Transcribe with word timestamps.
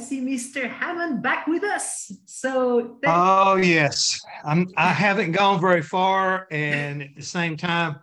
see 0.00 0.20
Mr. 0.20 0.68
Hammond 0.68 1.22
back 1.22 1.46
with 1.46 1.64
us. 1.64 2.12
So, 2.26 2.98
oh 3.06 3.56
yes, 3.56 4.20
I'm. 4.44 4.68
I 4.76 4.88
haven't 4.92 5.32
gone 5.32 5.60
very 5.60 5.82
far, 5.82 6.46
and 6.50 7.02
at 7.02 7.14
the 7.16 7.22
same 7.22 7.56
time, 7.56 8.00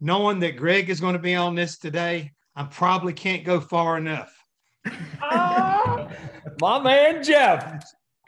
knowing 0.00 0.40
that 0.40 0.56
Greg 0.56 0.90
is 0.90 1.00
going 1.00 1.14
to 1.14 1.18
be 1.18 1.34
on 1.34 1.54
this 1.54 1.78
today, 1.78 2.32
I 2.56 2.64
probably 2.64 3.12
can't 3.12 3.44
go 3.44 3.60
far 3.60 3.96
enough. 3.98 4.32
ah, 5.20 6.08
my 6.60 6.80
man 6.80 7.22
Jeff. 7.22 7.84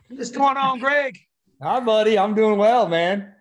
What's 0.09 0.31
going 0.31 0.57
on, 0.57 0.79
Greg? 0.79 1.19
Hi, 1.63 1.81
buddy. 1.81 2.19
I'm 2.19 2.35
doing 2.35 2.59
well, 2.59 2.89
man. 2.89 3.35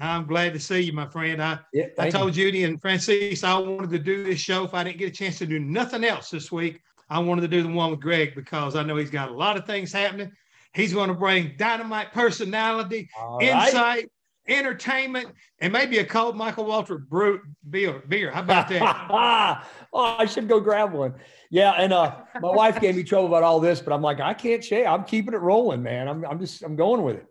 I'm 0.00 0.26
glad 0.26 0.52
to 0.52 0.60
see 0.60 0.80
you, 0.80 0.92
my 0.92 1.06
friend. 1.06 1.42
I, 1.42 1.58
yeah, 1.72 1.86
I 1.98 2.10
told 2.10 2.36
you. 2.36 2.44
Judy 2.44 2.64
and 2.64 2.80
Francis 2.80 3.42
I 3.42 3.58
wanted 3.58 3.90
to 3.90 3.98
do 3.98 4.24
this 4.24 4.38
show 4.38 4.64
if 4.64 4.74
I 4.74 4.84
didn't 4.84 4.98
get 4.98 5.08
a 5.08 5.16
chance 5.16 5.38
to 5.38 5.46
do 5.46 5.58
nothing 5.58 6.04
else 6.04 6.30
this 6.30 6.52
week. 6.52 6.80
I 7.08 7.18
wanted 7.20 7.42
to 7.42 7.48
do 7.48 7.62
the 7.62 7.68
one 7.68 7.90
with 7.90 8.00
Greg 8.00 8.34
because 8.34 8.74
I 8.76 8.82
know 8.82 8.96
he's 8.96 9.10
got 9.10 9.30
a 9.30 9.34
lot 9.34 9.56
of 9.56 9.64
things 9.66 9.92
happening. 9.92 10.32
He's 10.74 10.92
going 10.92 11.08
to 11.08 11.14
bring 11.14 11.54
dynamite 11.56 12.12
personality, 12.12 13.08
All 13.18 13.38
insight, 13.38 13.74
right. 13.74 14.10
entertainment, 14.48 15.28
and 15.60 15.72
maybe 15.72 15.98
a 15.98 16.04
cold 16.04 16.36
Michelob 16.36 16.70
Ultra 16.70 16.98
brew, 16.98 17.40
beer. 17.70 18.02
beer. 18.08 18.30
How 18.30 18.40
about 18.40 18.68
that? 18.68 18.82
oh, 19.92 20.16
I 20.18 20.26
should 20.26 20.48
go 20.48 20.60
grab 20.60 20.92
one. 20.92 21.14
Yeah, 21.50 21.72
and 21.72 21.92
uh, 21.92 22.16
my 22.40 22.50
wife 22.50 22.80
gave 22.80 22.96
me 22.96 23.04
trouble 23.04 23.28
about 23.28 23.42
all 23.42 23.60
this, 23.60 23.80
but 23.80 23.92
I'm 23.92 24.02
like, 24.02 24.20
I 24.20 24.34
can't 24.34 24.62
share. 24.62 24.88
I'm 24.88 25.04
keeping 25.04 25.32
it 25.32 25.40
rolling, 25.40 25.82
man. 25.82 26.08
I'm, 26.08 26.24
I'm 26.26 26.40
just, 26.40 26.62
I'm 26.62 26.76
going 26.76 27.02
with 27.02 27.16
it. 27.16 27.26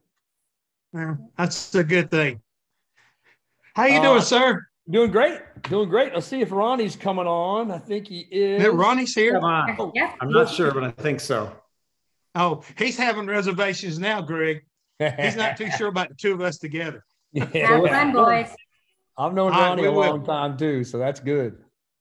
Yeah, 0.93 1.15
that's 1.37 1.75
a 1.75 1.83
good 1.83 2.09
thing. 2.09 2.41
How 3.75 3.85
you 3.85 3.99
uh, 3.99 4.03
doing, 4.03 4.21
sir? 4.21 4.65
Doing 4.89 5.11
great. 5.11 5.39
Doing 5.63 5.89
great. 5.89 6.13
Let's 6.13 6.27
see 6.27 6.41
if 6.41 6.51
Ronnie's 6.51 6.95
coming 6.95 7.25
on. 7.25 7.71
I 7.71 7.79
think 7.79 8.07
he 8.07 8.19
is. 8.31 8.61
Yeah, 8.61 8.69
Ronnie's 8.71 9.15
here. 9.15 9.39
Oh, 9.41 9.91
I'm 10.21 10.31
not 10.31 10.49
sure, 10.49 10.71
but 10.71 10.83
I 10.83 10.91
think 10.91 11.19
so. 11.19 11.51
Oh, 12.35 12.63
he's 12.77 12.97
having 12.97 13.25
reservations 13.25 13.97
now, 13.97 14.21
Greg. 14.21 14.61
He's 14.99 15.35
not 15.35 15.57
too 15.57 15.69
sure 15.77 15.87
about 15.87 16.09
the 16.09 16.15
two 16.15 16.33
of 16.33 16.41
us 16.41 16.57
together. 16.57 17.03
Yeah. 17.33 17.67
Have 17.67 17.85
fun, 17.89 18.13
boys. 18.13 18.47
I've 19.17 19.33
known 19.33 19.51
Ronnie 19.51 19.83
right, 19.83 19.93
a 19.93 19.97
long 19.97 20.19
will. 20.19 20.25
time 20.25 20.57
too, 20.57 20.85
so 20.85 20.97
that's 20.97 21.19
good. 21.19 21.57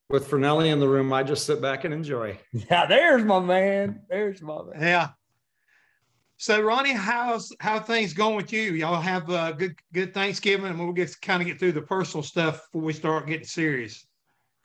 With 0.08 0.28
Fernelli 0.28 0.68
in 0.68 0.78
the 0.78 0.86
room, 0.86 1.12
I 1.12 1.24
just 1.24 1.44
sit 1.44 1.60
back 1.60 1.82
and 1.84 1.92
enjoy. 1.92 2.38
Yeah, 2.70 2.86
there's 2.86 3.24
my 3.24 3.40
man. 3.40 4.02
There's 4.08 4.40
my 4.40 4.62
man. 4.62 4.80
Yeah. 4.80 5.08
So 6.44 6.60
Ronnie, 6.60 6.92
how's 6.92 7.54
how 7.58 7.80
things 7.80 8.12
going 8.12 8.36
with 8.36 8.52
you? 8.52 8.74
Y'all 8.74 9.00
have 9.00 9.30
a 9.30 9.54
good 9.54 9.76
good 9.94 10.12
Thanksgiving, 10.12 10.66
and 10.66 10.78
we'll 10.78 10.92
get 10.92 11.18
kind 11.22 11.40
of 11.40 11.48
get 11.48 11.58
through 11.58 11.72
the 11.72 11.80
personal 11.80 12.22
stuff 12.22 12.66
before 12.70 12.82
we 12.82 12.92
start 12.92 13.26
getting 13.26 13.46
serious. 13.46 14.06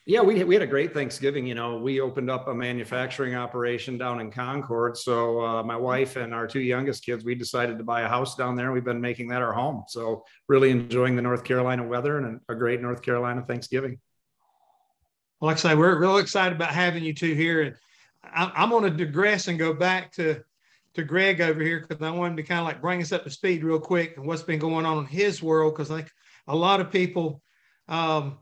Yeah, 0.06 0.20
we, 0.20 0.44
we 0.44 0.56
had 0.56 0.62
a 0.62 0.68
great 0.68 0.94
Thanksgiving. 0.94 1.48
You 1.48 1.56
know, 1.56 1.78
we 1.78 2.02
opened 2.02 2.30
up 2.30 2.50
a 2.50 2.54
manufacturing 2.54 3.36
operation 3.36 3.98
down 3.98 4.20
in 4.20 4.30
Concord. 4.30 4.98
So 4.98 5.40
uh, 5.40 5.64
my 5.64 5.78
wife 5.78 6.18
and 6.18 6.34
our 6.34 6.48
two 6.48 6.60
youngest 6.60 7.06
kids, 7.06 7.24
we 7.24 7.34
decided 7.34 7.78
to 7.78 7.86
buy 7.86 8.02
a 8.02 8.10
house 8.10 8.36
down 8.36 8.58
there. 8.58 8.74
We've 8.74 8.84
been 8.84 9.00
making 9.00 9.30
that 9.30 9.42
our 9.42 9.54
home. 9.54 9.86
So 9.88 10.26
really 10.50 10.72
enjoying 10.72 11.16
the 11.16 11.22
North 11.22 11.46
Carolina 11.46 11.88
weather 11.88 12.18
and 12.18 12.42
a 12.50 12.56
great 12.56 12.82
North 12.82 13.02
Carolina 13.02 13.42
Thanksgiving. 13.48 14.00
Well, 15.40 15.48
like 15.48 15.56
I 15.56 15.60
say, 15.62 15.76
we're 15.76 15.98
real 15.98 16.18
excited 16.18 16.58
about 16.58 16.72
having 16.72 17.06
you 17.06 17.14
two 17.14 17.36
here. 17.36 17.62
And 17.62 17.76
I'm 18.34 18.70
going 18.70 18.84
to 18.84 19.06
digress 19.06 19.48
and 19.48 19.58
go 19.58 19.74
back 19.74 20.12
to 20.16 20.44
to 20.96 21.04
Greg 21.04 21.42
over 21.42 21.62
here 21.62 21.86
because 21.88 22.04
I 22.06 22.12
wanted 22.12 22.38
to 22.38 22.44
kind 22.44 22.60
of 22.60 22.66
like 22.66 22.82
bring 22.82 23.02
us 23.02 23.12
up 23.12 23.24
to 23.24 23.30
speed 23.30 23.64
real 23.64 23.80
quick 23.80 24.18
and 24.18 24.26
what's 24.26 24.42
been 24.42 24.60
going 24.60 24.86
on 24.86 25.00
in 25.00 25.06
his 25.06 25.42
world 25.44 25.74
because 25.74 25.90
like 25.90 26.10
a 26.48 26.56
lot 26.56 26.82
of 26.82 26.92
people 26.92 27.42
um, 27.88 28.38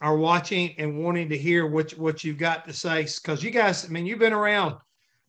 are 0.00 0.16
watching 0.16 0.74
and 0.78 1.02
wanting 1.02 1.28
to 1.28 1.38
hear 1.38 1.66
what 1.66 1.90
what 1.92 2.24
you've 2.24 2.38
got 2.38 2.66
to 2.66 2.72
say 2.72 3.02
because 3.02 3.42
you 3.42 3.50
guys, 3.50 3.84
I 3.84 3.88
mean, 3.88 4.06
you've 4.06 4.18
been 4.18 4.32
around 4.32 4.76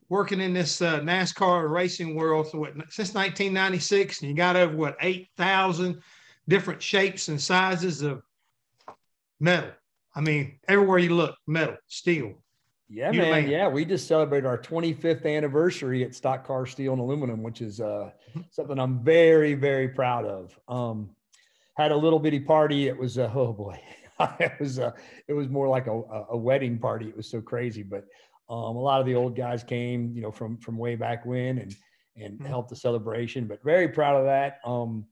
working 0.08 0.40
in 0.40 0.52
this 0.52 0.82
uh, 0.82 1.00
NASCAR 1.00 1.70
racing 1.70 2.14
world 2.14 2.48
so 2.48 2.58
what, 2.58 2.72
since 2.90 3.14
1996, 3.14 4.20
and 4.20 4.30
you 4.30 4.36
got 4.36 4.56
over 4.56 4.76
what 4.76 4.96
8,000 5.00 6.02
different 6.48 6.82
shapes 6.82 7.28
and 7.28 7.40
sizes 7.40 8.02
of 8.02 8.22
metal. 9.38 9.70
I 10.14 10.20
mean, 10.20 10.58
everywhere 10.66 10.98
you 10.98 11.14
look, 11.14 11.36
metal, 11.46 11.76
steel, 11.86 12.42
yeah, 12.90 13.10
man. 13.12 13.48
Yeah, 13.48 13.68
we 13.68 13.84
just 13.84 14.08
celebrated 14.08 14.46
our 14.46 14.58
25th 14.58 15.24
anniversary 15.24 16.02
at 16.02 16.14
Stock 16.14 16.44
Car 16.44 16.66
Steel 16.66 16.92
and 16.92 17.00
Aluminum, 17.00 17.42
which 17.42 17.60
is 17.60 17.80
uh, 17.80 18.10
mm-hmm. 18.30 18.40
something 18.50 18.78
I'm 18.78 19.04
very, 19.04 19.54
very 19.54 19.88
proud 19.88 20.24
of. 20.24 20.58
Um, 20.68 21.10
had 21.76 21.92
a 21.92 21.96
little 21.96 22.18
bitty 22.18 22.40
party. 22.40 22.88
It 22.88 22.98
was 22.98 23.16
uh, 23.16 23.30
oh 23.34 23.52
boy, 23.52 23.80
it 24.40 24.52
was 24.58 24.78
uh, 24.80 24.90
it 25.28 25.32
was 25.32 25.48
more 25.48 25.68
like 25.68 25.86
a, 25.86 26.02
a 26.30 26.36
wedding 26.36 26.78
party. 26.78 27.08
It 27.08 27.16
was 27.16 27.30
so 27.30 27.40
crazy, 27.40 27.84
but 27.84 28.06
um, 28.48 28.76
a 28.76 28.80
lot 28.80 29.00
of 29.00 29.06
the 29.06 29.14
old 29.14 29.36
guys 29.36 29.62
came, 29.62 30.12
you 30.12 30.20
know, 30.20 30.32
from 30.32 30.58
from 30.58 30.76
way 30.76 30.96
back 30.96 31.24
when, 31.24 31.58
and 31.58 31.74
and 32.16 32.34
mm-hmm. 32.34 32.46
helped 32.46 32.70
the 32.70 32.76
celebration. 32.76 33.46
But 33.46 33.62
very 33.62 33.88
proud 33.88 34.16
of 34.16 34.24
that. 34.24 34.58
Um, 34.64 35.06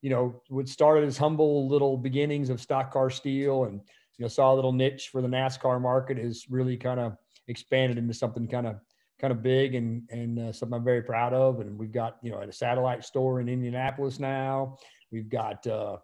you 0.00 0.10
know, 0.10 0.42
what 0.48 0.68
started 0.68 1.04
as 1.04 1.16
humble 1.16 1.68
little 1.68 1.96
beginnings 1.96 2.50
of 2.50 2.60
Stock 2.60 2.92
Car 2.92 3.08
Steel 3.08 3.64
and 3.64 3.80
you 4.22 4.26
know 4.26 4.28
saw 4.28 4.52
a 4.52 4.54
little 4.54 4.72
niche 4.72 5.08
for 5.10 5.20
the 5.20 5.26
NASCAR 5.26 5.80
market 5.80 6.16
has 6.16 6.48
really 6.48 6.76
kind 6.76 7.00
of 7.00 7.16
expanded 7.48 7.98
into 7.98 8.14
something 8.14 8.46
kind 8.46 8.68
of 8.68 8.76
kind 9.20 9.32
of 9.32 9.42
big 9.42 9.74
and 9.74 10.08
and 10.10 10.38
uh, 10.38 10.52
something 10.52 10.76
I'm 10.76 10.84
very 10.84 11.02
proud 11.02 11.34
of. 11.34 11.58
And 11.58 11.76
we've 11.76 11.90
got 11.90 12.18
you 12.22 12.30
know 12.30 12.40
at 12.40 12.48
a 12.48 12.52
satellite 12.52 13.04
store 13.04 13.40
in 13.40 13.48
Indianapolis 13.48 14.20
now. 14.20 14.78
We've 15.10 15.28
got 15.28 15.66
uh, 15.66 15.96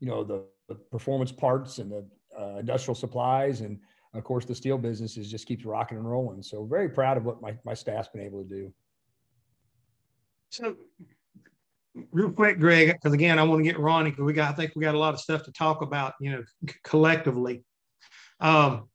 you 0.00 0.08
know 0.08 0.24
the, 0.24 0.42
the, 0.66 0.74
performance 0.74 1.30
parts 1.30 1.78
and 1.78 1.92
the 1.92 2.04
uh, 2.36 2.58
industrial 2.58 2.96
supplies 2.96 3.60
and 3.60 3.78
of 4.12 4.24
course 4.24 4.44
the 4.44 4.54
steel 4.56 4.76
business 4.76 5.16
is 5.16 5.30
just 5.30 5.46
keeps 5.46 5.64
rocking 5.64 5.98
and 5.98 6.10
rolling. 6.10 6.42
So 6.42 6.64
very 6.64 6.88
proud 6.88 7.16
of 7.16 7.24
what 7.24 7.40
my 7.40 7.56
my 7.64 7.74
staff's 7.74 8.08
been 8.08 8.22
able 8.22 8.42
to 8.42 8.48
do. 8.48 8.74
So 10.50 10.74
real 12.12 12.30
quick, 12.30 12.58
Greg, 12.58 12.92
because 12.92 13.12
again, 13.12 13.38
I 13.38 13.42
want 13.42 13.64
to 13.64 13.70
get 13.70 13.78
Ronnie 13.78 14.10
because 14.10 14.24
we 14.24 14.32
got, 14.32 14.52
I 14.52 14.56
think 14.56 14.72
we 14.74 14.82
got 14.82 14.94
a 14.94 14.98
lot 14.98 15.14
of 15.14 15.20
stuff 15.20 15.44
to 15.44 15.52
talk 15.52 15.82
about, 15.82 16.14
you 16.20 16.32
know, 16.32 16.42
c- 16.68 16.76
collectively. 16.82 17.64
Um, 18.40 18.88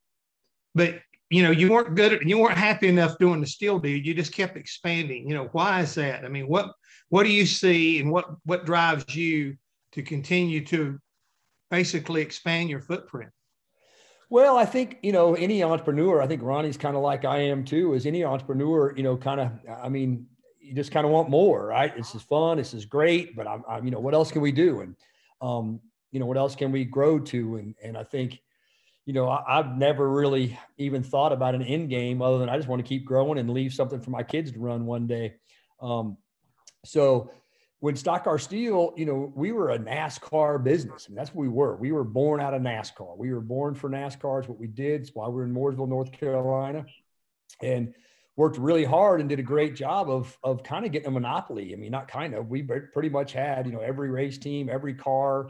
but 0.75 0.99
you 1.29 1.43
know, 1.43 1.51
you 1.51 1.71
weren't 1.71 1.95
good, 1.95 2.13
at, 2.13 2.25
you 2.25 2.39
weren't 2.39 2.57
happy 2.57 2.87
enough 2.87 3.17
doing 3.19 3.39
the 3.39 3.47
steel 3.47 3.77
deal. 3.79 3.97
You 3.97 4.13
just 4.13 4.33
kept 4.33 4.57
expanding. 4.57 5.29
You 5.29 5.35
know, 5.35 5.49
why 5.51 5.81
is 5.81 5.93
that? 5.95 6.25
I 6.25 6.27
mean, 6.27 6.47
what 6.47 6.71
what 7.09 7.23
do 7.23 7.29
you 7.29 7.45
see, 7.45 7.99
and 7.99 8.11
what 8.11 8.25
what 8.45 8.65
drives 8.65 9.15
you 9.15 9.55
to 9.91 10.01
continue 10.01 10.65
to 10.65 10.99
basically 11.69 12.21
expand 12.21 12.69
your 12.69 12.81
footprint? 12.81 13.31
Well, 14.31 14.57
I 14.57 14.65
think, 14.65 14.97
you 15.01 15.11
know, 15.11 15.33
any 15.33 15.63
entrepreneur, 15.63 16.21
I 16.21 16.27
think 16.27 16.43
Ronnie's 16.43 16.77
kind 16.77 16.95
of 16.95 17.01
like 17.01 17.25
I 17.25 17.39
am 17.39 17.65
too, 17.65 17.95
is 17.95 18.05
any 18.05 18.23
entrepreneur, 18.23 18.93
you 18.95 19.01
know, 19.01 19.17
kind 19.17 19.41
of, 19.41 19.51
I 19.83 19.89
mean, 19.89 20.27
you 20.69 20.75
just 20.75 20.91
kind 20.91 21.05
of 21.05 21.11
want 21.11 21.29
more, 21.29 21.65
right? 21.65 21.95
This 21.95 22.13
is 22.13 22.21
fun. 22.21 22.57
This 22.57 22.73
is 22.73 22.85
great, 22.85 23.35
but 23.35 23.47
I'm, 23.47 23.63
I'm, 23.67 23.85
you 23.85 23.91
know, 23.91 23.99
what 23.99 24.13
else 24.13 24.31
can 24.31 24.41
we 24.41 24.51
do? 24.51 24.81
And, 24.81 24.95
um, 25.41 25.81
you 26.11 26.19
know, 26.19 26.25
what 26.25 26.37
else 26.37 26.55
can 26.55 26.71
we 26.71 26.85
grow 26.85 27.19
to? 27.19 27.55
And, 27.57 27.75
and 27.83 27.97
I 27.97 28.03
think, 28.03 28.39
you 29.05 29.13
know, 29.13 29.27
I, 29.27 29.57
have 29.57 29.75
never 29.77 30.07
really 30.07 30.57
even 30.77 31.01
thought 31.01 31.33
about 31.33 31.55
an 31.55 31.63
end 31.63 31.89
game 31.89 32.21
other 32.21 32.37
than 32.37 32.49
I 32.49 32.55
just 32.57 32.67
want 32.67 32.79
to 32.79 32.87
keep 32.87 33.03
growing 33.03 33.39
and 33.39 33.49
leave 33.49 33.73
something 33.73 33.99
for 33.99 34.11
my 34.11 34.21
kids 34.21 34.51
to 34.51 34.59
run 34.59 34.85
one 34.85 35.07
day. 35.07 35.35
Um, 35.81 36.17
so 36.85 37.31
when 37.79 37.95
Stock 37.95 38.25
Car 38.25 38.37
Steel, 38.37 38.93
you 38.95 39.05
know, 39.05 39.33
we 39.35 39.51
were 39.51 39.71
a 39.71 39.79
NASCAR 39.79 40.63
business. 40.63 41.07
I 41.07 41.09
mean, 41.09 41.15
that's 41.15 41.33
what 41.33 41.41
we 41.41 41.49
were. 41.49 41.75
We 41.77 41.91
were 41.91 42.03
born 42.03 42.41
out 42.41 42.53
of 42.53 42.61
NASCAR. 42.61 43.17
We 43.17 43.33
were 43.33 43.41
born 43.41 43.73
for 43.73 43.89
NASCAR. 43.89 44.39
It's 44.39 44.49
what 44.49 44.59
we 44.59 44.67
did. 44.67 45.01
It's 45.01 45.15
why 45.15 45.27
we're 45.27 45.45
in 45.45 45.53
Mooresville, 45.53 45.87
North 45.87 46.11
Carolina. 46.11 46.85
And 47.63 47.93
worked 48.39 48.57
really 48.57 48.85
hard 48.85 49.19
and 49.19 49.27
did 49.27 49.37
a 49.37 49.43
great 49.43 49.75
job 49.75 50.09
of 50.09 50.35
of 50.45 50.63
kind 50.63 50.85
of 50.85 50.93
getting 50.93 51.09
a 51.09 51.11
monopoly. 51.11 51.73
I 51.73 51.75
mean, 51.75 51.91
not 51.91 52.07
kind 52.07 52.33
of. 52.33 52.47
We 52.47 52.63
pretty 52.63 53.09
much 53.09 53.33
had 53.33 53.67
you 53.67 53.73
know 53.73 53.81
every 53.81 54.09
race 54.09 54.37
team, 54.37 54.69
every 54.71 54.93
car 54.93 55.49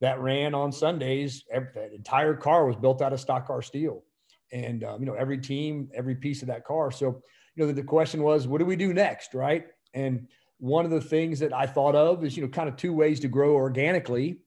that 0.00 0.18
ran 0.18 0.54
on 0.54 0.72
Sundays. 0.72 1.44
Every, 1.52 1.68
the 1.74 1.94
entire 1.94 2.34
car 2.34 2.64
was 2.64 2.74
built 2.74 3.02
out 3.02 3.12
of 3.12 3.20
stock 3.20 3.46
car 3.46 3.60
steel, 3.60 4.02
and 4.50 4.82
um, 4.82 5.00
you 5.00 5.06
know 5.06 5.12
every 5.12 5.36
team, 5.36 5.90
every 5.94 6.14
piece 6.14 6.40
of 6.40 6.48
that 6.48 6.64
car. 6.64 6.90
So 6.90 7.20
you 7.54 7.62
know 7.62 7.66
the, 7.66 7.74
the 7.74 7.82
question 7.82 8.22
was, 8.22 8.48
what 8.48 8.60
do 8.60 8.64
we 8.64 8.76
do 8.76 8.94
next, 8.94 9.34
right? 9.34 9.66
And 9.92 10.26
one 10.58 10.86
of 10.86 10.90
the 10.90 11.02
things 11.02 11.38
that 11.40 11.52
I 11.52 11.66
thought 11.66 11.94
of 11.94 12.24
is 12.24 12.34
you 12.34 12.42
know 12.42 12.48
kind 12.48 12.68
of 12.68 12.76
two 12.76 12.94
ways 12.94 13.20
to 13.20 13.28
grow 13.28 13.52
organically 13.52 14.38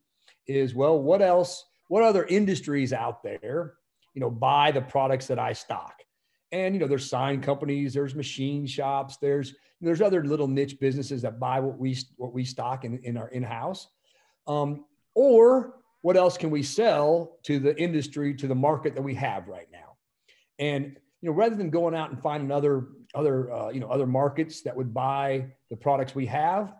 is 0.47 0.73
well, 0.73 0.99
what 0.99 1.21
else? 1.21 1.63
What 1.87 2.01
other 2.01 2.25
industries 2.25 2.93
out 2.93 3.21
there, 3.21 3.75
you 4.15 4.21
know, 4.21 4.31
buy 4.31 4.71
the 4.71 4.81
products 4.81 5.27
that 5.27 5.37
I 5.37 5.53
stock? 5.53 6.01
And 6.55 6.73
you 6.73 6.79
know, 6.79 6.87
there's 6.87 7.09
sign 7.09 7.41
companies, 7.41 7.93
there's 7.93 8.15
machine 8.15 8.65
shops, 8.65 9.17
there's 9.17 9.55
there's 9.81 10.01
other 10.01 10.23
little 10.23 10.47
niche 10.47 10.79
businesses 10.79 11.21
that 11.23 11.37
buy 11.37 11.59
what 11.59 11.77
we 11.77 11.97
what 12.15 12.31
we 12.31 12.45
stock 12.45 12.85
in, 12.85 12.97
in 12.99 13.17
our 13.17 13.27
in-house. 13.27 13.89
Um, 14.47 14.85
or 15.15 15.79
what 16.01 16.15
else 16.15 16.37
can 16.37 16.49
we 16.49 16.63
sell 16.63 17.39
to 17.43 17.59
the 17.59 17.77
industry, 17.77 18.33
to 18.35 18.47
the 18.47 18.55
market 18.55 18.95
that 18.95 19.01
we 19.01 19.13
have 19.15 19.49
right 19.49 19.67
now? 19.69 19.97
And 20.57 20.97
you 21.21 21.29
know, 21.29 21.33
rather 21.33 21.55
than 21.57 21.71
going 21.71 21.93
out 21.93 22.11
and 22.11 22.21
finding 22.21 22.51
other 22.51 22.87
other 23.13 23.51
uh, 23.51 23.69
you 23.71 23.81
know 23.81 23.89
other 23.89 24.07
markets 24.07 24.61
that 24.61 24.73
would 24.73 24.93
buy 24.93 25.47
the 25.69 25.75
products 25.75 26.15
we 26.15 26.25
have, 26.27 26.73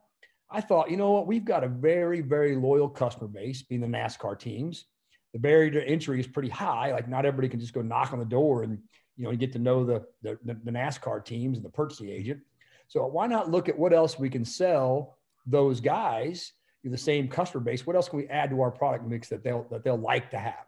I 0.50 0.62
thought, 0.62 0.90
you 0.90 0.96
know 0.96 1.12
what, 1.12 1.28
we've 1.28 1.44
got 1.44 1.66
a 1.66 1.68
very 1.68 2.22
very 2.22 2.56
loyal 2.56 2.88
customer 2.88 3.28
base, 3.28 3.62
being 3.62 3.82
the 3.82 3.88
NASCAR 3.88 4.40
teams. 4.40 4.86
The 5.34 5.40
barrier 5.40 5.72
to 5.72 5.86
entry 5.86 6.22
is 6.22 6.28
pretty 6.28 6.48
high. 6.48 6.94
Like 6.94 7.10
not 7.10 7.26
everybody 7.26 7.50
can 7.50 7.60
just 7.60 7.74
go 7.74 7.82
knock 7.82 8.14
on 8.14 8.20
the 8.20 8.26
door 8.26 8.64
and 8.64 8.80
you 9.18 9.24
know, 9.24 9.32
you 9.32 9.38
get 9.38 9.54
to 9.54 9.60
know 9.60 9.86
the, 9.86 10.06
the, 10.22 10.38
the 10.44 10.72
NASCAR 10.72 11.24
teams 11.24 11.58
and 11.58 11.66
the 11.66 11.70
purchasing 11.70 12.10
agent. 12.10 12.42
So 12.88 13.06
why 13.06 13.28
not 13.28 13.50
look 13.50 13.70
at 13.70 13.78
what 13.78 13.94
else 13.94 14.20
we 14.20 14.30
can 14.30 14.46
sell 14.46 15.18
those 15.46 15.80
guys, 15.80 16.54
the 16.84 16.98
same 16.98 17.28
customer 17.28 17.64
base? 17.64 17.88
What 17.88 17.96
else 17.96 18.10
can 18.10 18.18
we 18.18 18.28
add 18.28 18.50
to 18.52 18.62
our 18.62 18.72
product 18.72 19.08
mix 19.08 19.30
that 19.30 19.44
they'll 19.44 19.66
that 19.72 19.84
they'll 19.84 19.98
like 19.98 20.30
to 20.32 20.38
have? 20.38 20.66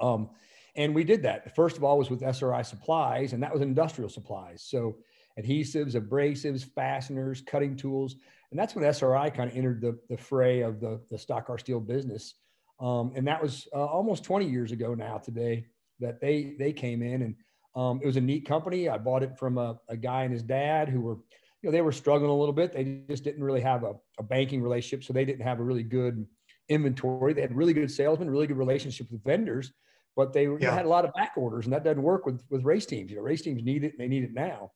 Um, 0.00 0.30
and 0.74 0.94
we 0.94 1.04
did 1.04 1.22
that. 1.22 1.54
First 1.54 1.76
of 1.76 1.84
all, 1.84 1.98
was 1.98 2.10
with 2.10 2.22
SRI 2.22 2.62
Supplies, 2.62 3.32
and 3.32 3.42
that 3.42 3.52
was 3.52 3.60
industrial 3.60 4.08
supplies. 4.08 4.62
So 4.62 4.96
adhesives, 5.38 5.94
abrasives, 5.94 6.64
fasteners, 6.64 7.42
cutting 7.42 7.76
tools, 7.76 8.16
and 8.50 8.58
that's 8.58 8.74
when 8.74 8.84
SRI 8.84 9.30
kind 9.30 9.50
of 9.50 9.56
entered 9.56 9.80
the, 9.80 9.98
the 10.08 10.16
fray 10.16 10.60
of 10.60 10.80
the, 10.80 11.00
the 11.10 11.18
stock 11.18 11.46
car 11.46 11.58
steel 11.58 11.80
business. 11.80 12.34
Um, 12.80 13.12
and 13.14 13.26
that 13.28 13.40
was 13.40 13.68
uh, 13.72 13.84
almost 13.84 14.24
20 14.24 14.48
years 14.48 14.72
ago 14.72 14.94
now 14.94 15.18
today 15.18 15.66
that 16.00 16.20
they 16.20 16.54
they 16.58 16.72
came 16.72 17.02
in 17.02 17.22
and 17.22 17.34
um, 17.74 18.00
it 18.02 18.06
was 18.06 18.16
a 18.16 18.20
neat 18.20 18.46
company. 18.46 18.88
I 18.88 18.98
bought 18.98 19.22
it 19.22 19.38
from 19.38 19.58
a, 19.58 19.78
a, 19.88 19.96
guy 19.96 20.24
and 20.24 20.32
his 20.32 20.42
dad 20.42 20.88
who 20.88 21.00
were, 21.00 21.14
you 21.62 21.68
know, 21.68 21.70
they 21.70 21.80
were 21.80 21.92
struggling 21.92 22.30
a 22.30 22.36
little 22.36 22.52
bit. 22.52 22.72
They 22.72 23.00
just 23.08 23.24
didn't 23.24 23.42
really 23.42 23.62
have 23.62 23.82
a, 23.82 23.94
a 24.18 24.22
banking 24.22 24.62
relationship, 24.62 25.04
so 25.04 25.12
they 25.12 25.24
didn't 25.24 25.46
have 25.46 25.58
a 25.58 25.62
really 25.62 25.82
good 25.82 26.26
inventory. 26.68 27.32
They 27.32 27.40
had 27.40 27.56
really 27.56 27.72
good 27.72 27.90
salesmen, 27.90 28.28
really 28.28 28.46
good 28.46 28.58
relationship 28.58 29.10
with 29.10 29.24
vendors, 29.24 29.72
but 30.16 30.32
they, 30.34 30.48
yeah. 30.60 30.74
had 30.74 30.84
a 30.84 30.88
lot 30.88 31.06
of 31.06 31.14
back 31.14 31.32
orders, 31.36 31.64
and 31.64 31.72
that 31.72 31.84
doesn't 31.84 32.02
work 32.02 32.26
with 32.26 32.42
with 32.50 32.62
race 32.64 32.84
teams. 32.84 33.10
You 33.10 33.16
know, 33.16 33.22
race 33.22 33.42
teams 33.42 33.62
need 33.62 33.84
it, 33.84 33.92
and 33.92 34.00
they 34.00 34.08
need 34.08 34.24
it 34.24 34.34
now. 34.34 34.72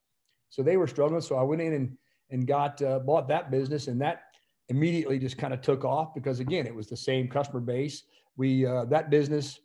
So 0.48 0.62
they 0.62 0.78
were 0.78 0.86
struggling. 0.86 1.20
So 1.20 1.36
I 1.36 1.42
went 1.42 1.60
in 1.60 1.74
and 1.74 1.98
and 2.30 2.46
got 2.46 2.80
uh, 2.80 3.00
bought 3.00 3.28
that 3.28 3.50
business, 3.50 3.88
and 3.88 4.00
that 4.00 4.22
immediately 4.68 5.18
just 5.18 5.36
kind 5.36 5.52
of 5.52 5.60
took 5.60 5.84
off 5.84 6.14
because 6.14 6.40
again, 6.40 6.66
it 6.66 6.74
was 6.74 6.88
the 6.88 6.96
same 6.96 7.28
customer 7.28 7.60
base. 7.60 8.04
We 8.36 8.64
uh, 8.64 8.86
that 8.86 9.10
business 9.10 9.60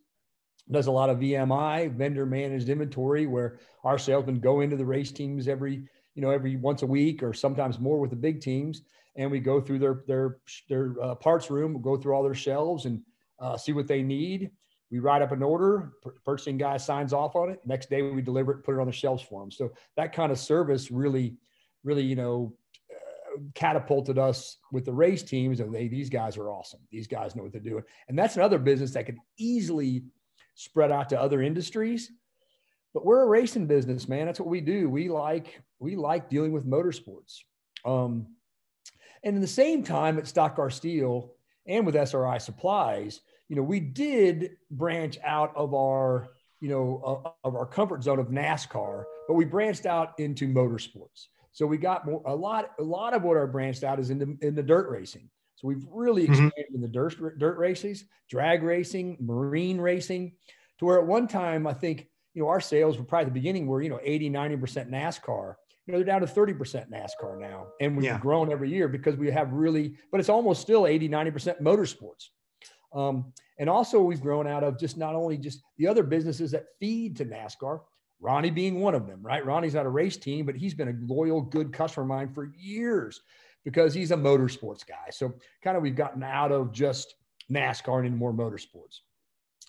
does 0.70 0.88
a 0.88 0.92
lot 0.92 1.10
of 1.10 1.20
VMI, 1.20 1.96
vendor 1.96 2.26
managed 2.26 2.70
inventory, 2.70 3.26
where 3.28 3.60
our 3.84 3.98
salesmen 3.98 4.40
go 4.40 4.62
into 4.62 4.76
the 4.76 4.86
race 4.86 5.12
teams 5.12 5.48
every, 5.48 5.84
you 6.16 6.22
know, 6.22 6.30
every 6.30 6.56
once 6.56 6.82
a 6.82 6.88
week 6.88 7.24
or 7.24 7.34
sometimes 7.34 7.80
more 7.80 8.00
with 8.00 8.10
the 8.10 8.16
big 8.16 8.42
teams, 8.42 8.82
and 9.16 9.30
we 9.30 9.40
go 9.40 9.60
through 9.60 9.80
their 9.80 10.04
their 10.08 10.38
their 10.70 10.96
uh, 11.02 11.16
parts 11.16 11.50
room, 11.50 11.74
we'll 11.74 11.82
go 11.82 12.02
through 12.02 12.14
all 12.14 12.24
their 12.24 12.34
shelves 12.34 12.86
and 12.86 13.02
uh, 13.40 13.58
see 13.58 13.74
what 13.74 13.88
they 13.88 14.02
need. 14.02 14.52
We 14.92 15.00
write 15.00 15.22
up 15.22 15.32
an 15.32 15.42
order, 15.42 15.94
purchasing 16.26 16.58
guy 16.58 16.76
signs 16.78 17.14
off 17.14 17.36
on 17.36 17.50
it. 17.50 17.62
Next 17.66 17.90
day 17.90 18.02
we 18.02 18.22
deliver 18.22 18.52
it, 18.52 18.64
put 18.64 18.76
it 18.76 18.82
on 18.82 18.88
the 18.88 18.94
shelves 18.94 19.24
for 19.24 19.42
them. 19.42 19.50
So 19.50 19.72
that 19.96 20.14
kind 20.14 20.34
of 20.34 20.38
service 20.38 20.92
really, 20.92 21.38
really, 21.84 22.04
you 22.04 22.18
know, 22.18 22.54
uh, 22.92 23.40
catapulted 23.56 24.18
us 24.18 24.58
with 24.74 24.84
the 24.84 24.92
race 24.92 25.24
teams. 25.24 25.62
And 25.62 25.74
hey, 25.74 25.88
these 25.88 26.10
guys 26.10 26.36
are 26.36 26.50
awesome. 26.50 26.82
These 26.92 27.08
guys 27.08 27.38
know 27.38 27.44
what 27.44 27.54
they're 27.54 27.62
doing. 27.62 27.86
And 28.10 28.20
that's 28.20 28.36
another 28.36 28.60
business 28.60 28.92
that 28.92 29.06
could 29.06 29.18
easily 29.38 30.04
spread 30.62 30.92
out 30.92 31.10
to 31.10 31.20
other 31.20 31.42
industries. 31.42 32.12
But 32.94 33.06
we're 33.06 33.24
a 33.24 33.28
racing 33.28 33.68
business, 33.68 34.08
man. 34.08 34.26
That's 34.26 34.40
what 34.40 34.50
we 34.50 34.62
do. 34.62 34.90
We 34.90 35.10
like 35.10 35.62
we 35.80 35.96
like 35.96 36.30
dealing 36.30 36.52
with 36.52 36.66
motorsports. 36.66 37.40
Um, 37.86 38.28
and 39.24 39.36
in 39.36 39.42
the 39.42 39.48
same 39.48 39.84
time 39.84 40.18
at 40.18 40.28
Stock 40.28 40.56
Car 40.56 40.70
Steel 40.70 41.34
and 41.66 41.86
with 41.86 41.96
SRI 41.96 42.38
Supplies, 42.38 43.22
you 43.48 43.56
know, 43.56 43.64
we 43.64 43.80
did 43.80 44.58
branch 44.70 45.18
out 45.24 45.54
of 45.56 45.74
our 45.74 46.30
you 46.60 46.70
know 46.70 47.34
of 47.44 47.56
our 47.56 47.66
comfort 47.66 48.04
zone 48.04 48.20
of 48.20 48.28
NASCAR, 48.28 49.04
but 49.28 49.34
we 49.34 49.46
branched 49.46 49.86
out 49.86 50.14
into 50.20 50.48
motorsports. 50.48 51.28
So 51.54 51.66
we 51.66 51.78
got 51.78 52.06
more, 52.06 52.22
a 52.26 52.36
lot 52.36 52.72
a 52.80 52.84
lot 52.84 53.14
of 53.14 53.24
what 53.24 53.36
our 53.38 53.48
branched 53.48 53.84
out 53.84 54.00
is 54.00 54.10
in 54.10 54.20
the 54.20 54.38
in 54.46 54.54
the 54.54 54.64
dirt 54.64 54.90
racing. 54.90 55.30
So 55.62 55.68
we've 55.68 55.86
really 55.92 56.24
mm-hmm. 56.24 56.32
expanded 56.32 56.66
mm-hmm. 56.70 56.76
in 56.76 56.82
the 56.82 56.88
dirt, 56.88 57.38
dirt 57.38 57.58
races, 57.58 58.06
drag 58.30 58.64
racing, 58.64 59.18
marine 59.20 59.80
racing, 59.80 60.34
to 60.80 60.86
where 60.86 61.00
at 61.00 61.06
one 61.06 61.28
time, 61.28 61.68
I 61.68 61.74
think, 61.74 62.08
you 62.34 62.42
know, 62.42 62.50
our 62.50 62.60
sales 62.60 62.98
were 62.98 63.04
probably 63.04 63.26
the 63.26 63.32
beginning 63.32 63.68
were, 63.68 63.84
you 63.84 63.90
know, 63.90 64.00
80, 64.02 64.32
90% 64.32 64.90
NASCAR. 64.90 65.56
You 65.86 65.94
know, 65.94 66.00
they're 66.00 66.04
down 66.04 66.22
to 66.22 66.28
30% 66.28 66.90
NASCAR 66.90 67.40
now. 67.40 67.68
And 67.80 67.96
we've 67.96 68.06
yeah. 68.06 68.18
grown 68.18 68.52
every 68.52 68.72
year 68.72 68.88
because 68.88 69.18
we 69.18 69.30
have 69.30 69.54
really, 69.54 69.96
but 70.12 70.20
it's 70.20 70.30
almost 70.30 70.62
still 70.62 70.88
80, 70.88 71.10
90% 71.10 71.62
motorsports. 71.62 72.30
Um, 72.94 73.32
and 73.60 73.70
also 73.70 74.02
we've 74.02 74.22
grown 74.22 74.48
out 74.48 74.64
of 74.64 74.80
just 74.80 74.98
not 74.98 75.14
only 75.14 75.38
just 75.38 75.62
the 75.78 75.88
other 75.88 76.02
businesses 76.02 76.52
that 76.52 76.66
feed 76.80 77.18
to 77.18 77.26
NASCAR, 77.26 77.82
Ronnie 78.20 78.52
being 78.52 78.80
one 78.80 78.96
of 78.96 79.06
them, 79.06 79.20
right? 79.22 79.46
Ronnie's 79.46 79.76
not 79.76 79.86
a 79.86 79.90
race 79.90 80.18
team, 80.18 80.46
but 80.46 80.56
he's 80.56 80.74
been 80.74 80.90
a 80.90 81.14
loyal, 81.14 81.42
good 81.42 81.72
customer 81.72 82.04
of 82.04 82.10
mine 82.10 82.34
for 82.34 82.52
years 82.58 83.22
because 83.64 83.94
he's 83.94 84.12
a 84.12 84.16
motorsports 84.16 84.86
guy. 84.86 85.10
So 85.12 85.34
kind 85.64 85.78
of 85.78 85.84
we've 85.84 85.96
gotten 85.96 86.24
out 86.24 86.52
of 86.52 86.72
just 86.72 87.16
NASCAR 87.52 87.98
and 87.98 88.08
into 88.08 88.18
more 88.18 88.34
motorsports. 88.34 89.00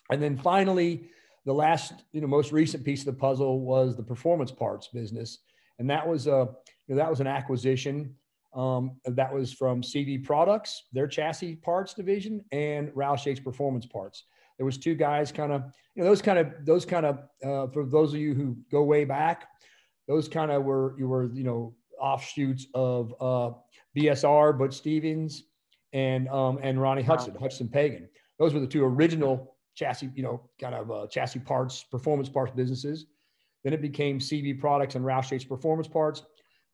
And 0.09 0.21
then 0.21 0.37
finally, 0.37 1.09
the 1.45 1.53
last, 1.53 1.93
you 2.11 2.21
know, 2.21 2.27
most 2.27 2.51
recent 2.51 2.83
piece 2.83 3.01
of 3.01 3.05
the 3.07 3.13
puzzle 3.13 3.61
was 3.61 3.95
the 3.95 4.03
performance 4.03 4.51
parts 4.51 4.87
business, 4.87 5.39
and 5.79 5.89
that 5.89 6.07
was 6.07 6.27
a, 6.27 6.49
you 6.87 6.95
know, 6.95 6.95
that 6.95 7.09
was 7.09 7.19
an 7.19 7.27
acquisition 7.27 8.15
um, 8.55 8.97
that 9.05 9.33
was 9.33 9.51
from 9.51 9.81
CV 9.81 10.23
Products, 10.23 10.83
their 10.93 11.07
chassis 11.07 11.55
parts 11.55 11.93
division, 11.93 12.43
and 12.51 12.89
Roush 12.89 13.25
Yates 13.25 13.39
Performance 13.39 13.85
Parts. 13.85 14.23
There 14.57 14.65
was 14.65 14.77
two 14.77 14.95
guys, 14.95 15.31
kind 15.31 15.51
of, 15.51 15.63
you 15.95 16.03
know, 16.03 16.09
those 16.09 16.21
kind 16.21 16.37
of, 16.37 16.53
those 16.63 16.85
kind 16.85 17.05
of, 17.05 17.17
uh, 17.43 17.71
for 17.71 17.85
those 17.85 18.13
of 18.13 18.19
you 18.19 18.33
who 18.35 18.55
go 18.71 18.83
way 18.83 19.05
back, 19.05 19.47
those 20.07 20.27
kind 20.27 20.51
of 20.51 20.63
were, 20.63 20.95
you 20.97 21.07
were, 21.07 21.31
you 21.33 21.43
know, 21.43 21.73
offshoots 21.99 22.67
of 22.73 23.13
uh, 23.19 23.51
BSR, 23.97 24.57
Butch 24.57 24.73
Stevens, 24.73 25.43
and 25.93 26.27
um, 26.29 26.59
and 26.61 26.81
Ronnie 26.81 27.03
Hutcherson, 27.03 27.39
Hutcherson 27.39 27.71
Pagan. 27.71 28.09
Those 28.39 28.53
were 28.53 28.59
the 28.59 28.67
two 28.67 28.83
original 28.83 29.55
chassis, 29.75 30.09
you 30.15 30.23
know, 30.23 30.41
kind 30.59 30.75
of 30.75 30.91
uh, 30.91 31.07
chassis 31.07 31.39
parts, 31.39 31.83
performance 31.83 32.29
parts 32.29 32.51
businesses. 32.55 33.05
Then 33.63 33.73
it 33.73 33.81
became 33.81 34.19
CV 34.19 34.59
Products 34.59 34.95
and 34.95 35.05
Roush 35.05 35.31
Yates 35.31 35.45
Performance 35.45 35.87
Parts. 35.87 36.23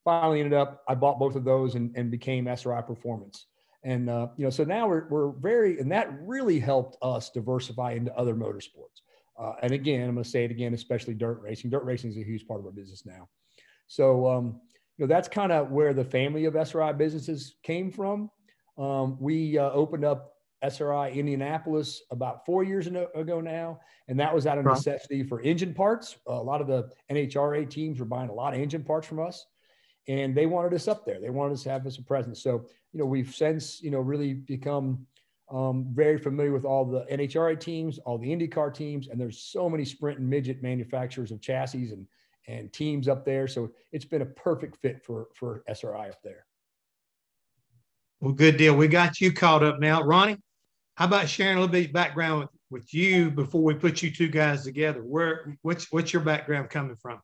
Finally, 0.03 0.39
ended 0.39 0.53
up 0.53 0.83
I 0.87 0.95
bought 0.95 1.19
both 1.19 1.35
of 1.35 1.43
those 1.43 1.75
and, 1.75 1.95
and 1.95 2.09
became 2.09 2.47
SRI 2.47 2.81
Performance. 2.81 3.45
And 3.83 4.09
uh, 4.09 4.27
you 4.37 4.43
know, 4.43 4.49
so 4.49 4.63
now 4.63 4.87
we're 4.87 5.07
we're 5.09 5.31
very, 5.31 5.79
and 5.79 5.91
that 5.91 6.09
really 6.21 6.59
helped 6.59 6.97
us 7.01 7.29
diversify 7.29 7.93
into 7.93 8.15
other 8.17 8.35
motorsports. 8.35 9.01
Uh, 9.39 9.53
and 9.61 9.71
again, 9.71 10.07
I'm 10.07 10.15
going 10.15 10.23
to 10.23 10.29
say 10.29 10.43
it 10.43 10.51
again, 10.51 10.73
especially 10.73 11.13
dirt 11.13 11.41
racing. 11.41 11.69
Dirt 11.69 11.85
racing 11.85 12.11
is 12.11 12.17
a 12.17 12.23
huge 12.23 12.45
part 12.45 12.59
of 12.59 12.65
our 12.65 12.73
business 12.73 13.05
now. 13.05 13.29
So 13.87 14.27
um, 14.27 14.59
you 14.99 15.07
know, 15.07 15.07
that's 15.07 15.29
kind 15.29 15.53
of 15.53 15.71
where 15.71 15.93
the 15.93 16.03
family 16.03 16.43
of 16.43 16.57
SRI 16.57 16.91
businesses 16.91 17.55
came 17.63 17.89
from. 17.89 18.29
Um, 18.77 19.17
we 19.17 19.57
uh, 19.57 19.71
opened 19.71 20.03
up 20.03 20.33
SRI 20.61 21.11
Indianapolis 21.11 22.01
about 22.11 22.45
four 22.45 22.65
years 22.65 22.87
ago 22.87 23.39
now, 23.39 23.79
and 24.09 24.19
that 24.19 24.35
was 24.35 24.45
out 24.45 24.57
of 24.57 24.65
necessity 24.65 25.23
for 25.23 25.39
engine 25.39 25.73
parts. 25.73 26.17
a 26.27 26.33
lot 26.33 26.59
of 26.59 26.67
the 26.67 26.89
NHRA 27.09 27.69
teams 27.69 27.97
were 27.97 28.05
buying 28.05 28.29
a 28.29 28.33
lot 28.33 28.53
of 28.53 28.59
engine 28.59 28.83
parts 28.83 29.07
from 29.07 29.21
us, 29.25 29.45
and 30.09 30.35
they 30.35 30.45
wanted 30.45 30.73
us 30.73 30.89
up 30.89 31.05
there. 31.05 31.21
They 31.21 31.29
wanted 31.29 31.53
us 31.53 31.63
to 31.63 31.69
have 31.69 31.87
us 31.87 31.97
a 31.97 32.03
presence. 32.03 32.43
So, 32.43 32.65
you 32.91 32.99
know, 32.99 33.05
we've 33.05 33.33
since, 33.33 33.81
you 33.81 33.91
know, 33.91 33.99
really 33.99 34.33
become 34.33 35.07
um, 35.49 35.87
very 35.93 36.17
familiar 36.17 36.51
with 36.51 36.65
all 36.65 36.83
the 36.83 37.05
NHRA 37.09 37.57
teams, 37.57 37.99
all 37.99 38.17
the 38.17 38.27
IndyCar 38.27 38.73
teams, 38.73 39.07
and 39.07 39.19
there's 39.19 39.39
so 39.39 39.69
many 39.69 39.85
sprint 39.85 40.19
and 40.19 40.29
midget 40.29 40.61
manufacturers 40.61 41.31
of 41.31 41.39
chassis 41.39 41.91
and 41.91 42.05
and 42.49 42.73
teams 42.73 43.07
up 43.07 43.23
there. 43.25 43.47
So 43.47 43.71
it's 43.91 44.05
been 44.05 44.23
a 44.23 44.25
perfect 44.25 44.77
fit 44.81 45.03
for 45.03 45.27
for 45.35 45.63
SRI 45.67 46.09
up 46.09 46.21
there. 46.23 46.45
Well, 48.19 48.33
good 48.33 48.57
deal. 48.57 48.75
We 48.75 48.87
got 48.87 49.21
you 49.21 49.31
caught 49.31 49.63
up 49.63 49.79
now, 49.79 50.01
Ronnie. 50.01 50.37
How 50.95 51.05
about 51.05 51.29
sharing 51.29 51.55
a 51.55 51.59
little 51.61 51.71
bit 51.71 51.87
of 51.87 51.93
background 51.93 52.41
with, 52.41 52.49
with 52.69 52.93
you 52.93 53.31
before 53.31 53.61
we 53.61 53.75
put 53.75 54.01
you 54.01 54.11
two 54.11 54.27
guys 54.27 54.63
together? 54.63 55.01
Where 55.01 55.55
what's 55.61 55.91
what's 55.91 56.11
your 56.11 56.23
background 56.23 56.69
coming 56.69 56.97
from? 56.97 57.21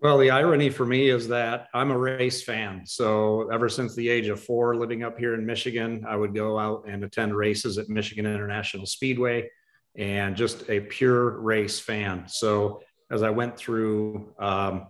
Well, 0.00 0.18
the 0.18 0.30
irony 0.30 0.68
for 0.68 0.84
me 0.84 1.08
is 1.08 1.26
that 1.28 1.68
I'm 1.72 1.90
a 1.90 1.98
race 1.98 2.42
fan. 2.42 2.82
So 2.84 3.48
ever 3.50 3.70
since 3.70 3.94
the 3.94 4.06
age 4.08 4.28
of 4.28 4.38
four, 4.38 4.76
living 4.76 5.02
up 5.02 5.18
here 5.18 5.32
in 5.32 5.46
Michigan, 5.46 6.04
I 6.06 6.14
would 6.14 6.34
go 6.34 6.58
out 6.58 6.84
and 6.86 7.02
attend 7.02 7.34
races 7.34 7.78
at 7.78 7.88
Michigan 7.88 8.26
International 8.26 8.84
Speedway 8.84 9.48
and 9.96 10.36
just 10.36 10.68
a 10.68 10.80
pure 10.80 11.40
race 11.40 11.80
fan. 11.80 12.24
So 12.26 12.82
as 13.10 13.22
I 13.22 13.30
went 13.30 13.56
through 13.56 14.34
um, 14.38 14.86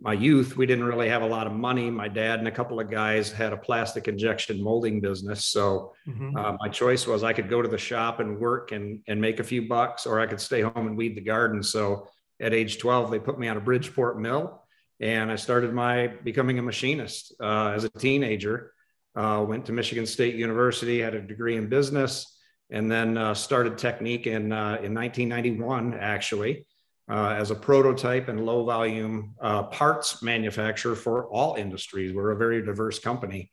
my 0.00 0.12
youth, 0.12 0.56
we 0.56 0.66
didn't 0.66 0.84
really 0.84 1.08
have 1.08 1.22
a 1.22 1.26
lot 1.26 1.46
of 1.46 1.52
money. 1.52 1.90
My 1.90 2.08
dad 2.08 2.38
and 2.38 2.48
a 2.48 2.52
couple 2.52 2.80
of 2.80 2.90
guys 2.90 3.32
had 3.32 3.52
a 3.52 3.56
plastic 3.56 4.08
injection 4.08 4.62
molding 4.62 5.00
business. 5.00 5.46
So 5.46 5.92
mm-hmm. 6.06 6.36
uh, 6.36 6.56
my 6.60 6.68
choice 6.68 7.06
was 7.06 7.22
I 7.22 7.32
could 7.32 7.48
go 7.48 7.62
to 7.62 7.68
the 7.68 7.78
shop 7.78 8.20
and 8.20 8.38
work 8.38 8.72
and, 8.72 9.00
and 9.08 9.20
make 9.20 9.40
a 9.40 9.44
few 9.44 9.68
bucks, 9.68 10.04
or 10.06 10.20
I 10.20 10.26
could 10.26 10.40
stay 10.40 10.60
home 10.60 10.86
and 10.86 10.96
weed 10.96 11.16
the 11.16 11.22
garden. 11.22 11.62
So 11.62 12.08
at 12.40 12.52
age 12.52 12.78
12, 12.78 13.10
they 13.10 13.18
put 13.18 13.38
me 13.38 13.48
on 13.48 13.56
a 13.56 13.60
Bridgeport 13.60 14.20
mill 14.20 14.62
and 15.00 15.30
I 15.30 15.36
started 15.36 15.72
my 15.72 16.08
becoming 16.08 16.58
a 16.58 16.62
machinist 16.62 17.34
uh, 17.40 17.72
as 17.74 17.84
a 17.84 17.88
teenager. 17.88 18.72
Uh, 19.16 19.44
went 19.46 19.66
to 19.66 19.72
Michigan 19.72 20.06
State 20.06 20.34
University, 20.34 21.00
had 21.00 21.14
a 21.14 21.20
degree 21.20 21.56
in 21.56 21.68
business, 21.68 22.36
and 22.70 22.90
then 22.90 23.16
uh, 23.16 23.32
started 23.32 23.78
Technique 23.78 24.26
in, 24.26 24.50
uh, 24.50 24.78
in 24.82 24.92
1991, 24.92 25.94
actually 25.94 26.66
uh, 27.08 27.34
as 27.38 27.50
a 27.50 27.54
prototype 27.54 28.28
and 28.28 28.44
low 28.44 28.64
volume 28.64 29.34
uh, 29.40 29.64
parts 29.64 30.22
manufacturer 30.22 30.94
for 30.94 31.26
all 31.28 31.54
industries. 31.56 32.14
We're 32.14 32.30
a 32.30 32.36
very 32.36 32.64
diverse 32.64 32.98
company. 32.98 33.50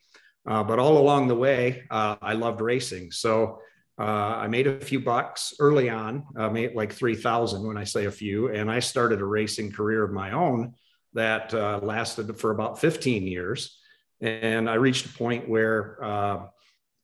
Uh, 0.48 0.64
but 0.64 0.80
all 0.80 0.98
along 0.98 1.28
the 1.28 1.36
way, 1.36 1.84
uh, 1.92 2.16
I 2.22 2.34
loved 2.34 2.62
racing. 2.62 3.12
So 3.12 3.60
uh, 4.00 4.04
I 4.04 4.48
made 4.48 4.68
a 4.68 4.80
few 4.80 5.00
bucks 5.00 5.54
early 5.60 5.90
on, 5.90 6.26
uh, 6.36 6.50
made 6.50 6.74
like 6.74 6.94
3,000 6.94 7.66
when 7.68 7.78
I 7.78 7.84
say 7.84 8.06
a 8.06 8.12
few. 8.12 8.50
And 8.50 8.72
I 8.72 8.80
started 8.80 9.22
a 9.22 9.26
racing 9.26 9.72
career 9.72 10.04
of 10.04 10.12
my 10.12 10.32
own 10.32 10.74
that 11.14 11.54
lasted 11.84 12.40
for 12.40 12.52
about 12.52 12.80
15 12.80 13.28
years. 13.28 13.78
And 14.22 14.70
I 14.70 14.76
reached 14.76 15.06
a 15.08 15.10
point 15.10 15.50
where 15.50 15.98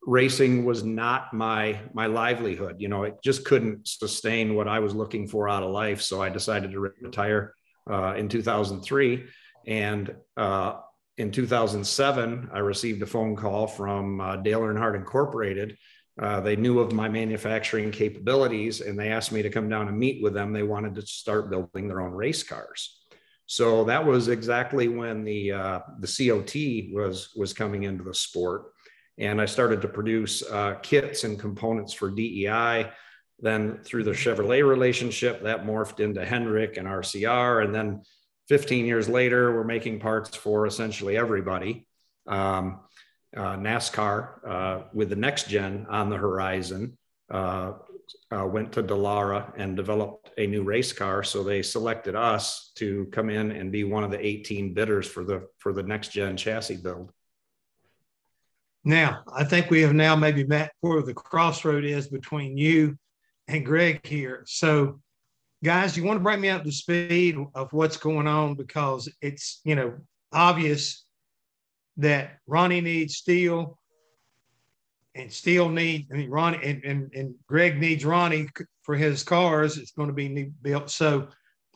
racing 0.08 0.66
was 0.66 0.84
not 0.84 1.34
my 1.34 1.80
my 1.94 2.08
livelihood. 2.08 2.78
You 2.80 2.88
know, 2.88 3.04
it 3.04 3.18
just 3.24 3.46
couldn't 3.46 3.88
sustain 3.88 4.56
what 4.56 4.68
I 4.68 4.80
was 4.80 4.96
looking 4.96 5.28
for 5.28 5.48
out 5.48 5.62
of 5.62 5.70
life. 5.70 6.02
So 6.02 6.22
I 6.22 6.30
decided 6.30 6.72
to 6.72 6.80
retire 6.80 7.54
uh, 7.88 8.16
in 8.16 8.28
2003. 8.28 9.26
And 9.68 10.16
uh, 10.36 10.80
in 11.20 11.32
2007, 11.32 12.50
I 12.52 12.60
received 12.60 13.04
a 13.04 13.06
phone 13.06 13.36
call 13.36 13.68
from 13.68 14.42
Dale 14.44 14.62
Earnhardt 14.62 14.96
Incorporated 14.96 15.78
uh, 16.20 16.42
they 16.42 16.56
knew 16.56 16.80
of 16.80 16.94
my 16.94 17.08
manufacturing 17.08 17.92
capabilities 17.92 18.82
and 18.82 18.98
they 18.98 19.10
asked 19.10 19.32
me 19.32 19.44
to 19.44 19.50
come 19.50 19.70
down 19.70 19.88
and 19.88 19.98
meet 19.98 20.24
with 20.24 20.34
them. 20.34 20.52
They 20.52 20.64
wanted 20.64 20.96
to 20.96 21.04
start 21.04 21.52
building 21.52 21.88
their 21.88 22.02
own 22.02 22.12
race 22.12 22.42
cars. 22.42 23.00
So 23.46 23.84
that 23.86 24.06
was 24.06 24.28
exactly 24.28 24.88
when 24.88 25.24
the 25.24 25.52
uh, 25.54 25.80
the 26.00 26.08
COT 26.08 26.94
was 26.94 27.30
was 27.36 27.54
coming 27.54 27.84
into 27.84 28.04
the 28.04 28.14
sport, 28.14 28.74
and 29.18 29.42
I 29.42 29.46
started 29.46 29.82
to 29.82 29.88
produce 29.88 30.44
uh, 30.44 30.76
kits 30.82 31.24
and 31.24 31.40
components 31.40 31.94
for 31.94 32.10
DEI. 32.10 32.92
Then 33.40 33.80
through 33.84 34.04
the 34.04 34.12
Chevrolet 34.12 34.68
relationship, 34.68 35.44
that 35.44 35.66
morphed 35.66 36.00
into 36.00 36.26
Hendrick 36.26 36.78
and 36.78 36.88
RCR, 36.88 37.64
and 37.64 37.74
then 37.74 38.02
15 38.50 38.86
years 38.86 39.08
later, 39.10 39.54
we're 39.54 39.64
making 39.64 40.00
parts 40.00 40.36
for 40.36 40.66
essentially 40.66 41.18
everybody. 41.18 41.88
Um, 42.28 42.80
uh, 43.36 43.58
NASCAR 43.58 44.48
uh, 44.48 44.84
with 44.94 45.10
the 45.10 45.16
next 45.16 45.50
gen 45.50 45.86
on 45.90 46.10
the 46.10 46.16
horizon 46.16 46.98
uh, 47.30 47.74
uh, 48.32 48.46
went 48.46 48.72
to 48.74 48.84
Dallara 48.84 49.52
and 49.58 49.76
developed 49.76 50.32
a 50.38 50.48
new 50.48 50.64
race 50.64 50.94
car. 50.94 51.24
So 51.24 51.44
they 51.44 51.62
selected 51.62 52.16
us 52.16 52.72
to 52.76 53.06
come 53.12 53.30
in 53.30 53.52
and 53.52 53.72
be 53.72 53.84
one 53.84 54.04
of 54.04 54.12
the 54.12 54.26
18 54.26 54.74
bidders 54.74 55.08
for 55.08 55.24
the 55.24 55.48
for 55.58 55.74
the 55.74 55.84
next 55.84 56.10
gen 56.10 56.38
chassis 56.38 56.78
build. 56.78 57.12
Now, 58.84 59.24
I 59.34 59.44
think 59.44 59.70
we 59.70 59.82
have 59.82 59.94
now 59.94 60.16
maybe 60.16 60.46
met 60.46 60.72
where 60.82 61.02
the 61.02 61.14
crossroad 61.14 61.84
is 61.84 62.08
between 62.08 62.58
you 62.58 62.98
and 63.48 63.66
Greg 63.66 64.06
here. 64.06 64.44
So, 64.46 65.00
guys, 65.64 65.98
you 65.98 66.04
want 66.04 66.20
to 66.20 66.24
bring 66.24 66.42
me 66.42 66.50
up 66.50 66.64
to 66.64 66.72
speed 66.72 67.38
of 67.54 67.74
what's 67.74 67.98
going 67.98 68.28
on 68.28 68.56
because 68.56 69.12
it's 69.22 69.62
you 69.64 69.76
know 69.76 69.96
obvious 70.32 71.06
that 71.98 72.38
Ronnie 72.48 72.82
needs 72.82 73.16
steel 73.16 73.78
and 75.18 75.32
steel 75.32 75.68
needs, 75.68 76.08
I 76.12 76.16
mean, 76.16 76.30
Ronnie 76.30 76.60
and, 76.64 76.84
and, 76.84 77.14
and 77.14 77.36
Greg 77.48 77.80
needs 77.80 78.06
Ronnie 78.06 78.48
for 78.84 78.96
his 78.96 79.24
cars. 79.24 79.78
It's 79.78 79.92
going 79.92 80.08
to 80.08 80.14
be 80.14 80.52
built. 80.62 80.90
So, 80.90 81.28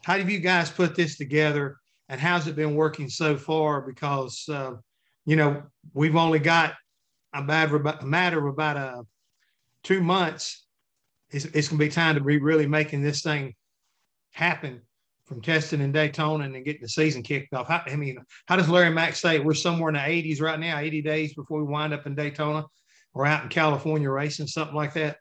how 0.04 0.18
have 0.18 0.30
you 0.30 0.40
guys 0.40 0.70
put 0.70 0.96
this 0.96 1.18
together 1.18 1.78
and 2.10 2.20
how's 2.20 2.48
it 2.48 2.56
been 2.56 2.76
working 2.76 3.10
so 3.10 3.38
far? 3.38 3.82
Because, 3.82 4.48
uh, 4.50 4.74
you 5.26 5.36
know, 5.36 5.64
we've 5.94 6.16
only 6.16 6.40
got 6.40 6.74
a 7.34 7.42
matter 7.42 7.76
of, 7.76 7.86
a 7.86 8.06
matter 8.06 8.40
of 8.40 8.54
about 8.54 8.78
uh, 8.78 9.04
two 9.84 10.02
months. 10.02 10.66
It's, 11.30 11.46
it's 11.46 11.70
going 11.70 11.80
to 11.80 11.86
be 11.86 11.90
time 11.90 12.16
to 12.16 12.22
be 12.22 12.40
really 12.40 12.68
making 12.68 13.02
this 13.02 13.22
thing 13.22 13.56
happen 14.34 14.82
from 15.26 15.42
testing 15.42 15.80
in 15.80 15.94
Daytona 15.94 16.44
and 16.44 16.54
then 16.54 16.64
getting 16.64 16.82
the 16.82 16.90
season 16.90 17.24
kicked 17.24 17.54
off. 17.54 17.70
How, 17.70 17.82
I 17.88 17.96
mean, 17.96 18.18
how 18.48 18.58
does 18.58 18.68
Larry 18.68 18.90
Mack 18.90 19.16
say 19.16 19.40
we're 19.40 19.54
somewhere 19.54 19.90
in 19.90 19.96
the 19.96 20.02
80s 20.02 20.42
right 20.42 20.60
now, 20.60 20.78
80 20.78 21.02
days 21.02 21.34
before 21.34 21.60
we 21.60 21.72
wind 21.72 21.94
up 21.94 22.06
in 22.06 22.16
Daytona 22.16 22.66
or 23.14 23.26
out 23.26 23.44
in 23.44 23.50
California 23.50 24.10
racing, 24.10 24.48
something 24.48 24.76
like 24.76 24.94
that? 24.96 25.18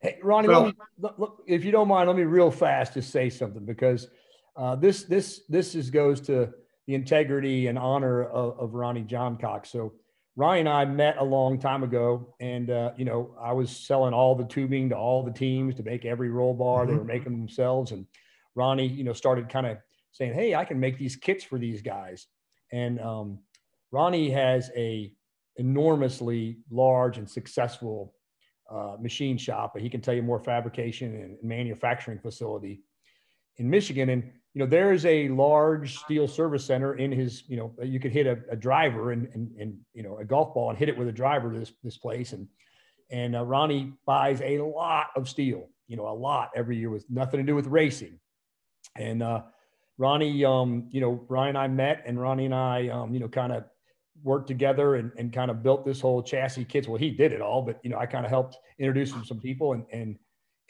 Hey, 0.00 0.18
Ronnie, 0.22 0.48
well, 0.48 0.66
me, 0.66 0.74
look, 0.98 1.42
if 1.46 1.64
you 1.64 1.72
don't 1.72 1.88
mind, 1.88 2.08
let 2.08 2.16
me 2.16 2.24
real 2.24 2.50
fast 2.50 2.94
just 2.94 3.10
say 3.10 3.30
something 3.30 3.64
because 3.64 4.08
uh, 4.56 4.74
this 4.74 5.04
this 5.04 5.42
this 5.48 5.74
is 5.74 5.90
goes 5.90 6.22
to 6.22 6.50
the 6.86 6.94
integrity 6.94 7.66
and 7.66 7.78
honor 7.78 8.24
of, 8.24 8.58
of 8.58 8.74
Ronnie 8.74 9.04
Johncock. 9.04 9.66
So 9.66 9.92
Ronnie 10.40 10.60
and 10.60 10.68
I 10.70 10.86
met 10.86 11.18
a 11.18 11.22
long 11.22 11.58
time 11.58 11.82
ago, 11.82 12.34
and 12.40 12.70
uh, 12.70 12.92
you 12.96 13.04
know, 13.04 13.34
I 13.38 13.52
was 13.52 13.70
selling 13.70 14.14
all 14.14 14.34
the 14.34 14.46
tubing 14.46 14.88
to 14.88 14.96
all 14.96 15.22
the 15.22 15.30
teams 15.30 15.74
to 15.74 15.82
make 15.82 16.06
every 16.06 16.30
roll 16.30 16.54
bar. 16.54 16.80
Mm-hmm. 16.80 16.90
They 16.90 16.98
were 16.98 17.04
making 17.04 17.32
themselves, 17.32 17.92
and 17.92 18.06
Ronnie, 18.54 18.86
you 18.86 19.04
know, 19.04 19.12
started 19.12 19.50
kind 19.50 19.66
of 19.66 19.76
saying, 20.12 20.32
"Hey, 20.32 20.54
I 20.54 20.64
can 20.64 20.80
make 20.80 20.96
these 20.96 21.14
kits 21.14 21.44
for 21.44 21.58
these 21.58 21.82
guys." 21.82 22.26
And 22.72 22.98
um, 23.02 23.40
Ronnie 23.92 24.30
has 24.30 24.70
a 24.74 25.12
enormously 25.56 26.60
large 26.70 27.18
and 27.18 27.28
successful 27.28 28.14
uh, 28.70 28.96
machine 28.98 29.36
shop, 29.36 29.72
but 29.74 29.82
he 29.82 29.90
can 29.90 30.00
tell 30.00 30.14
you 30.14 30.22
more 30.22 30.40
fabrication 30.40 31.14
and 31.16 31.36
manufacturing 31.42 32.18
facility 32.18 32.80
in 33.60 33.70
Michigan. 33.70 34.08
And 34.08 34.24
you 34.54 34.58
know, 34.58 34.66
there 34.66 34.92
is 34.92 35.06
a 35.06 35.28
large 35.28 35.98
steel 35.98 36.26
service 36.26 36.64
center 36.64 36.96
in 36.96 37.12
his, 37.12 37.44
you 37.46 37.56
know, 37.56 37.72
you 37.84 38.00
could 38.00 38.10
hit 38.10 38.26
a, 38.26 38.36
a 38.50 38.56
driver 38.56 39.12
and, 39.12 39.28
and, 39.32 39.52
and, 39.60 39.78
you 39.94 40.02
know, 40.02 40.18
a 40.18 40.24
golf 40.24 40.54
ball 40.54 40.70
and 40.70 40.78
hit 40.78 40.88
it 40.88 40.98
with 40.98 41.06
a 41.06 41.12
driver 41.12 41.52
to 41.52 41.58
this, 41.60 41.72
this 41.84 41.96
place. 41.96 42.32
And, 42.32 42.48
and 43.10 43.36
uh, 43.36 43.44
Ronnie 43.44 43.92
buys 44.06 44.40
a 44.40 44.58
lot 44.58 45.08
of 45.14 45.28
steel, 45.28 45.68
you 45.86 45.96
know, 45.96 46.08
a 46.08 46.16
lot 46.28 46.50
every 46.56 46.76
year 46.76 46.90
with 46.90 47.08
nothing 47.08 47.38
to 47.38 47.46
do 47.46 47.54
with 47.54 47.68
racing. 47.68 48.18
And 48.96 49.22
uh, 49.22 49.42
Ronnie, 49.98 50.44
um, 50.44 50.88
you 50.90 51.00
know, 51.00 51.24
Ryan 51.28 51.50
and 51.50 51.58
I 51.58 51.68
met 51.68 52.02
and 52.06 52.20
Ronnie 52.20 52.46
and 52.46 52.54
I, 52.54 52.88
um, 52.88 53.14
you 53.14 53.20
know, 53.20 53.28
kind 53.28 53.52
of 53.52 53.64
worked 54.24 54.48
together 54.48 54.96
and, 54.96 55.12
and 55.16 55.32
kind 55.32 55.52
of 55.52 55.62
built 55.62 55.86
this 55.86 56.00
whole 56.00 56.24
chassis 56.24 56.64
kits. 56.64 56.88
Well, 56.88 56.98
he 56.98 57.10
did 57.10 57.32
it 57.32 57.40
all, 57.40 57.62
but, 57.62 57.78
you 57.84 57.90
know, 57.90 57.98
I 57.98 58.06
kind 58.06 58.24
of 58.24 58.30
helped 58.30 58.56
introduce 58.80 59.12
him 59.12 59.20
to 59.20 59.26
some 59.26 59.38
people 59.38 59.74
and, 59.74 59.84
and, 59.92 60.18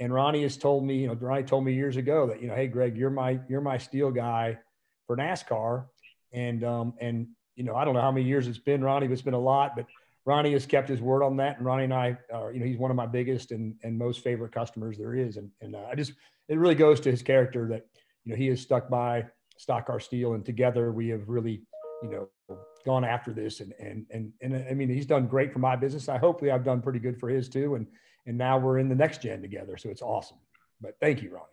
and 0.00 0.12
Ronnie 0.12 0.42
has 0.42 0.56
told 0.56 0.84
me, 0.84 0.96
you 1.02 1.06
know, 1.06 1.14
Ronnie 1.14 1.44
told 1.44 1.64
me 1.64 1.74
years 1.74 1.96
ago 1.96 2.26
that, 2.28 2.40
you 2.40 2.48
know, 2.48 2.54
hey, 2.54 2.66
Greg, 2.66 2.96
you're 2.96 3.10
my 3.10 3.38
you're 3.48 3.60
my 3.60 3.78
steel 3.78 4.10
guy 4.10 4.58
for 5.06 5.16
NASCAR. 5.16 5.84
And 6.32 6.64
um, 6.64 6.94
and 7.00 7.28
you 7.54 7.64
know, 7.64 7.76
I 7.76 7.84
don't 7.84 7.94
know 7.94 8.00
how 8.00 8.10
many 8.10 8.26
years 8.26 8.48
it's 8.48 8.58
been, 8.58 8.82
Ronnie, 8.82 9.06
but 9.06 9.12
it's 9.12 9.22
been 9.22 9.34
a 9.34 9.38
lot. 9.38 9.76
But 9.76 9.86
Ronnie 10.24 10.52
has 10.52 10.66
kept 10.66 10.88
his 10.88 11.00
word 11.00 11.22
on 11.22 11.36
that. 11.36 11.58
And 11.58 11.66
Ronnie 11.66 11.84
and 11.84 11.94
I 11.94 12.16
are, 12.32 12.52
you 12.52 12.60
know, 12.60 12.66
he's 12.66 12.78
one 12.78 12.90
of 12.90 12.96
my 12.96 13.06
biggest 13.06 13.52
and, 13.52 13.74
and 13.82 13.98
most 13.98 14.22
favorite 14.22 14.52
customers 14.52 14.96
there 14.96 15.14
is. 15.14 15.36
And, 15.36 15.50
and 15.60 15.74
uh, 15.74 15.86
I 15.90 15.94
just, 15.94 16.12
it 16.48 16.58
really 16.58 16.74
goes 16.74 17.00
to 17.00 17.10
his 17.10 17.22
character 17.22 17.68
that, 17.68 17.86
you 18.24 18.32
know, 18.32 18.36
he 18.36 18.46
has 18.48 18.60
stuck 18.60 18.88
by 18.88 19.26
Stock 19.58 19.86
Car 19.86 20.00
Steel 20.00 20.34
and 20.34 20.44
together 20.44 20.92
we 20.92 21.08
have 21.08 21.28
really, 21.28 21.62
you 22.02 22.10
know, 22.10 22.58
gone 22.84 23.04
after 23.04 23.32
this. 23.32 23.60
And, 23.60 23.72
and, 23.78 24.06
and, 24.10 24.32
and 24.40 24.64
I 24.68 24.74
mean, 24.74 24.88
he's 24.88 25.06
done 25.06 25.26
great 25.26 25.52
for 25.52 25.58
my 25.58 25.76
business. 25.76 26.08
I 26.08 26.18
hopefully 26.18 26.50
I've 26.50 26.64
done 26.64 26.80
pretty 26.80 26.98
good 26.98 27.18
for 27.18 27.28
his 27.28 27.48
too. 27.48 27.74
And, 27.74 27.86
and 28.26 28.36
now 28.36 28.58
we're 28.58 28.78
in 28.78 28.88
the 28.88 28.94
next 28.94 29.22
gen 29.22 29.42
together. 29.42 29.76
So 29.76 29.88
it's 29.90 30.02
awesome. 30.02 30.38
But 30.80 30.96
thank 31.00 31.22
you, 31.22 31.30
Ronnie. 31.30 31.46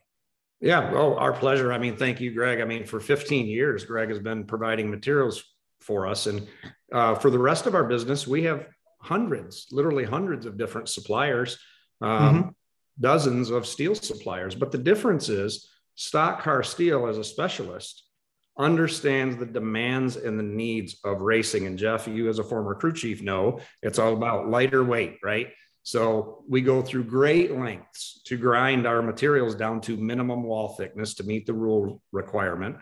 Yeah, 0.60 0.92
well, 0.92 1.16
our 1.18 1.34
pleasure. 1.34 1.72
I 1.72 1.78
mean, 1.78 1.98
thank 1.98 2.20
you, 2.20 2.32
Greg. 2.32 2.62
I 2.62 2.66
mean, 2.66 2.86
for 2.86 3.00
15 3.00 3.46
years, 3.46 3.86
Greg 3.86 4.10
has 4.10 4.20
been 4.20 4.46
providing 4.46 4.90
materials 4.90 5.44
for 5.82 6.08
us. 6.08 6.26
And 6.26 6.48
uh, 6.92 7.16
for 7.16 7.30
the 7.30 7.38
rest 7.38 7.68
of 7.68 7.76
our 7.76 7.84
business, 7.84 8.26
we 8.26 8.44
have 8.44 8.66
hundreds, 9.00 9.68
literally 9.72 10.04
hundreds 10.04 10.46
of 10.46 10.58
different 10.58 10.90
suppliers, 10.90 11.60
um, 12.02 12.10
mm-hmm. 12.10 12.50
dozens 13.00 13.52
of 13.52 13.68
steel 13.68 13.94
suppliers. 13.94 14.56
But 14.56 14.72
the 14.72 14.80
difference 14.80 15.30
is 15.30 15.70
Stock 15.96 16.42
Car 16.42 16.64
Steel, 16.64 17.08
as 17.08 17.20
a 17.20 17.24
specialist, 17.24 18.07
understands 18.58 19.38
the 19.38 19.46
demands 19.46 20.16
and 20.16 20.40
the 20.40 20.44
needs 20.44 20.98
of 21.04 21.22
racing. 21.22 21.68
And 21.68 21.78
Jeff, 21.78 22.08
you 22.08 22.30
as 22.30 22.40
a 22.40 22.44
former 22.44 22.76
crew 22.76 22.94
chief 22.94 23.22
know 23.22 23.60
it's 23.82 24.00
all 24.00 24.14
about 24.14 24.50
lighter 24.50 24.84
weight, 24.84 25.18
right? 25.24 25.50
So 25.84 26.44
we 26.50 26.62
go 26.62 26.82
through 26.82 27.06
great 27.06 27.58
lengths 27.58 28.22
to 28.26 28.36
grind 28.36 28.86
our 28.86 29.02
materials 29.02 29.56
down 29.56 29.80
to 29.82 29.96
minimum 29.96 30.44
wall 30.44 30.76
thickness 30.76 31.14
to 31.16 31.24
meet 31.24 31.46
the 31.46 31.54
rule 31.54 32.02
requirement, 32.12 32.76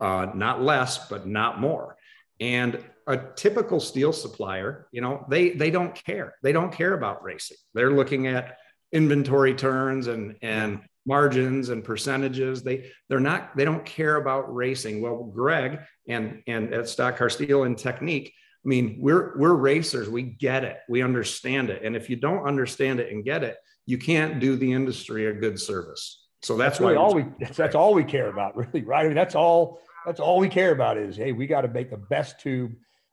uh, 0.00 0.28
not 0.34 0.60
less, 0.60 1.08
but 1.08 1.28
not 1.28 1.60
more. 1.60 1.96
And 2.40 2.82
a 3.06 3.18
typical 3.36 3.78
steel 3.78 4.12
supplier, 4.12 4.88
you 4.90 5.00
know, 5.00 5.24
they 5.28 5.50
they 5.50 5.70
don't 5.70 5.94
care. 5.94 6.34
They 6.42 6.52
don't 6.52 6.72
care 6.72 6.94
about 6.94 7.22
racing. 7.22 7.58
They're 7.74 7.92
looking 7.92 8.26
at 8.26 8.56
inventory 8.92 9.54
turns 9.54 10.06
and 10.08 10.36
and 10.42 10.80
margins 11.06 11.70
and 11.70 11.84
percentages. 11.84 12.62
They 12.62 12.90
they're 13.08 13.20
not 13.20 13.56
they 13.56 13.64
don't 13.64 13.84
care 13.84 14.16
about 14.16 14.54
racing. 14.54 15.00
Well, 15.00 15.24
Greg 15.24 15.80
and 16.08 16.42
and 16.46 16.72
at 16.72 16.88
Stock 16.88 17.16
Car 17.16 17.30
Steel 17.30 17.64
and 17.64 17.76
Technique, 17.76 18.32
I 18.64 18.68
mean, 18.68 18.98
we're 19.00 19.36
we're 19.38 19.54
racers. 19.54 20.08
We 20.08 20.22
get 20.22 20.64
it. 20.64 20.78
We 20.88 21.02
understand 21.02 21.70
it. 21.70 21.82
And 21.82 21.96
if 21.96 22.10
you 22.10 22.16
don't 22.16 22.46
understand 22.46 23.00
it 23.00 23.12
and 23.12 23.24
get 23.24 23.42
it, 23.42 23.56
you 23.86 23.98
can't 23.98 24.40
do 24.40 24.56
the 24.56 24.72
industry 24.72 25.26
a 25.26 25.32
good 25.32 25.58
service. 25.58 26.26
So 26.42 26.56
that's, 26.56 26.78
that's 26.78 26.80
really 26.80 26.96
why 26.96 27.02
all 27.02 27.14
we 27.14 27.26
that's, 27.38 27.56
that's 27.56 27.74
all 27.74 27.94
we 27.94 28.04
care 28.04 28.28
about, 28.28 28.56
really, 28.56 28.82
right? 28.82 29.04
I 29.04 29.08
mean, 29.08 29.14
that's 29.14 29.34
all 29.34 29.80
that's 30.06 30.20
all 30.20 30.38
we 30.38 30.48
care 30.48 30.72
about 30.72 30.98
is 30.98 31.16
hey, 31.16 31.32
we 31.32 31.46
got 31.46 31.62
to 31.62 31.68
make 31.68 31.90
the 31.90 31.96
best 31.96 32.40
tube, 32.40 32.72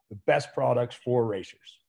the 0.10 0.18
best 0.28 0.54
products 0.54 0.96
for 1.04 1.26
racers. 1.26 1.80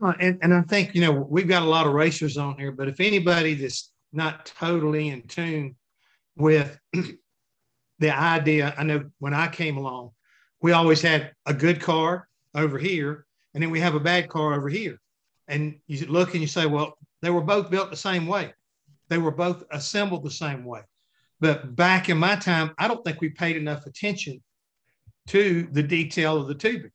Uh, 0.00 0.12
and, 0.20 0.38
and 0.42 0.54
I 0.54 0.62
think 0.62 0.94
you 0.94 1.00
know 1.00 1.12
we've 1.12 1.48
got 1.48 1.62
a 1.62 1.66
lot 1.66 1.86
of 1.86 1.92
racers 1.92 2.36
on 2.36 2.56
here, 2.58 2.72
but 2.72 2.88
if 2.88 3.00
anybody 3.00 3.54
that's 3.54 3.90
not 4.12 4.46
totally 4.58 5.08
in 5.08 5.22
tune 5.22 5.76
with 6.36 6.78
the 7.98 8.10
idea, 8.10 8.74
I 8.76 8.84
know 8.84 9.04
when 9.18 9.34
I 9.34 9.48
came 9.48 9.76
along, 9.76 10.10
we 10.60 10.72
always 10.72 11.02
had 11.02 11.32
a 11.46 11.54
good 11.54 11.80
car 11.80 12.28
over 12.54 12.78
here, 12.78 13.26
and 13.54 13.62
then 13.62 13.70
we 13.70 13.80
have 13.80 13.94
a 13.94 14.00
bad 14.00 14.28
car 14.28 14.54
over 14.54 14.68
here. 14.68 14.98
and 15.46 15.78
you 15.86 16.06
look 16.06 16.32
and 16.32 16.40
you 16.40 16.46
say, 16.48 16.66
well, 16.66 16.96
they 17.22 17.30
were 17.30 17.42
both 17.42 17.70
built 17.70 17.90
the 17.90 17.96
same 17.96 18.26
way. 18.26 18.52
They 19.08 19.18
were 19.18 19.30
both 19.30 19.64
assembled 19.70 20.24
the 20.24 20.30
same 20.30 20.64
way. 20.64 20.82
But 21.40 21.76
back 21.76 22.08
in 22.08 22.18
my 22.18 22.36
time, 22.36 22.74
I 22.78 22.88
don't 22.88 23.04
think 23.04 23.20
we 23.20 23.30
paid 23.30 23.56
enough 23.56 23.86
attention 23.86 24.42
to 25.28 25.68
the 25.72 25.82
detail 25.82 26.36
of 26.36 26.48
the 26.48 26.54
tubing. 26.54 26.90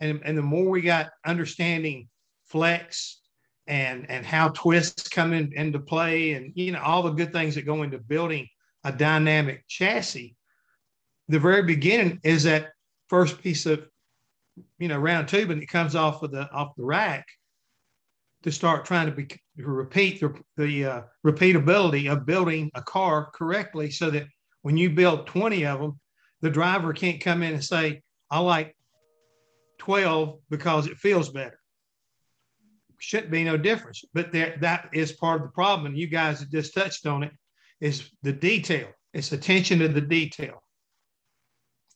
And, 0.00 0.20
and 0.24 0.38
the 0.38 0.42
more 0.42 0.70
we 0.70 0.82
got 0.82 1.10
understanding 1.24 2.08
flex 2.44 3.20
and, 3.68 4.10
and 4.10 4.24
how 4.24 4.48
twists 4.48 5.08
come 5.08 5.32
in, 5.34 5.52
into 5.52 5.78
play 5.78 6.32
and, 6.32 6.52
you 6.56 6.72
know, 6.72 6.80
all 6.80 7.02
the 7.02 7.10
good 7.10 7.32
things 7.32 7.54
that 7.54 7.66
go 7.66 7.82
into 7.82 7.98
building 7.98 8.48
a 8.84 8.90
dynamic 8.90 9.62
chassis, 9.68 10.34
the 11.28 11.38
very 11.38 11.62
beginning 11.62 12.18
is 12.24 12.44
that 12.44 12.70
first 13.08 13.40
piece 13.42 13.66
of, 13.66 13.86
you 14.78 14.88
know, 14.88 14.98
round 14.98 15.28
tubing 15.28 15.60
that 15.60 15.68
comes 15.68 15.94
off 15.94 16.22
of 16.22 16.32
the, 16.32 16.50
off 16.50 16.74
the 16.76 16.84
rack 16.84 17.26
to 18.42 18.50
start 18.50 18.86
trying 18.86 19.06
to, 19.06 19.12
be, 19.12 19.26
to 19.26 19.66
repeat 19.66 20.18
the, 20.20 20.34
the 20.56 20.84
uh, 20.84 21.02
repeatability 21.26 22.10
of 22.10 22.24
building 22.24 22.70
a 22.74 22.82
car 22.82 23.30
correctly 23.34 23.90
so 23.90 24.10
that 24.10 24.26
when 24.62 24.78
you 24.78 24.88
build 24.88 25.26
20 25.26 25.66
of 25.66 25.78
them, 25.78 26.00
the 26.40 26.50
driver 26.50 26.94
can't 26.94 27.20
come 27.20 27.42
in 27.42 27.52
and 27.52 27.64
say, 27.64 28.00
I 28.30 28.38
like 28.38 28.74
12 29.78 30.38
because 30.48 30.86
it 30.86 30.96
feels 30.96 31.28
better. 31.28 31.58
Shouldn't 32.98 33.30
be 33.30 33.44
no 33.44 33.56
difference, 33.56 34.04
but 34.12 34.32
that, 34.32 34.60
that 34.60 34.90
is 34.92 35.12
part 35.12 35.40
of 35.40 35.46
the 35.46 35.52
problem. 35.52 35.86
And 35.86 35.98
you 35.98 36.08
guys 36.08 36.40
have 36.40 36.50
just 36.50 36.74
touched 36.74 37.06
on 37.06 37.22
it 37.22 37.32
is 37.80 38.10
the 38.22 38.32
detail. 38.32 38.88
It's 39.14 39.32
attention 39.32 39.78
to 39.78 39.88
the 39.88 40.00
detail. 40.00 40.62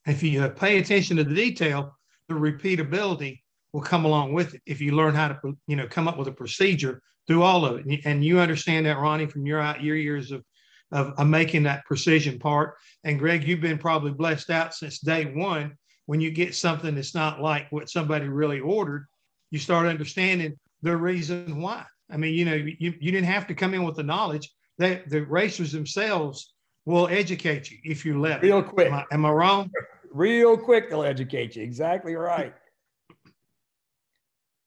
If 0.06 0.22
you 0.22 0.48
pay 0.48 0.78
attention 0.78 1.16
to 1.16 1.24
the 1.24 1.34
detail, 1.34 1.96
the 2.28 2.34
repeatability 2.34 3.40
will 3.72 3.80
come 3.80 4.04
along 4.04 4.32
with 4.32 4.54
it. 4.54 4.62
If 4.66 4.80
you 4.80 4.92
learn 4.92 5.14
how 5.14 5.28
to, 5.28 5.58
you 5.66 5.76
know, 5.76 5.86
come 5.86 6.08
up 6.08 6.18
with 6.18 6.28
a 6.28 6.32
procedure 6.32 7.02
through 7.26 7.42
all 7.42 7.64
of 7.64 7.78
it, 7.78 8.00
and 8.04 8.24
you 8.24 8.40
understand 8.40 8.86
that, 8.86 8.98
Ronnie, 8.98 9.26
from 9.26 9.46
your 9.46 9.60
your 9.80 9.96
years 9.96 10.30
of, 10.30 10.44
of, 10.90 11.14
of 11.18 11.26
making 11.26 11.64
that 11.64 11.84
precision 11.84 12.38
part. 12.38 12.74
And 13.04 13.18
Greg, 13.18 13.46
you've 13.46 13.60
been 13.60 13.78
probably 13.78 14.12
blessed 14.12 14.50
out 14.50 14.74
since 14.74 14.98
day 14.98 15.24
one. 15.24 15.76
When 16.06 16.20
you 16.20 16.30
get 16.30 16.54
something 16.54 16.94
that's 16.94 17.14
not 17.14 17.40
like 17.40 17.70
what 17.70 17.88
somebody 17.88 18.26
really 18.28 18.60
ordered, 18.60 19.06
you 19.50 19.58
start 19.58 19.86
understanding 19.86 20.58
the 20.82 20.96
reason 20.96 21.60
why. 21.60 21.84
I 22.10 22.16
mean, 22.16 22.34
you 22.34 22.44
know, 22.44 22.54
you, 22.54 22.76
you 22.78 23.12
didn't 23.12 23.24
have 23.24 23.46
to 23.46 23.54
come 23.54 23.74
in 23.74 23.84
with 23.84 23.96
the 23.96 24.02
knowledge. 24.02 24.50
That 24.78 25.08
the 25.08 25.20
racers 25.20 25.70
themselves 25.70 26.54
will 26.86 27.06
educate 27.08 27.70
you 27.70 27.78
if 27.84 28.04
you 28.04 28.20
let 28.20 28.42
real 28.42 28.62
quick. 28.62 28.88
Am 28.88 28.94
I, 28.94 29.04
am 29.12 29.26
I 29.26 29.30
wrong? 29.30 29.70
Real 30.12 30.56
quick, 30.56 30.90
they'll 30.90 31.04
educate 31.04 31.56
you. 31.56 31.62
Exactly 31.62 32.14
right. 32.14 32.54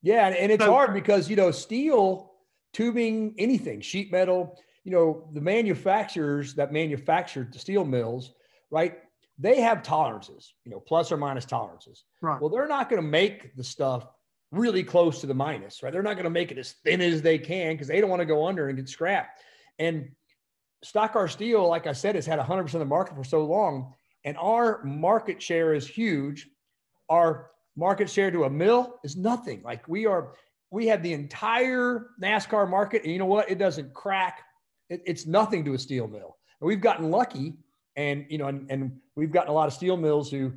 Yeah, 0.01 0.27
and, 0.27 0.35
and 0.35 0.51
it's 0.51 0.63
so, 0.63 0.71
hard 0.71 0.93
because 0.93 1.29
you 1.29 1.35
know 1.35 1.51
steel, 1.51 2.31
tubing, 2.71 3.33
anything, 3.37 3.81
sheet 3.81 4.11
metal. 4.11 4.57
You 4.83 4.91
know 4.91 5.29
the 5.33 5.41
manufacturers 5.41 6.53
that 6.55 6.71
manufacture 6.71 7.47
the 7.51 7.59
steel 7.59 7.83
mills, 7.83 8.33
right? 8.69 8.99
They 9.37 9.59
have 9.61 9.83
tolerances, 9.83 10.53
you 10.63 10.71
know, 10.71 10.79
plus 10.79 11.11
or 11.11 11.17
minus 11.17 11.45
tolerances. 11.45 12.05
Right. 12.21 12.39
Well, 12.39 12.49
they're 12.49 12.67
not 12.67 12.89
going 12.89 13.01
to 13.01 13.07
make 13.07 13.55
the 13.55 13.63
stuff 13.63 14.07
really 14.51 14.83
close 14.83 15.21
to 15.21 15.27
the 15.27 15.33
minus, 15.33 15.83
right? 15.83 15.91
They're 15.91 16.03
not 16.03 16.15
going 16.15 16.25
to 16.25 16.29
make 16.29 16.51
it 16.51 16.57
as 16.57 16.73
thin 16.83 17.01
as 17.01 17.21
they 17.21 17.37
can 17.37 17.73
because 17.73 17.87
they 17.87 17.99
don't 17.99 18.09
want 18.09 18.21
to 18.21 18.25
go 18.25 18.47
under 18.47 18.69
and 18.69 18.77
get 18.77 18.89
scrapped. 18.89 19.39
And 19.79 20.09
stock 20.83 21.13
car 21.13 21.27
steel, 21.27 21.67
like 21.67 21.87
I 21.87 21.93
said, 21.93 22.15
has 22.15 22.25
had 22.25 22.39
100% 22.39 22.65
of 22.65 22.71
the 22.79 22.85
market 22.85 23.15
for 23.15 23.23
so 23.23 23.43
long, 23.45 23.93
and 24.23 24.37
our 24.37 24.83
market 24.83 25.41
share 25.41 25.73
is 25.73 25.87
huge. 25.87 26.47
Our 27.09 27.51
market 27.75 28.09
share 28.09 28.31
to 28.31 28.45
a 28.45 28.49
mill 28.49 28.99
is 29.03 29.17
nothing. 29.17 29.61
Like 29.63 29.87
we 29.87 30.05
are, 30.05 30.33
we 30.71 30.87
have 30.87 31.03
the 31.03 31.13
entire 31.13 32.07
NASCAR 32.21 32.69
market, 32.69 33.03
and 33.03 33.11
you 33.11 33.19
know 33.19 33.25
what? 33.25 33.49
It 33.49 33.57
doesn't 33.57 33.93
crack. 33.93 34.41
It, 34.89 35.01
it's 35.05 35.25
nothing 35.25 35.65
to 35.65 35.73
a 35.73 35.79
steel 35.79 36.07
mill. 36.07 36.37
And 36.61 36.67
we've 36.67 36.81
gotten 36.81 37.11
lucky, 37.11 37.55
and 37.95 38.25
you 38.29 38.37
know, 38.37 38.47
and, 38.47 38.69
and 38.71 38.97
we've 39.15 39.31
gotten 39.31 39.49
a 39.49 39.53
lot 39.53 39.67
of 39.67 39.73
steel 39.73 39.97
mills 39.97 40.31
who 40.31 40.53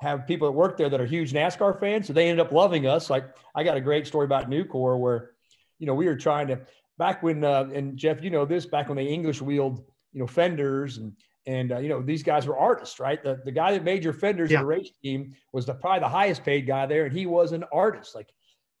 have 0.00 0.26
people 0.26 0.48
that 0.48 0.52
work 0.52 0.76
there 0.78 0.88
that 0.88 1.00
are 1.00 1.06
huge 1.06 1.32
NASCAR 1.32 1.78
fans, 1.78 2.06
so 2.06 2.12
they 2.12 2.28
end 2.28 2.40
up 2.40 2.52
loving 2.52 2.86
us. 2.86 3.10
Like 3.10 3.24
I 3.54 3.62
got 3.62 3.76
a 3.76 3.80
great 3.80 4.06
story 4.06 4.24
about 4.24 4.48
Nucor 4.48 4.98
where, 4.98 5.32
you 5.78 5.86
know, 5.86 5.94
we 5.94 6.06
were 6.06 6.16
trying 6.16 6.48
to 6.48 6.60
back 6.98 7.22
when, 7.22 7.44
uh, 7.44 7.68
and 7.74 7.96
Jeff, 7.96 8.22
you 8.22 8.30
know 8.30 8.46
this, 8.46 8.66
back 8.66 8.88
when 8.88 8.96
they 8.96 9.06
English 9.06 9.42
wheeled, 9.42 9.84
you 10.12 10.20
know, 10.20 10.26
fenders 10.26 10.96
and 10.96 11.12
and 11.46 11.72
uh, 11.72 11.78
you 11.78 11.88
know, 11.88 12.02
these 12.02 12.22
guys 12.22 12.46
were 12.46 12.58
artists, 12.58 13.00
right? 13.00 13.22
The, 13.22 13.40
the 13.44 13.52
guy 13.52 13.72
that 13.72 13.82
made 13.82 14.04
your 14.04 14.12
fenders 14.12 14.50
yeah. 14.50 14.58
in 14.58 14.62
the 14.62 14.66
race 14.66 14.90
team 15.02 15.34
was 15.52 15.66
the 15.66 15.74
probably 15.74 16.00
the 16.00 16.08
highest 16.08 16.44
paid 16.44 16.66
guy 16.66 16.86
there, 16.86 17.04
and 17.04 17.16
he 17.16 17.26
was 17.26 17.52
an 17.52 17.64
artist. 17.72 18.14
Like 18.14 18.28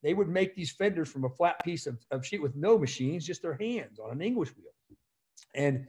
they 0.02 0.14
would 0.14 0.28
make 0.28 0.54
these 0.54 0.70
fenders 0.72 1.10
from 1.10 1.24
a 1.24 1.30
flat 1.30 1.62
piece 1.64 1.86
of, 1.86 1.98
of 2.10 2.24
sheet 2.26 2.42
with 2.42 2.56
no 2.56 2.78
machines, 2.78 3.26
just 3.26 3.42
their 3.42 3.56
hands 3.56 3.98
on 3.98 4.10
an 4.10 4.22
English 4.22 4.50
wheel. 4.50 4.72
And 5.54 5.86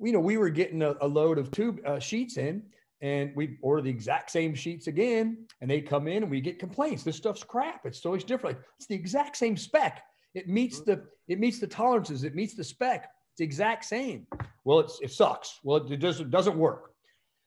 you 0.00 0.12
know, 0.12 0.20
we 0.20 0.36
were 0.36 0.50
getting 0.50 0.82
a, 0.82 0.94
a 1.00 1.08
load 1.08 1.38
of 1.38 1.50
tube 1.50 1.80
uh, 1.86 1.98
sheets 1.98 2.36
in, 2.36 2.62
and 3.02 3.32
we 3.36 3.58
order 3.60 3.82
the 3.82 3.90
exact 3.90 4.30
same 4.30 4.54
sheets 4.54 4.86
again, 4.86 5.46
and 5.60 5.70
they 5.70 5.80
come 5.80 6.08
in, 6.08 6.22
and 6.22 6.30
we 6.30 6.40
get 6.40 6.58
complaints. 6.58 7.02
This 7.02 7.16
stuff's 7.16 7.44
crap. 7.44 7.84
It's 7.84 8.04
always 8.06 8.24
different. 8.24 8.56
Like, 8.56 8.64
it's 8.78 8.86
the 8.86 8.94
exact 8.94 9.36
same 9.36 9.56
spec. 9.56 10.02
It 10.34 10.48
meets 10.48 10.80
the 10.80 11.04
it 11.28 11.38
meets 11.38 11.60
the 11.60 11.66
tolerances. 11.66 12.24
It 12.24 12.34
meets 12.34 12.54
the 12.54 12.64
spec 12.64 13.10
it's 13.36 13.40
the 13.40 13.44
exact 13.44 13.84
same. 13.84 14.26
Well, 14.64 14.80
it's, 14.80 14.98
it 15.02 15.12
sucks. 15.12 15.60
Well, 15.62 15.76
it, 15.76 15.98
just 15.98 16.20
it 16.20 16.30
doesn't 16.30 16.56
work. 16.56 16.92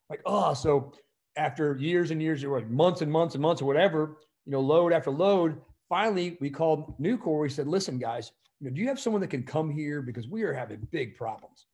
Like, 0.07 0.21
oh, 0.23 0.53
so 0.53 0.93
after 1.35 1.75
years 1.77 2.11
and 2.11 2.21
years, 2.21 2.43
or 2.43 2.59
like 2.59 2.69
months 2.69 3.01
and 3.01 3.11
months 3.11 3.33
and 3.33 3.41
months 3.41 3.59
or 3.59 3.65
whatever, 3.65 4.17
you 4.45 4.51
know, 4.51 4.59
load 4.59 4.93
after 4.93 5.09
load, 5.09 5.59
finally 5.87 6.37
we 6.41 6.51
called 6.51 6.93
Nucor. 6.99 7.41
We 7.41 7.49
said, 7.49 7.67
listen, 7.67 7.97
guys, 7.97 8.31
you 8.59 8.69
know, 8.69 8.75
do 8.75 8.79
you 8.79 8.87
have 8.87 8.99
someone 8.99 9.19
that 9.21 9.31
can 9.31 9.41
come 9.41 9.71
here 9.71 10.03
because 10.03 10.27
we 10.27 10.43
are 10.43 10.53
having 10.53 10.87
big 10.91 11.15
problems? 11.15 11.65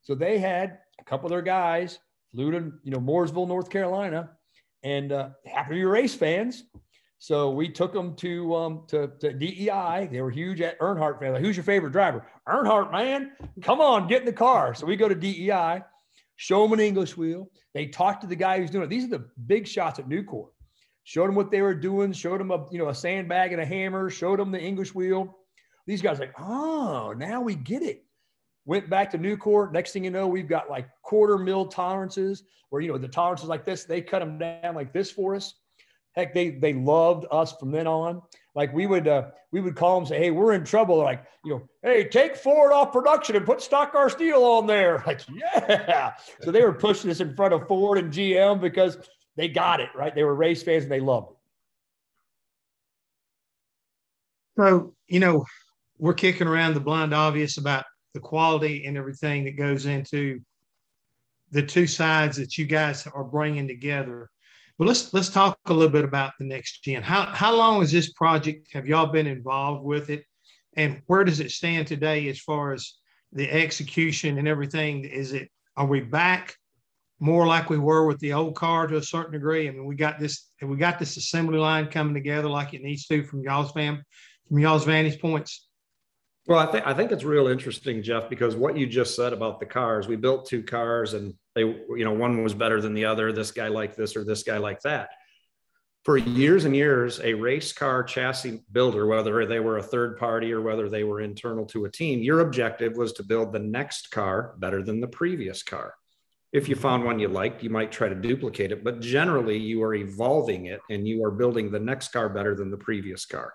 So 0.00 0.14
they 0.14 0.38
had 0.38 0.78
a 0.98 1.04
couple 1.04 1.26
of 1.26 1.30
their 1.30 1.42
guys 1.42 1.98
flew 2.32 2.50
to, 2.52 2.72
you 2.82 2.90
know, 2.90 2.98
Mooresville, 2.98 3.48
North 3.48 3.70
Carolina, 3.70 4.30
and 4.82 5.12
uh, 5.12 5.30
happened 5.46 5.74
to 5.74 5.80
be 5.80 5.84
race 5.84 6.14
fans. 6.14 6.64
So 7.18 7.50
we 7.50 7.68
took 7.68 7.92
them 7.92 8.14
to 8.16 8.54
um, 8.54 8.84
to, 8.88 9.08
to 9.20 9.32
DEI. 9.32 10.08
They 10.10 10.20
were 10.20 10.30
huge 10.30 10.60
at 10.60 10.78
Earnhardt 10.78 11.18
family. 11.18 11.40
Who's 11.40 11.56
your 11.56 11.64
favorite 11.64 11.90
driver? 11.90 12.24
Earnhardt, 12.48 12.92
man. 12.92 13.32
Come 13.62 13.80
on, 13.80 14.06
get 14.06 14.20
in 14.20 14.26
the 14.26 14.32
car. 14.32 14.74
So 14.74 14.86
we 14.86 14.94
go 14.94 15.08
to 15.08 15.16
DEI, 15.16 15.82
show 16.36 16.62
them 16.62 16.74
an 16.74 16.80
English 16.80 17.16
wheel. 17.16 17.50
They 17.74 17.86
talk 17.86 18.20
to 18.20 18.28
the 18.28 18.36
guy 18.36 18.58
who's 18.58 18.70
doing 18.70 18.84
it. 18.84 18.90
These 18.90 19.04
are 19.04 19.18
the 19.18 19.28
big 19.46 19.66
shots 19.66 19.98
at 19.98 20.08
Nucor. 20.08 20.48
Showed 21.02 21.28
them 21.28 21.34
what 21.34 21.50
they 21.50 21.62
were 21.62 21.74
doing. 21.74 22.12
Showed 22.12 22.38
them 22.38 22.52
a 22.52 22.66
you 22.70 22.78
know 22.78 22.88
a 22.88 22.94
sandbag 22.94 23.52
and 23.52 23.60
a 23.60 23.66
hammer. 23.66 24.10
Showed 24.10 24.38
them 24.38 24.52
the 24.52 24.60
English 24.60 24.94
wheel. 24.94 25.38
These 25.86 26.02
guys 26.02 26.20
like, 26.20 26.34
oh, 26.38 27.14
now 27.16 27.40
we 27.40 27.54
get 27.54 27.82
it. 27.82 28.04
Went 28.68 28.88
back 28.88 29.10
to 29.10 29.18
New 29.18 29.36
Nucor. 29.36 29.72
Next 29.72 29.92
thing 29.92 30.04
you 30.04 30.10
know, 30.10 30.28
we've 30.28 30.48
got 30.48 30.70
like 30.70 30.88
quarter 31.02 31.38
mil 31.38 31.66
tolerances 31.66 32.44
where 32.70 32.80
you 32.80 32.92
know 32.92 32.98
the 32.98 33.08
tolerances 33.08 33.48
like 33.48 33.64
this. 33.64 33.84
They 33.84 34.00
cut 34.00 34.20
them 34.20 34.38
down 34.38 34.76
like 34.76 34.92
this 34.92 35.10
for 35.10 35.34
us 35.34 35.54
Heck, 36.18 36.34
they 36.34 36.50
they 36.50 36.72
loved 36.72 37.26
us 37.30 37.52
from 37.52 37.70
then 37.70 37.86
on. 37.86 38.20
Like 38.56 38.74
we 38.74 38.88
would 38.88 39.06
uh, 39.06 39.30
we 39.52 39.60
would 39.60 39.76
call 39.76 40.00
them 40.00 40.08
say, 40.08 40.18
"Hey, 40.18 40.30
we're 40.32 40.52
in 40.52 40.64
trouble." 40.64 40.96
like 40.96 41.24
you 41.44 41.52
know, 41.52 41.68
"Hey, 41.80 42.08
take 42.08 42.34
Ford 42.34 42.72
off 42.72 42.92
production 42.92 43.36
and 43.36 43.46
put 43.46 43.62
Stock 43.62 43.92
Car 43.92 44.10
Steel 44.10 44.42
on 44.42 44.66
there." 44.66 45.00
Like 45.06 45.20
yeah. 45.32 46.14
So 46.42 46.50
they 46.50 46.62
were 46.62 46.72
pushing 46.72 47.08
us 47.08 47.20
in 47.20 47.36
front 47.36 47.54
of 47.54 47.68
Ford 47.68 47.98
and 47.98 48.12
GM 48.12 48.60
because 48.60 48.98
they 49.36 49.46
got 49.46 49.78
it 49.78 49.90
right. 49.94 50.12
They 50.12 50.24
were 50.24 50.34
race 50.34 50.60
fans 50.60 50.82
and 50.82 50.90
they 50.90 50.98
loved 50.98 51.30
it. 51.30 51.36
So 54.58 54.94
you 55.06 55.20
know, 55.20 55.44
we're 55.98 56.14
kicking 56.14 56.48
around 56.48 56.74
the 56.74 56.80
blind 56.80 57.14
obvious 57.14 57.58
about 57.58 57.84
the 58.14 58.20
quality 58.20 58.86
and 58.86 58.96
everything 58.96 59.44
that 59.44 59.56
goes 59.56 59.86
into 59.86 60.40
the 61.50 61.62
two 61.62 61.86
sides 61.86 62.36
that 62.36 62.58
you 62.58 62.66
guys 62.66 63.06
are 63.06 63.24
bringing 63.24 63.66
together 63.66 64.30
well, 64.78 64.86
let's 64.86 65.12
let's 65.12 65.28
talk 65.28 65.58
a 65.66 65.72
little 65.72 65.90
bit 65.90 66.04
about 66.04 66.34
the 66.38 66.44
next 66.44 66.84
gen. 66.84 67.02
How 67.02 67.26
how 67.26 67.52
long 67.54 67.82
is 67.82 67.90
this 67.90 68.12
project? 68.12 68.72
Have 68.72 68.86
y'all 68.86 69.06
been 69.06 69.26
involved 69.26 69.84
with 69.84 70.08
it, 70.08 70.24
and 70.76 71.02
where 71.06 71.24
does 71.24 71.40
it 71.40 71.50
stand 71.50 71.88
today 71.88 72.28
as 72.28 72.38
far 72.38 72.72
as 72.72 72.94
the 73.32 73.50
execution 73.50 74.38
and 74.38 74.46
everything? 74.46 75.04
Is 75.04 75.32
it 75.32 75.50
are 75.76 75.86
we 75.86 76.00
back 76.00 76.56
more 77.18 77.44
like 77.44 77.68
we 77.68 77.78
were 77.78 78.06
with 78.06 78.20
the 78.20 78.32
old 78.32 78.54
car 78.54 78.86
to 78.86 78.98
a 78.98 79.02
certain 79.02 79.32
degree? 79.32 79.66
I 79.66 79.72
mean, 79.72 79.84
we 79.84 79.96
got 79.96 80.20
this 80.20 80.48
we 80.62 80.76
got 80.76 81.00
this 81.00 81.16
assembly 81.16 81.58
line 81.58 81.88
coming 81.88 82.14
together 82.14 82.48
like 82.48 82.72
it 82.72 82.82
needs 82.82 83.06
to 83.08 83.24
from 83.24 83.42
y'all's 83.42 83.72
fam 83.72 84.04
from 84.46 84.60
y'all's 84.60 84.84
vantage 84.84 85.20
points. 85.20 85.67
Well, 86.48 86.58
I 86.58 86.64
think 86.64 86.86
I 86.86 86.94
think 86.94 87.12
it's 87.12 87.24
real 87.24 87.46
interesting, 87.46 88.02
Jeff, 88.02 88.30
because 88.30 88.56
what 88.56 88.74
you 88.74 88.86
just 88.86 89.14
said 89.14 89.34
about 89.34 89.60
the 89.60 89.66
cars, 89.66 90.08
we 90.08 90.16
built 90.16 90.46
two 90.46 90.62
cars 90.62 91.12
and 91.12 91.34
they, 91.54 91.60
you 91.60 92.04
know, 92.04 92.14
one 92.14 92.42
was 92.42 92.54
better 92.54 92.80
than 92.80 92.94
the 92.94 93.04
other. 93.04 93.32
This 93.32 93.50
guy 93.50 93.68
like 93.68 93.94
this 93.94 94.16
or 94.16 94.24
this 94.24 94.44
guy 94.44 94.56
like 94.56 94.80
that. 94.80 95.10
For 96.06 96.16
years 96.16 96.64
and 96.64 96.74
years, 96.74 97.20
a 97.20 97.34
race 97.34 97.74
car 97.74 98.02
chassis 98.02 98.62
builder, 98.72 99.06
whether 99.06 99.44
they 99.44 99.60
were 99.60 99.76
a 99.76 99.82
third 99.82 100.16
party 100.16 100.50
or 100.50 100.62
whether 100.62 100.88
they 100.88 101.04
were 101.04 101.20
internal 101.20 101.66
to 101.66 101.84
a 101.84 101.90
team, 101.90 102.22
your 102.22 102.40
objective 102.40 102.96
was 102.96 103.12
to 103.14 103.22
build 103.22 103.52
the 103.52 103.58
next 103.58 104.10
car 104.10 104.54
better 104.56 104.82
than 104.82 105.02
the 105.02 105.08
previous 105.08 105.62
car. 105.62 105.96
If 106.54 106.66
you 106.66 106.76
found 106.76 107.04
one 107.04 107.18
you 107.18 107.28
liked, 107.28 107.62
you 107.62 107.68
might 107.68 107.92
try 107.92 108.08
to 108.08 108.14
duplicate 108.14 108.72
it, 108.72 108.82
but 108.82 109.00
generally 109.00 109.58
you 109.58 109.82
are 109.82 109.94
evolving 109.94 110.64
it 110.64 110.80
and 110.88 111.06
you 111.06 111.22
are 111.24 111.30
building 111.30 111.70
the 111.70 111.78
next 111.78 112.08
car 112.08 112.30
better 112.30 112.54
than 112.54 112.70
the 112.70 112.78
previous 112.78 113.26
car. 113.26 113.52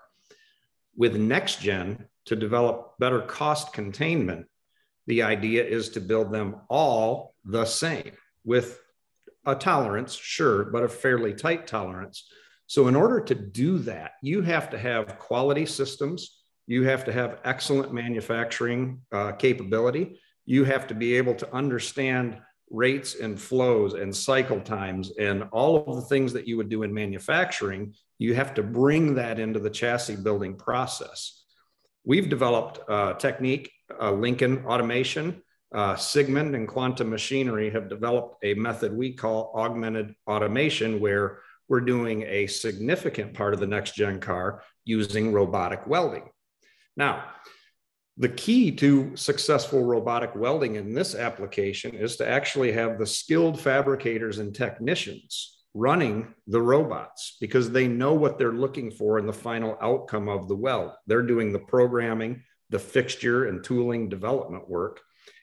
With 0.96 1.16
next 1.16 1.60
gen, 1.60 2.06
to 2.26 2.36
develop 2.36 2.94
better 2.98 3.20
cost 3.20 3.72
containment, 3.72 4.46
the 5.06 5.22
idea 5.22 5.64
is 5.64 5.90
to 5.90 6.00
build 6.00 6.32
them 6.32 6.56
all 6.68 7.34
the 7.44 7.64
same 7.64 8.12
with 8.44 8.80
a 9.46 9.54
tolerance, 9.54 10.14
sure, 10.14 10.64
but 10.64 10.82
a 10.82 10.88
fairly 10.88 11.34
tight 11.34 11.66
tolerance. 11.66 12.28
So, 12.66 12.88
in 12.88 12.96
order 12.96 13.20
to 13.20 13.34
do 13.34 13.78
that, 13.80 14.12
you 14.22 14.40
have 14.40 14.70
to 14.70 14.78
have 14.78 15.18
quality 15.18 15.66
systems, 15.66 16.40
you 16.66 16.84
have 16.84 17.04
to 17.04 17.12
have 17.12 17.40
excellent 17.44 17.92
manufacturing 17.92 19.02
uh, 19.12 19.32
capability, 19.32 20.20
you 20.46 20.64
have 20.64 20.86
to 20.86 20.94
be 20.94 21.14
able 21.16 21.34
to 21.34 21.54
understand 21.54 22.38
rates 22.70 23.14
and 23.16 23.40
flows 23.40 23.94
and 23.94 24.14
cycle 24.14 24.60
times 24.60 25.12
and 25.18 25.44
all 25.52 25.84
of 25.86 25.96
the 25.96 26.02
things 26.02 26.32
that 26.32 26.48
you 26.48 26.56
would 26.56 26.70
do 26.70 26.82
in 26.82 26.92
manufacturing. 26.92 27.94
You 28.18 28.34
have 28.34 28.54
to 28.54 28.62
bring 28.62 29.14
that 29.16 29.38
into 29.38 29.60
the 29.60 29.70
chassis 29.70 30.16
building 30.16 30.56
process. 30.56 31.43
We've 32.04 32.28
developed 32.28 32.80
a 32.88 33.16
technique, 33.18 33.72
uh, 34.00 34.12
Lincoln 34.12 34.64
Automation, 34.66 35.42
uh, 35.74 35.96
Siegmund 35.96 36.54
and 36.54 36.68
Quantum 36.68 37.10
Machinery 37.10 37.70
have 37.70 37.88
developed 37.88 38.44
a 38.44 38.54
method 38.54 38.94
we 38.94 39.12
call 39.14 39.52
augmented 39.56 40.14
automation, 40.28 41.00
where 41.00 41.40
we're 41.68 41.80
doing 41.80 42.22
a 42.22 42.46
significant 42.46 43.34
part 43.34 43.54
of 43.54 43.60
the 43.60 43.66
next 43.66 43.94
gen 43.94 44.20
car 44.20 44.62
using 44.84 45.32
robotic 45.32 45.86
welding. 45.86 46.28
Now, 46.96 47.24
the 48.18 48.28
key 48.28 48.70
to 48.72 49.16
successful 49.16 49.82
robotic 49.82 50.36
welding 50.36 50.76
in 50.76 50.94
this 50.94 51.14
application 51.14 51.94
is 51.94 52.16
to 52.18 52.28
actually 52.28 52.70
have 52.72 52.98
the 52.98 53.06
skilled 53.06 53.58
fabricators 53.58 54.38
and 54.38 54.54
technicians 54.54 55.53
running 55.74 56.32
the 56.46 56.62
robots 56.62 57.36
because 57.40 57.70
they 57.70 57.88
know 57.88 58.14
what 58.14 58.38
they're 58.38 58.52
looking 58.52 58.90
for 58.90 59.18
in 59.18 59.26
the 59.26 59.32
final 59.32 59.76
outcome 59.82 60.28
of 60.28 60.48
the 60.48 60.56
weld. 60.56 60.92
They're 61.06 61.22
doing 61.22 61.52
the 61.52 61.58
programming, 61.58 62.42
the 62.70 62.78
fixture 62.78 63.46
and 63.46 63.62
tooling 63.62 64.08
development 64.08 64.68
work. 64.68 65.00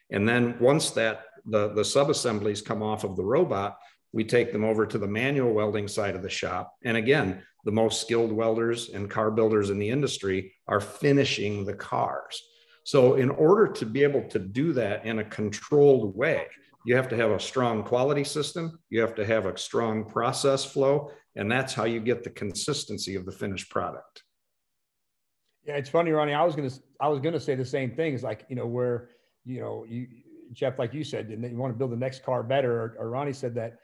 And 0.09 0.27
then 0.27 0.57
once 0.59 0.91
that 0.91 1.25
the, 1.45 1.73
the 1.73 1.85
sub-assemblies 1.85 2.61
come 2.61 2.81
off 2.81 3.03
of 3.03 3.15
the 3.15 3.23
robot, 3.23 3.77
we 4.13 4.23
take 4.23 4.51
them 4.51 4.63
over 4.63 4.85
to 4.85 4.97
the 4.97 5.07
manual 5.07 5.53
welding 5.53 5.87
side 5.87 6.15
of 6.15 6.21
the 6.21 6.29
shop. 6.29 6.75
And 6.83 6.97
again, 6.97 7.43
the 7.63 7.71
most 7.71 8.01
skilled 8.01 8.31
welders 8.31 8.89
and 8.89 9.09
car 9.09 9.31
builders 9.31 9.69
in 9.69 9.79
the 9.79 9.89
industry 9.89 10.53
are 10.67 10.81
finishing 10.81 11.65
the 11.65 11.73
cars. 11.73 12.41
So, 12.83 13.15
in 13.15 13.29
order 13.29 13.67
to 13.73 13.85
be 13.85 14.03
able 14.03 14.27
to 14.29 14.39
do 14.39 14.73
that 14.73 15.05
in 15.05 15.19
a 15.19 15.23
controlled 15.23 16.15
way, 16.15 16.47
you 16.85 16.95
have 16.95 17.07
to 17.09 17.15
have 17.15 17.31
a 17.31 17.39
strong 17.39 17.83
quality 17.83 18.23
system, 18.23 18.79
you 18.89 19.01
have 19.01 19.15
to 19.15 19.25
have 19.25 19.45
a 19.45 19.57
strong 19.57 20.05
process 20.05 20.65
flow, 20.65 21.11
and 21.35 21.51
that's 21.51 21.73
how 21.73 21.85
you 21.85 21.99
get 21.99 22.23
the 22.23 22.29
consistency 22.29 23.15
of 23.15 23.25
the 23.25 23.31
finished 23.31 23.69
product. 23.69 24.23
Yeah, 25.65 25.75
it's 25.75 25.89
funny, 25.89 26.11
Ronnie. 26.11 26.33
I 26.33 26.43
was 26.43 26.55
gonna 26.55 26.71
I 26.99 27.07
was 27.07 27.19
gonna 27.19 27.39
say 27.39 27.55
the 27.55 27.65
same 27.65 27.91
thing. 27.91 28.13
It's 28.13 28.23
like 28.23 28.45
you 28.49 28.55
know 28.55 28.65
where 28.65 29.09
you 29.45 29.61
know 29.61 29.85
you 29.87 30.07
Jeff, 30.53 30.79
like 30.79 30.93
you 30.93 31.03
said, 31.03 31.27
and 31.27 31.43
you 31.43 31.55
want 31.55 31.73
to 31.73 31.77
build 31.77 31.91
the 31.91 31.97
next 31.97 32.23
car 32.23 32.43
better. 32.43 32.81
Or, 32.81 32.95
or 32.99 33.09
Ronnie 33.09 33.33
said 33.33 33.55
that 33.55 33.77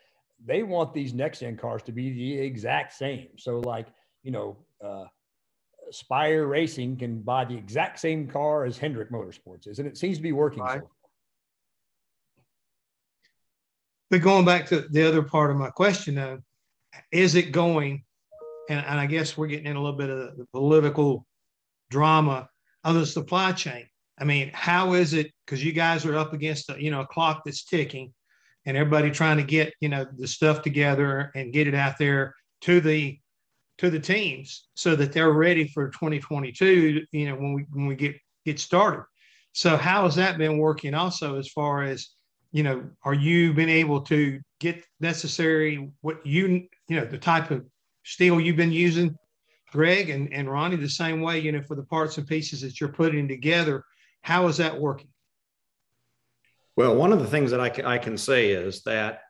they 0.43 0.63
want 0.63 0.93
these 0.93 1.13
next 1.13 1.39
gen 1.39 1.55
cars 1.55 1.81
to 1.83 1.91
be 1.91 2.11
the 2.11 2.39
exact 2.39 2.93
same. 2.93 3.27
So 3.37 3.59
like 3.59 3.87
you 4.23 4.31
know, 4.31 4.57
uh, 4.83 5.05
Spire 5.91 6.47
Racing 6.47 6.97
can 6.97 7.21
buy 7.21 7.45
the 7.45 7.55
exact 7.55 7.99
same 7.99 8.27
car 8.27 8.65
as 8.65 8.77
Hendrick 8.77 9.11
Motorsports 9.11 9.67
is, 9.67 9.79
and 9.79 9.87
it 9.87 9.97
seems 9.97 10.17
to 10.17 10.23
be 10.23 10.31
working. 10.31 10.63
Right. 10.63 10.81
So. 10.81 10.89
But 14.09 14.21
going 14.21 14.45
back 14.45 14.67
to 14.67 14.81
the 14.89 15.07
other 15.07 15.21
part 15.21 15.51
of 15.51 15.57
my 15.57 15.69
question, 15.69 16.15
though, 16.15 16.39
is 17.11 17.35
it 17.35 17.51
going? 17.51 18.03
And, 18.69 18.85
and 18.85 18.99
I 18.99 19.05
guess 19.05 19.37
we're 19.37 19.47
getting 19.47 19.65
in 19.65 19.75
a 19.75 19.81
little 19.81 19.97
bit 19.97 20.09
of 20.09 20.37
the 20.37 20.45
political 20.53 21.25
drama 21.89 22.49
of 22.83 22.95
the 22.95 23.05
supply 23.05 23.51
chain. 23.51 23.85
I 24.19 24.23
mean, 24.23 24.51
how 24.53 24.93
is 24.93 25.13
it? 25.13 25.31
Because 25.45 25.63
you 25.63 25.71
guys 25.71 26.05
are 26.05 26.17
up 26.17 26.33
against 26.33 26.69
a, 26.69 26.81
you 26.81 26.89
know 26.89 27.01
a 27.01 27.07
clock 27.07 27.43
that's 27.45 27.63
ticking, 27.63 28.13
and 28.65 28.75
everybody 28.75 29.11
trying 29.11 29.37
to 29.37 29.43
get 29.43 29.73
you 29.79 29.89
know 29.89 30.05
the 30.17 30.27
stuff 30.27 30.61
together 30.61 31.31
and 31.35 31.53
get 31.53 31.67
it 31.67 31.75
out 31.75 31.97
there 31.97 32.33
to 32.61 32.81
the 32.81 33.19
to 33.77 33.89
the 33.89 33.99
teams 33.99 34.67
so 34.73 34.95
that 34.95 35.13
they're 35.13 35.33
ready 35.33 35.67
for 35.67 35.89
2022. 35.89 37.05
You 37.11 37.29
know 37.29 37.35
when 37.35 37.53
we 37.53 37.65
when 37.71 37.85
we 37.85 37.95
get 37.95 38.15
get 38.45 38.59
started. 38.59 39.05
So 39.53 39.77
how 39.77 40.03
has 40.03 40.15
that 40.15 40.37
been 40.37 40.57
working? 40.57 40.93
Also, 40.93 41.37
as 41.37 41.49
far 41.49 41.83
as 41.83 42.09
you 42.57 42.63
know, 42.63 42.83
are 43.03 43.13
you 43.13 43.53
been 43.53 43.69
able 43.69 44.01
to 44.01 44.39
get 44.59 44.83
necessary 44.99 45.91
what 46.01 46.25
you 46.25 46.67
you 46.87 46.99
know 46.99 47.05
the 47.05 47.19
type 47.19 47.51
of 47.51 47.63
steel 48.03 48.41
you've 48.41 48.55
been 48.55 48.71
using 48.71 49.15
Greg 49.71 50.09
and, 50.09 50.33
and 50.33 50.49
Ronnie 50.49 50.77
the 50.77 50.89
same 50.89 51.21
way, 51.21 51.37
you 51.37 51.51
know, 51.51 51.61
for 51.61 51.75
the 51.75 51.83
parts 51.83 52.17
and 52.17 52.25
pieces 52.25 52.61
that 52.61 52.81
you're 52.81 52.89
putting 52.89 53.27
together. 53.27 53.83
How 54.21 54.47
is 54.47 54.57
that 54.57 54.79
working? 54.79 55.09
Well, 56.75 56.95
one 56.95 57.13
of 57.13 57.19
the 57.19 57.27
things 57.27 57.51
that 57.51 57.59
I 57.59 57.69
can, 57.69 57.85
I 57.85 57.99
can 57.99 58.17
say 58.17 58.49
is 58.49 58.81
that 58.83 59.21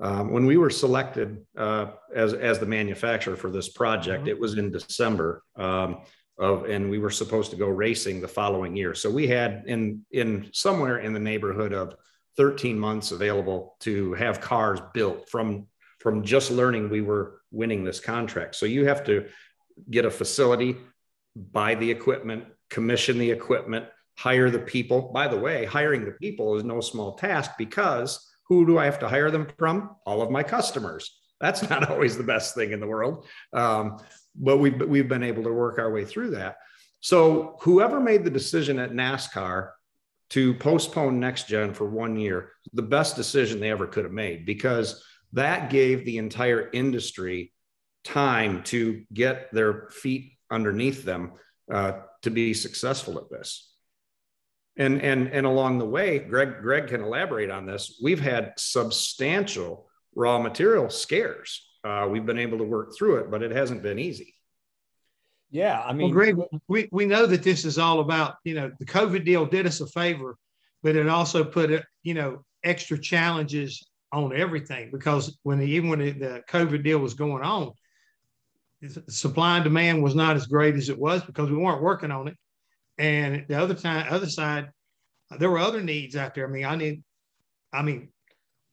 um, 0.00 0.32
when 0.32 0.44
we 0.44 0.56
were 0.56 0.70
selected 0.70 1.38
uh, 1.56 1.86
as, 2.12 2.34
as 2.34 2.58
the 2.58 2.66
manufacturer 2.66 3.36
for 3.36 3.50
this 3.50 3.68
project, 3.68 4.22
mm-hmm. 4.22 4.30
it 4.30 4.40
was 4.40 4.58
in 4.58 4.72
December 4.72 5.44
um, 5.54 5.98
of, 6.36 6.64
and 6.68 6.90
we 6.90 6.98
were 6.98 7.10
supposed 7.10 7.52
to 7.52 7.56
go 7.56 7.68
racing 7.68 8.20
the 8.20 8.26
following 8.26 8.74
year. 8.74 8.92
So 8.94 9.08
we 9.08 9.28
had 9.28 9.62
in, 9.66 10.04
in 10.10 10.48
somewhere 10.52 10.98
in 10.98 11.12
the 11.12 11.20
neighborhood 11.20 11.72
of 11.72 11.94
13 12.36 12.78
months 12.78 13.12
available 13.12 13.76
to 13.80 14.14
have 14.14 14.40
cars 14.40 14.80
built 14.94 15.28
from, 15.28 15.66
from 16.00 16.24
just 16.24 16.50
learning 16.50 16.90
we 16.90 17.02
were 17.02 17.40
winning 17.50 17.84
this 17.84 18.00
contract. 18.00 18.54
So 18.54 18.66
you 18.66 18.86
have 18.86 19.04
to 19.04 19.26
get 19.90 20.04
a 20.04 20.10
facility, 20.10 20.76
buy 21.36 21.74
the 21.74 21.90
equipment, 21.90 22.44
commission 22.70 23.18
the 23.18 23.30
equipment, 23.30 23.86
hire 24.18 24.50
the 24.50 24.58
people. 24.58 25.10
By 25.12 25.28
the 25.28 25.38
way, 25.38 25.64
hiring 25.64 26.04
the 26.04 26.12
people 26.12 26.56
is 26.56 26.64
no 26.64 26.80
small 26.80 27.14
task 27.14 27.52
because 27.58 28.28
who 28.48 28.66
do 28.66 28.78
I 28.78 28.84
have 28.84 28.98
to 29.00 29.08
hire 29.08 29.30
them 29.30 29.48
from? 29.58 29.96
All 30.06 30.22
of 30.22 30.30
my 30.30 30.42
customers. 30.42 31.18
That's 31.40 31.68
not 31.70 31.90
always 31.90 32.16
the 32.16 32.22
best 32.22 32.54
thing 32.54 32.72
in 32.72 32.80
the 32.80 32.86
world. 32.86 33.26
Um, 33.52 33.98
but 34.34 34.58
we've, 34.58 34.80
we've 34.88 35.08
been 35.08 35.22
able 35.22 35.42
to 35.44 35.52
work 35.52 35.78
our 35.78 35.90
way 35.90 36.04
through 36.04 36.30
that. 36.30 36.56
So, 37.00 37.56
whoever 37.62 37.98
made 37.98 38.24
the 38.24 38.30
decision 38.30 38.78
at 38.78 38.92
NASCAR 38.92 39.70
to 40.32 40.54
postpone 40.54 41.20
next 41.20 41.46
gen 41.46 41.74
for 41.74 41.86
one 41.86 42.16
year, 42.16 42.52
the 42.72 42.82
best 42.82 43.16
decision 43.16 43.60
they 43.60 43.70
ever 43.70 43.86
could 43.86 44.04
have 44.04 44.14
made 44.14 44.46
because 44.46 45.04
that 45.34 45.68
gave 45.68 46.06
the 46.06 46.16
entire 46.16 46.70
industry 46.72 47.52
time 48.02 48.62
to 48.62 49.04
get 49.12 49.52
their 49.52 49.90
feet 49.90 50.32
underneath 50.50 51.04
them 51.04 51.32
uh, 51.70 51.92
to 52.22 52.30
be 52.30 52.54
successful 52.54 53.18
at 53.18 53.28
this. 53.30 53.74
And, 54.78 55.02
and, 55.02 55.28
and 55.28 55.44
along 55.44 55.78
the 55.78 55.84
way, 55.84 56.18
Greg, 56.18 56.62
Greg 56.62 56.88
can 56.88 57.02
elaborate 57.02 57.50
on 57.50 57.66
this. 57.66 58.00
We've 58.02 58.20
had 58.20 58.54
substantial 58.56 59.86
raw 60.14 60.38
material 60.38 60.88
scares. 60.88 61.60
Uh, 61.84 62.08
we've 62.10 62.24
been 62.24 62.38
able 62.38 62.56
to 62.56 62.64
work 62.64 62.96
through 62.96 63.16
it, 63.16 63.30
but 63.30 63.42
it 63.42 63.50
hasn't 63.50 63.82
been 63.82 63.98
easy. 63.98 64.34
Yeah, 65.52 65.82
I 65.82 65.92
mean, 65.92 66.06
well, 66.06 66.14
Greg, 66.14 66.36
we, 66.66 66.88
we 66.90 67.04
know 67.04 67.26
that 67.26 67.42
this 67.42 67.66
is 67.66 67.78
all 67.78 68.00
about, 68.00 68.36
you 68.42 68.54
know, 68.54 68.72
the 68.78 68.86
COVID 68.86 69.26
deal 69.26 69.44
did 69.44 69.66
us 69.66 69.82
a 69.82 69.86
favor, 69.86 70.38
but 70.82 70.96
it 70.96 71.06
also 71.08 71.44
put, 71.44 71.84
you 72.02 72.14
know, 72.14 72.42
extra 72.64 72.98
challenges 72.98 73.86
on 74.12 74.34
everything 74.34 74.90
because 74.90 75.38
when 75.42 75.58
the, 75.58 75.66
even 75.66 75.90
when 75.90 75.98
the 75.98 76.42
COVID 76.48 76.82
deal 76.82 76.98
was 76.98 77.12
going 77.12 77.44
on, 77.44 77.72
supply 79.10 79.56
and 79.56 79.64
demand 79.64 80.02
was 80.02 80.14
not 80.14 80.36
as 80.36 80.46
great 80.46 80.74
as 80.74 80.88
it 80.88 80.98
was 80.98 81.22
because 81.22 81.50
we 81.50 81.56
weren't 81.58 81.82
working 81.82 82.10
on 82.10 82.28
it. 82.28 82.36
And 82.96 83.44
the 83.46 83.60
other 83.60 83.74
time, 83.74 84.06
other 84.08 84.28
side, 84.28 84.70
there 85.38 85.50
were 85.50 85.58
other 85.58 85.82
needs 85.82 86.16
out 86.16 86.34
there. 86.34 86.48
I 86.48 86.50
mean, 86.50 86.64
I 86.64 86.76
need, 86.76 87.02
I 87.74 87.82
mean, 87.82 88.08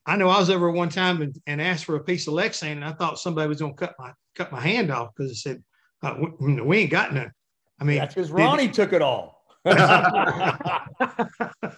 I 0.05 0.15
know 0.15 0.29
I 0.29 0.39
was 0.39 0.49
over 0.49 0.71
one 0.71 0.89
time 0.89 1.21
and, 1.21 1.35
and 1.45 1.61
asked 1.61 1.83
for 1.83 1.97
a 1.97 2.03
piece 2.03 2.27
of 2.27 2.35
Lexan, 2.35 2.71
and 2.71 2.85
I 2.85 2.93
thought 2.93 3.19
somebody 3.19 3.49
was 3.49 3.59
going 3.59 3.75
to 3.75 3.87
cut 3.87 3.95
my 3.99 4.13
cut 4.33 4.51
my 4.51 4.61
hand 4.61 4.91
off 4.91 5.09
because 5.13 5.31
it 5.31 5.35
said 5.35 5.61
uh, 6.01 6.15
we, 6.39 6.61
we, 6.61 6.77
ain't 6.79 6.91
got 6.91 7.13
none. 7.13 7.31
I 7.79 7.83
mean, 7.83 7.97
that's 7.97 8.15
because 8.15 8.31
Ronnie 8.31 8.67
did, 8.67 8.73
took 8.73 8.93
it 8.93 9.01
all. 9.01 9.39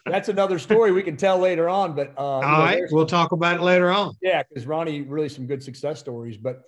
that's 0.06 0.30
another 0.30 0.60
story 0.60 0.92
we 0.92 1.02
can 1.02 1.18
tell 1.18 1.40
later 1.40 1.68
on. 1.68 1.96
But 1.96 2.14
uh, 2.18 2.22
all 2.22 2.42
know, 2.42 2.48
right, 2.48 2.84
we'll 2.92 3.06
talk 3.06 3.32
about 3.32 3.56
it 3.56 3.62
later 3.62 3.90
on. 3.92 4.14
Yeah, 4.22 4.44
because 4.48 4.66
Ronnie 4.66 5.02
really 5.02 5.30
some 5.30 5.48
good 5.48 5.64
success 5.64 6.00
stories. 6.00 6.38
But 6.38 6.62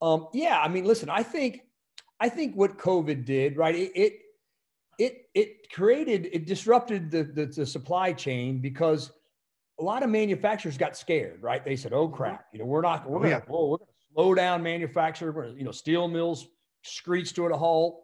um, 0.00 0.28
yeah, 0.32 0.60
I 0.60 0.68
mean, 0.68 0.84
listen, 0.84 1.10
I 1.10 1.22
think 1.22 1.62
I 2.20 2.28
think 2.28 2.54
what 2.54 2.78
COVID 2.78 3.24
did, 3.24 3.56
right? 3.56 3.74
It 3.74 3.92
it 3.94 4.12
it, 4.98 5.28
it 5.34 5.72
created 5.72 6.28
it 6.32 6.46
disrupted 6.46 7.10
the, 7.10 7.24
the, 7.24 7.46
the 7.46 7.66
supply 7.66 8.12
chain 8.12 8.60
because 8.60 9.10
a 9.78 9.82
lot 9.82 10.02
of 10.02 10.10
manufacturers 10.10 10.76
got 10.76 10.96
scared, 10.96 11.42
right? 11.42 11.64
They 11.64 11.74
said, 11.76 11.92
"Oh 11.92 12.06
crap, 12.06 12.44
you 12.52 12.58
know, 12.58 12.66
we're 12.66 12.82
not 12.82 13.08
we're 13.08 13.22
gonna, 13.22 13.42
oh, 13.50 13.70
we're 13.70 13.78
gonna 13.78 13.90
slow 14.14 14.34
down 14.34 14.62
manufacturing. 14.62 15.34
We're, 15.34 15.48
you 15.48 15.64
know, 15.64 15.72
steel 15.72 16.06
mills 16.06 16.46
screech 16.82 17.32
to 17.34 17.46
a 17.46 17.56
halt. 17.56 18.02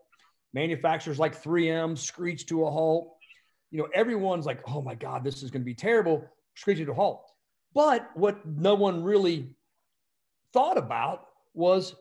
Manufacturers 0.53 1.19
like 1.19 1.41
3M 1.41 1.99
screech 1.99 2.47
to 2.47 2.65
a 2.67 2.71
halt. 2.71 3.17
You 3.71 3.79
know, 3.79 3.89
everyone's 3.93 4.47
like, 4.47 4.61
"Oh 4.69 4.81
my 4.81 4.95
God, 4.95 5.25
this 5.25 5.43
is 5.43 5.51
going 5.51 5.63
to 5.63 5.67
be 5.67 5.75
terrible," 5.75 6.25
screeching 6.55 6.87
to 6.87 6.93
a 6.93 6.95
halt. 6.95 7.25
But 7.75 8.09
what 8.15 8.47
no 8.47 8.75
one 8.75 9.03
really 9.03 9.55
thought 10.53 10.79
about 10.79 11.27
was 11.53 11.95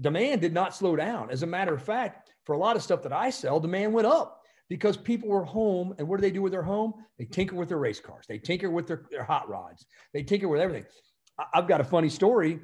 demand 0.00 0.40
did 0.40 0.52
not 0.52 0.74
slow 0.74 0.96
down. 0.96 1.30
As 1.30 1.42
a 1.42 1.46
matter 1.46 1.74
of 1.74 1.82
fact, 1.82 2.30
for 2.44 2.54
a 2.54 2.58
lot 2.58 2.76
of 2.76 2.82
stuff 2.82 3.02
that 3.02 3.12
I 3.12 3.30
sell, 3.30 3.60
demand 3.60 3.92
went 3.92 4.06
up 4.06 4.40
because 4.68 4.96
people 4.96 5.28
were 5.28 5.44
home. 5.44 5.94
And 5.98 6.08
what 6.08 6.16
do 6.16 6.22
they 6.22 6.30
do 6.30 6.42
with 6.42 6.52
their 6.52 6.62
home? 6.62 6.94
They 7.18 7.24
tinker 7.24 7.54
with 7.54 7.68
their 7.68 7.78
race 7.78 8.00
cars, 8.00 8.24
they 8.28 8.38
tinker 8.38 8.70
with 8.70 8.86
their, 8.86 9.04
their 9.10 9.24
hot 9.24 9.48
rods, 9.48 9.86
they 10.12 10.22
tinker 10.22 10.48
with 10.48 10.60
everything. 10.60 10.86
I've 11.54 11.68
got 11.68 11.80
a 11.80 11.84
funny 11.84 12.08
story. 12.08 12.60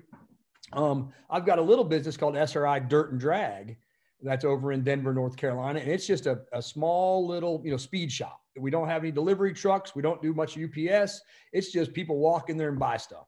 Um, 0.73 1.13
I've 1.31 1.47
got 1.47 1.59
a 1.59 1.63
little 1.63 1.85
business 1.85 2.17
called 2.17 2.37
SRI 2.37 2.81
Dirt 2.81 3.13
and 3.13 3.21
Drag 3.21 3.77
that's 4.23 4.45
over 4.45 4.73
in 4.73 4.83
Denver, 4.83 5.15
North 5.15 5.37
Carolina. 5.37 5.79
And 5.81 5.91
it's 5.91 6.07
just 6.07 6.27
a, 6.27 6.41
a 6.53 6.61
small 6.61 7.27
little, 7.27 7.61
you 7.65 7.71
know, 7.71 7.77
speed 7.77 8.11
shop. 8.11 8.41
We 8.59 8.71
don't 8.71 8.89
have 8.89 9.03
any 9.03 9.13
delivery 9.13 9.55
trucks. 9.55 9.95
We 9.95 10.03
don't 10.03 10.21
do 10.21 10.35
much 10.35 10.59
UPS. 10.59 11.21
It's 11.53 11.71
just 11.71 11.93
people 11.93 12.19
walk 12.19 12.51
in 12.51 12.57
there 12.57 12.71
and 12.71 12.79
buy 12.79 12.97
stuff. 12.97 13.27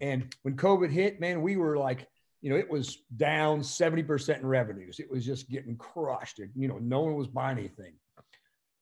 And 0.00 0.34
when 0.42 0.56
COVID 0.56 0.90
hit, 0.90 1.20
man, 1.20 1.40
we 1.40 1.56
were 1.56 1.78
like, 1.78 2.06
you 2.42 2.50
know, 2.50 2.56
it 2.56 2.70
was 2.70 2.98
down 3.16 3.60
70% 3.60 4.38
in 4.38 4.46
revenues. 4.46 5.00
It 5.00 5.10
was 5.10 5.24
just 5.24 5.48
getting 5.48 5.76
crushed. 5.76 6.40
You 6.54 6.68
know, 6.68 6.78
no 6.78 7.00
one 7.00 7.14
was 7.14 7.26
buying 7.26 7.58
anything. 7.58 7.94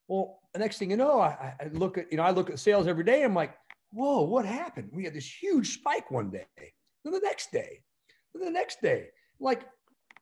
Well, 0.08 0.40
the 0.52 0.58
next 0.58 0.78
thing 0.78 0.90
you 0.90 0.96
know, 0.96 1.20
I, 1.20 1.54
I 1.60 1.68
look 1.72 1.96
at, 1.96 2.10
you 2.10 2.18
know, 2.18 2.24
I 2.24 2.32
look 2.32 2.50
at 2.50 2.58
sales 2.58 2.86
every 2.86 3.04
day. 3.04 3.22
I'm 3.22 3.34
like, 3.34 3.54
whoa, 3.92 4.22
what 4.22 4.44
happened? 4.44 4.90
We 4.92 5.04
had 5.04 5.14
this 5.14 5.26
huge 5.26 5.74
spike 5.74 6.10
one 6.10 6.30
day. 6.30 6.44
Then 7.04 7.12
the 7.12 7.20
next 7.20 7.50
day, 7.52 7.80
the 8.38 8.50
next 8.50 8.80
day, 8.80 9.08
like 9.40 9.62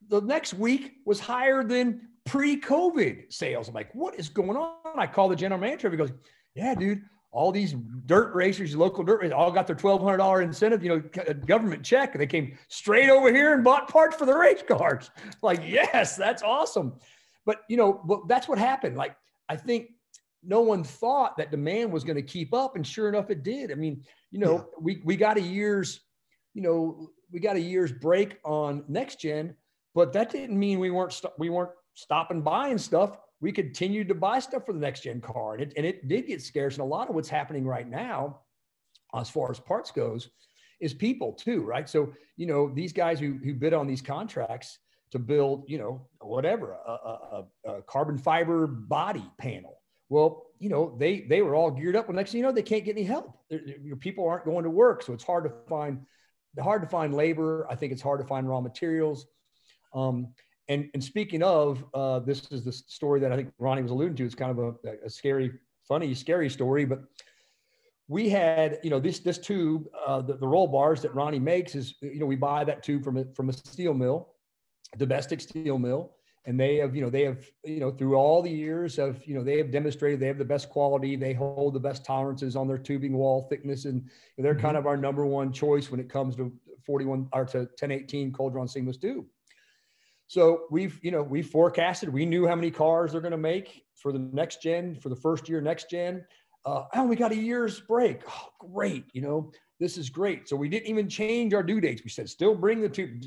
the 0.08 0.20
next 0.20 0.54
week 0.54 0.94
was 1.04 1.20
higher 1.20 1.64
than 1.64 2.08
pre-COVID 2.24 3.32
sales. 3.32 3.68
I'm 3.68 3.74
like, 3.74 3.94
what 3.94 4.18
is 4.18 4.28
going 4.28 4.56
on? 4.56 4.98
I 4.98 5.06
call 5.06 5.28
the 5.28 5.36
general 5.36 5.60
manager. 5.60 5.90
He 5.90 5.96
goes, 5.96 6.12
yeah, 6.54 6.74
dude, 6.74 7.02
all 7.32 7.50
these 7.50 7.74
dirt 8.06 8.34
racers, 8.34 8.76
local 8.76 9.04
dirt 9.04 9.20
racers, 9.20 9.34
all 9.34 9.50
got 9.50 9.66
their 9.66 9.76
$1,200 9.76 10.42
incentive, 10.42 10.82
you 10.82 10.88
know, 10.88 11.02
uh, 11.28 11.32
government 11.32 11.82
check. 11.82 12.12
And 12.12 12.20
They 12.20 12.26
came 12.26 12.56
straight 12.68 13.10
over 13.10 13.32
here 13.32 13.54
and 13.54 13.64
bought 13.64 13.88
parts 13.88 14.16
for 14.16 14.24
the 14.24 14.34
race 14.34 14.62
cars. 14.66 15.10
Like, 15.42 15.62
yes, 15.66 16.16
that's 16.16 16.42
awesome. 16.42 16.94
But, 17.44 17.62
you 17.68 17.76
know, 17.76 18.00
but 18.06 18.28
that's 18.28 18.48
what 18.48 18.58
happened. 18.58 18.96
Like, 18.96 19.16
I 19.48 19.56
think 19.56 19.88
no 20.42 20.60
one 20.60 20.84
thought 20.84 21.36
that 21.36 21.50
demand 21.50 21.92
was 21.92 22.04
going 22.04 22.16
to 22.16 22.22
keep 22.22 22.54
up. 22.54 22.76
And 22.76 22.86
sure 22.86 23.08
enough, 23.08 23.30
it 23.30 23.42
did. 23.42 23.72
I 23.72 23.74
mean, 23.74 24.02
you 24.30 24.38
know, 24.38 24.54
yeah. 24.54 24.62
we, 24.80 25.02
we 25.04 25.16
got 25.16 25.36
a 25.36 25.42
year's, 25.42 26.00
you 26.54 26.62
know, 26.62 27.10
we 27.34 27.40
got 27.40 27.56
a 27.56 27.60
year's 27.60 27.92
break 27.92 28.38
on 28.44 28.84
next 28.88 29.20
gen, 29.20 29.54
but 29.94 30.14
that 30.14 30.30
didn't 30.30 30.58
mean 30.58 30.78
we 30.78 30.90
weren't, 30.90 31.12
st- 31.12 31.34
we 31.38 31.50
weren't 31.50 31.72
stopping 31.94 32.40
buying 32.40 32.78
stuff 32.78 33.18
we 33.44 33.52
continued 33.52 34.08
to 34.08 34.14
buy 34.14 34.38
stuff 34.38 34.64
for 34.64 34.72
the 34.72 34.78
next 34.78 35.02
gen 35.02 35.20
car. 35.20 35.52
And 35.52 35.62
it, 35.62 35.74
and 35.76 35.84
it 35.84 36.08
did 36.08 36.26
get 36.26 36.40
scarce. 36.40 36.76
And 36.76 36.80
a 36.80 36.86
lot 36.86 37.10
of 37.10 37.14
what's 37.14 37.28
happening 37.28 37.66
right 37.66 37.86
now, 37.86 38.40
as 39.14 39.28
far 39.28 39.50
as 39.50 39.60
parts 39.60 39.90
goes, 39.90 40.30
is 40.80 40.94
people 40.94 41.34
too, 41.34 41.60
right? 41.60 41.86
So, 41.86 42.14
you 42.38 42.46
know, 42.46 42.72
these 42.72 42.94
guys 42.94 43.20
who, 43.20 43.38
who 43.44 43.52
bid 43.52 43.74
on 43.74 43.86
these 43.86 44.00
contracts 44.00 44.78
to 45.10 45.18
build, 45.18 45.64
you 45.68 45.76
know, 45.76 46.06
whatever, 46.20 46.72
a, 46.86 46.90
a, 46.90 47.44
a 47.66 47.82
carbon 47.82 48.16
fiber 48.16 48.66
body 48.66 49.30
panel. 49.36 49.78
Well, 50.08 50.46
you 50.58 50.70
know, 50.70 50.96
they 50.98 51.20
they 51.28 51.42
were 51.42 51.54
all 51.54 51.70
geared 51.70 51.96
up. 51.96 52.08
Well, 52.08 52.16
next 52.16 52.32
thing 52.32 52.38
you 52.38 52.46
know, 52.46 52.52
they 52.52 52.62
can't 52.62 52.84
get 52.84 52.96
any 52.96 53.04
help. 53.04 53.38
Your 53.50 53.96
people 53.96 54.26
aren't 54.26 54.46
going 54.46 54.64
to 54.64 54.70
work, 54.70 55.02
so 55.02 55.12
it's 55.12 55.24
hard 55.24 55.44
to 55.44 55.52
find 55.68 56.00
hard 56.62 56.82
to 56.82 56.88
find 56.88 57.14
labor. 57.14 57.66
I 57.70 57.74
think 57.74 57.92
it's 57.92 58.02
hard 58.02 58.20
to 58.20 58.26
find 58.26 58.48
raw 58.48 58.60
materials. 58.60 59.26
Um, 59.94 60.28
and, 60.68 60.88
and 60.94 61.02
speaking 61.02 61.42
of, 61.42 61.84
uh, 61.94 62.20
this 62.20 62.50
is 62.50 62.64
the 62.64 62.72
story 62.72 63.20
that 63.20 63.32
I 63.32 63.36
think 63.36 63.52
Ronnie 63.58 63.82
was 63.82 63.90
alluding 63.90 64.16
to. 64.16 64.24
It's 64.24 64.34
kind 64.34 64.50
of 64.50 64.76
a, 64.84 65.06
a 65.06 65.10
scary, 65.10 65.52
funny, 65.86 66.14
scary 66.14 66.48
story, 66.48 66.84
but 66.84 67.02
we 68.08 68.28
had, 68.28 68.80
you 68.82 68.90
know, 68.90 69.00
this 69.00 69.20
this 69.20 69.38
tube, 69.38 69.86
uh, 70.06 70.20
the, 70.20 70.36
the 70.36 70.46
roll 70.46 70.66
bars 70.66 71.00
that 71.02 71.14
Ronnie 71.14 71.38
makes 71.38 71.74
is, 71.74 71.94
you 72.00 72.18
know, 72.18 72.26
we 72.26 72.36
buy 72.36 72.64
that 72.64 72.82
tube 72.82 73.02
from 73.02 73.16
a, 73.16 73.24
from 73.34 73.48
a 73.48 73.52
steel 73.52 73.94
mill, 73.94 74.28
domestic 74.96 75.40
steel 75.40 75.78
mill, 75.78 76.12
and 76.46 76.60
they 76.60 76.76
have, 76.76 76.94
you 76.94 77.02
know, 77.02 77.10
they 77.10 77.22
have, 77.22 77.38
you 77.64 77.80
know, 77.80 77.90
through 77.90 78.16
all 78.16 78.42
the 78.42 78.50
years 78.50 78.98
of, 78.98 79.26
you 79.26 79.34
know, 79.34 79.42
they 79.42 79.56
have 79.58 79.70
demonstrated 79.70 80.20
they 80.20 80.26
have 80.26 80.38
the 80.38 80.44
best 80.44 80.68
quality, 80.68 81.16
they 81.16 81.32
hold 81.32 81.74
the 81.74 81.80
best 81.80 82.04
tolerances 82.04 82.54
on 82.54 82.68
their 82.68 82.78
tubing 82.78 83.14
wall 83.14 83.46
thickness, 83.48 83.86
and 83.86 84.08
they're 84.36 84.54
kind 84.54 84.76
mm-hmm. 84.76 84.76
of 84.76 84.86
our 84.86 84.96
number 84.96 85.24
one 85.24 85.52
choice 85.52 85.90
when 85.90 86.00
it 86.00 86.10
comes 86.10 86.36
to 86.36 86.52
41 86.84 87.28
or 87.32 87.46
to 87.46 87.58
1018 87.58 88.32
cold 88.32 88.52
drawn 88.52 88.68
seamless 88.68 88.98
tube. 88.98 89.24
So 90.26 90.64
we've, 90.70 90.98
you 91.02 91.10
know, 91.10 91.22
we 91.22 91.42
forecasted, 91.42 92.08
we 92.10 92.26
knew 92.26 92.46
how 92.46 92.54
many 92.54 92.70
cars 92.70 93.12
they're 93.12 93.20
going 93.20 93.32
to 93.32 93.38
make 93.38 93.84
for 93.94 94.12
the 94.12 94.18
next 94.18 94.62
gen, 94.62 94.96
for 94.96 95.08
the 95.08 95.16
first 95.16 95.48
year, 95.48 95.60
next 95.60 95.90
gen. 95.90 96.24
Uh, 96.66 96.84
oh, 96.94 97.04
we 97.04 97.16
got 97.16 97.32
a 97.32 97.36
year's 97.36 97.80
break. 97.80 98.22
Oh, 98.28 98.48
great. 98.58 99.04
You 99.12 99.20
know, 99.20 99.52
this 99.80 99.98
is 99.98 100.08
great. 100.08 100.48
So 100.48 100.56
we 100.56 100.68
didn't 100.68 100.88
even 100.88 101.08
change 101.08 101.52
our 101.52 101.62
due 101.62 101.80
dates. 101.80 102.02
We 102.02 102.10
said, 102.10 102.28
still 102.28 102.54
bring 102.54 102.80
the 102.80 102.88
two. 102.88 103.20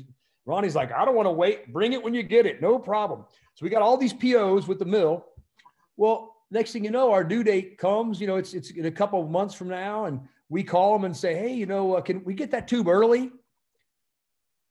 Ronnie's 0.48 0.74
like, 0.74 0.90
I 0.92 1.04
don't 1.04 1.14
want 1.14 1.26
to 1.26 1.32
wait. 1.32 1.70
Bring 1.74 1.92
it 1.92 2.02
when 2.02 2.14
you 2.14 2.22
get 2.22 2.46
it. 2.46 2.62
No 2.62 2.78
problem. 2.78 3.26
So 3.54 3.64
we 3.64 3.68
got 3.68 3.82
all 3.82 3.98
these 3.98 4.14
POs 4.14 4.66
with 4.66 4.78
the 4.78 4.86
mill. 4.86 5.26
Well, 5.98 6.36
next 6.50 6.72
thing 6.72 6.84
you 6.84 6.90
know, 6.90 7.12
our 7.12 7.22
due 7.22 7.44
date 7.44 7.76
comes, 7.76 8.18
you 8.18 8.26
know, 8.26 8.36
it's, 8.36 8.54
it's 8.54 8.70
in 8.70 8.86
a 8.86 8.90
couple 8.90 9.22
of 9.22 9.28
months 9.28 9.54
from 9.54 9.68
now. 9.68 10.06
And 10.06 10.20
we 10.48 10.64
call 10.64 10.94
them 10.94 11.04
and 11.04 11.14
say, 11.14 11.34
Hey, 11.34 11.52
you 11.52 11.66
know, 11.66 11.96
uh, 11.96 12.00
can 12.00 12.24
we 12.24 12.32
get 12.32 12.50
that 12.52 12.66
tube 12.66 12.88
early? 12.88 13.30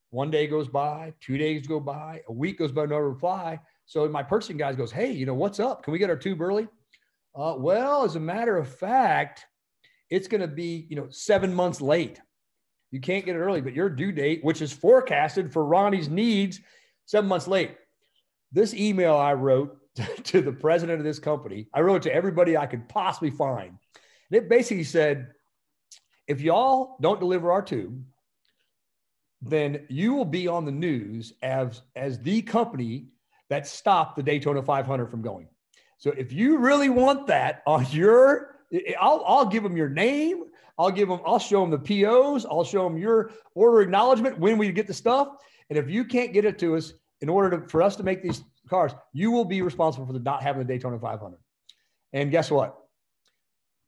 One 0.10 0.32
day 0.32 0.48
goes 0.48 0.68
by, 0.68 1.14
two 1.20 1.38
days 1.38 1.68
go 1.68 1.80
by, 1.80 2.22
a 2.28 2.34
week 2.34 2.58
goes 2.58 2.72
by, 2.72 2.88
no 2.88 2.98
reply. 2.98 3.60
So 3.86 4.10
my 4.10 4.24
purchasing 4.24 4.58
guys 4.58 4.76
goes, 4.76 4.92
Hey, 4.92 5.12
you 5.12 5.28
know, 5.28 5.36
what's 5.36 5.60
up? 5.60 5.84
Can 5.84 5.94
we 5.94 6.00
get 6.00 6.10
our 6.10 6.18
tube 6.18 6.42
early? 6.42 6.68
Uh, 7.36 7.54
well, 7.56 8.04
as 8.04 8.16
a 8.16 8.20
matter 8.20 8.58
of 8.58 8.68
fact, 8.68 9.46
it's 10.10 10.28
going 10.28 10.42
to 10.42 10.48
be, 10.48 10.88
you 10.90 10.96
know, 10.96 11.08
seven 11.12 11.54
months 11.54 11.82
late. 11.82 12.20
You 12.92 13.02
can't 13.02 13.26
get 13.26 13.36
it 13.36 13.40
early, 13.40 13.62
but 13.62 13.74
your 13.74 13.90
due 13.90 14.12
date, 14.12 14.44
which 14.44 14.62
is 14.62 14.72
forecasted 14.72 15.52
for 15.52 15.66
Ronnie's 15.66 16.10
needs, 16.10 16.62
seven 17.06 17.28
months 17.28 17.48
late. 17.48 17.76
This 18.52 18.74
email 18.74 19.16
I 19.16 19.34
wrote 19.34 19.78
to 20.24 20.42
the 20.42 20.54
president 20.54 21.00
of 21.00 21.06
this 21.06 21.20
company, 21.20 21.68
I 21.74 21.82
wrote 21.82 22.04
to 22.04 22.14
everybody 22.14 22.56
I 22.56 22.66
could 22.66 22.88
possibly 22.88 23.32
find. 23.32 23.78
And 24.30 24.38
it 24.38 24.50
basically 24.50 24.84
said, 24.84 25.32
if 26.28 26.42
y'all 26.42 26.98
don't 27.02 27.20
deliver 27.20 27.52
our 27.52 27.62
tube, 27.62 28.04
then 29.42 29.86
you 29.90 30.14
will 30.14 30.26
be 30.26 30.48
on 30.48 30.66
the 30.66 30.72
news 30.72 31.34
as 31.42 31.82
as 31.96 32.20
the 32.20 32.42
company 32.42 33.08
that 33.50 33.68
stopped 33.68 34.16
the 34.16 34.24
Daytona 34.24 34.62
500 34.62 35.08
from 35.08 35.22
going. 35.22 35.48
So 35.98 36.12
if 36.12 36.34
you 36.34 36.58
really 36.58 36.90
want 36.90 37.28
that 37.28 37.62
on 37.66 37.86
your, 37.92 38.56
I'll 39.00 39.24
I'll 39.26 39.46
give 39.46 39.64
them 39.64 39.78
your 39.78 39.90
name. 39.90 40.44
I'll 40.78 40.92
give 40.92 41.10
them. 41.10 41.20
I'll 41.26 41.40
show 41.40 41.62
them 41.62 41.72
the 41.72 41.80
POs. 41.80 42.46
I'll 42.46 42.64
show 42.64 42.84
them 42.84 42.98
your 42.98 43.32
order 43.56 43.82
acknowledgement 43.82 44.38
when 44.38 44.58
we 44.58 44.72
get 44.72 44.88
the 44.88 44.94
stuff. 44.94 45.30
And 45.70 45.78
if 45.78 45.90
you 45.90 46.06
can't 46.06 46.34
get 46.34 46.46
it 46.46 46.60
to 46.60 46.76
us 46.76 46.94
in 47.22 47.30
order 47.30 47.60
to, 47.60 47.68
for 47.68 47.82
us 47.82 47.96
to 47.96 48.04
make 48.04 48.22
these 48.22 48.44
cars, 48.70 48.94
you 49.14 49.32
will 49.32 49.46
be 49.46 49.62
responsible 49.62 50.06
for 50.06 50.14
the 50.14 50.20
not 50.20 50.44
having 50.44 50.66
the 50.66 50.74
Daytona 50.74 51.00
500. 51.00 51.38
And 52.14 52.32
guess 52.32 52.52
what? 52.52 52.78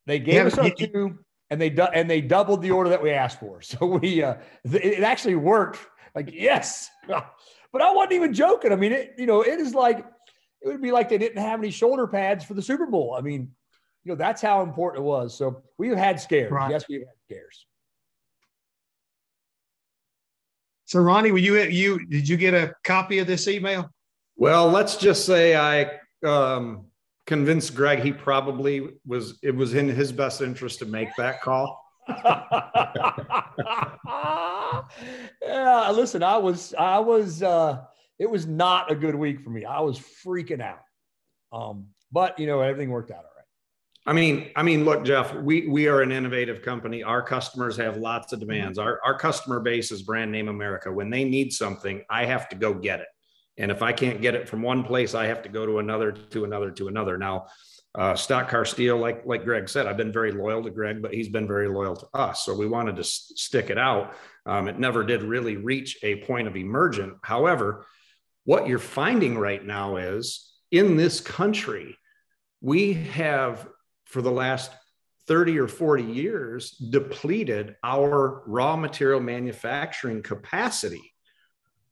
They 0.07 0.19
gave 0.19 0.35
yeah, 0.35 0.43
us 0.45 0.57
our 0.57 0.71
two 0.71 1.19
and 1.49 1.61
they 1.61 1.75
and 1.93 2.09
they 2.09 2.21
doubled 2.21 2.61
the 2.61 2.71
order 2.71 2.89
that 2.89 3.01
we 3.01 3.11
asked 3.11 3.39
for. 3.39 3.61
So 3.69 3.85
we 3.85 4.23
uh, 4.23 4.35
it 4.63 5.03
actually 5.03 5.35
worked. 5.35 5.79
Like 6.15 6.31
yes, 6.33 6.89
but 7.07 7.81
I 7.81 7.93
wasn't 7.93 8.13
even 8.13 8.33
joking. 8.33 8.71
I 8.71 8.75
mean, 8.75 8.91
it 8.91 9.13
you 9.17 9.27
know 9.27 9.41
it 9.41 9.59
is 9.59 9.73
like 9.75 9.99
it 10.61 10.67
would 10.67 10.81
be 10.81 10.91
like 10.91 11.09
they 11.09 11.17
didn't 11.17 11.41
have 11.41 11.59
any 11.59 11.71
shoulder 11.71 12.07
pads 12.07 12.43
for 12.43 12.53
the 12.53 12.61
Super 12.61 12.87
Bowl. 12.87 13.15
I 13.17 13.21
mean, 13.21 13.51
you 14.03 14.11
know 14.11 14.15
that's 14.15 14.41
how 14.41 14.61
important 14.61 15.03
it 15.03 15.05
was. 15.05 15.35
So 15.35 15.61
we've 15.77 15.95
had 15.95 16.19
scares. 16.19 16.51
Right. 16.51 16.71
Yes, 16.71 16.85
we've 16.89 17.01
had 17.01 17.15
scares. 17.25 17.65
So 20.85 20.99
Ronnie, 20.99 21.31
were 21.31 21.37
you 21.37 21.59
you 21.63 22.05
did 22.07 22.27
you 22.27 22.37
get 22.37 22.53
a 22.53 22.73
copy 22.83 23.19
of 23.19 23.27
this 23.27 23.47
email? 23.47 23.89
Well, 24.35 24.69
let's 24.69 24.95
just 24.97 25.25
say 25.25 25.55
I 25.55 25.99
um, 26.27 26.85
convinced 27.27 27.75
Greg 27.75 27.99
he 27.99 28.11
probably 28.11 28.89
was 29.05 29.37
it 29.43 29.55
was 29.55 29.75
in 29.75 29.87
his 29.89 30.11
best 30.11 30.41
interest 30.41 30.79
to 30.79 30.85
make 30.85 31.09
that 31.17 31.41
call. 31.41 31.85
yeah, 35.43 35.91
listen, 35.91 36.23
I 36.23 36.37
was 36.37 36.73
I 36.73 36.97
was 36.97 37.43
uh 37.43 37.83
it 38.17 38.29
was 38.29 38.47
not 38.47 38.91
a 38.91 38.95
good 38.95 39.13
week 39.13 39.41
for 39.41 39.51
me. 39.51 39.65
I 39.65 39.81
was 39.81 39.99
freaking 39.99 40.61
out. 40.61 40.81
Um, 41.51 41.87
but 42.11 42.39
you 42.39 42.47
know, 42.47 42.61
everything 42.61 42.89
worked 42.89 43.11
out 43.11 43.17
all 43.17 43.23
right. 43.23 43.28
I 44.05 44.13
mean, 44.13 44.49
I 44.55 44.63
mean, 44.63 44.85
look, 44.85 45.03
Jeff, 45.05 45.35
we 45.35 45.67
we 45.67 45.87
are 45.87 46.01
an 46.01 46.11
innovative 46.11 46.61
company. 46.61 47.03
Our 47.03 47.21
customers 47.21 47.77
have 47.77 47.97
lots 47.97 48.33
of 48.33 48.39
demands. 48.39 48.79
Our 48.79 48.99
our 49.05 49.17
customer 49.17 49.59
base 49.59 49.91
is 49.91 50.01
brand 50.01 50.31
name 50.31 50.47
America. 50.47 50.91
When 50.91 51.09
they 51.09 51.23
need 51.23 51.53
something, 51.53 52.03
I 52.09 52.25
have 52.25 52.49
to 52.49 52.55
go 52.55 52.73
get 52.73 53.01
it. 53.01 53.07
And 53.57 53.71
if 53.71 53.81
I 53.81 53.91
can't 53.91 54.21
get 54.21 54.35
it 54.35 54.47
from 54.47 54.61
one 54.61 54.83
place, 54.83 55.13
I 55.13 55.25
have 55.27 55.41
to 55.43 55.49
go 55.49 55.65
to 55.65 55.79
another, 55.79 56.13
to 56.13 56.45
another, 56.45 56.71
to 56.71 56.87
another. 56.87 57.17
Now, 57.17 57.47
uh, 57.93 58.15
stock 58.15 58.47
car 58.47 58.63
steel, 58.63 58.97
like 58.97 59.25
like 59.25 59.43
Greg 59.43 59.67
said, 59.67 59.85
I've 59.85 59.97
been 59.97 60.13
very 60.13 60.31
loyal 60.31 60.63
to 60.63 60.69
Greg, 60.69 61.01
but 61.01 61.13
he's 61.13 61.27
been 61.27 61.47
very 61.47 61.67
loyal 61.67 61.95
to 61.97 62.07
us. 62.13 62.45
So 62.45 62.55
we 62.55 62.67
wanted 62.67 62.95
to 62.95 63.01
s- 63.01 63.33
stick 63.35 63.69
it 63.69 63.77
out. 63.77 64.13
Um, 64.45 64.67
it 64.67 64.79
never 64.79 65.03
did 65.03 65.23
really 65.23 65.57
reach 65.57 65.97
a 66.03 66.23
point 66.23 66.47
of 66.47 66.55
emergent. 66.55 67.15
However, 67.23 67.85
what 68.45 68.67
you're 68.67 68.79
finding 68.79 69.37
right 69.37 69.63
now 69.63 69.97
is 69.97 70.53
in 70.71 70.97
this 70.97 71.19
country, 71.19 71.97
we 72.61 72.93
have 72.93 73.67
for 74.09 74.21
the 74.21 74.31
last 74.31 74.71
30 75.27 75.59
or 75.59 75.67
40 75.67 76.03
years 76.03 76.71
depleted 76.71 77.75
our 77.83 78.43
raw 78.47 78.75
material 78.75 79.19
manufacturing 79.19 80.23
capacity 80.23 81.13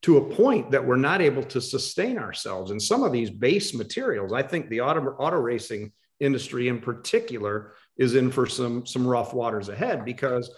to 0.02 0.18
a 0.18 0.36
point 0.36 0.72
that 0.72 0.86
we're 0.86 0.96
not 0.96 1.22
able 1.22 1.44
to 1.44 1.62
sustain 1.62 2.18
ourselves. 2.18 2.72
And 2.72 2.82
some 2.82 3.04
of 3.04 3.12
these 3.12 3.30
base 3.30 3.74
materials, 3.74 4.34
I 4.34 4.42
think 4.42 4.70
the 4.70 4.82
auto, 4.82 5.02
auto 5.20 5.38
racing 5.38 5.92
industry 6.20 6.68
in 6.68 6.80
particular 6.80 7.74
is 7.98 8.16
in 8.16 8.32
for 8.32 8.48
some, 8.48 8.86
some 8.86 9.06
rough 9.06 9.34
waters 9.34 9.70
ahead 9.70 10.04
because 10.04 10.52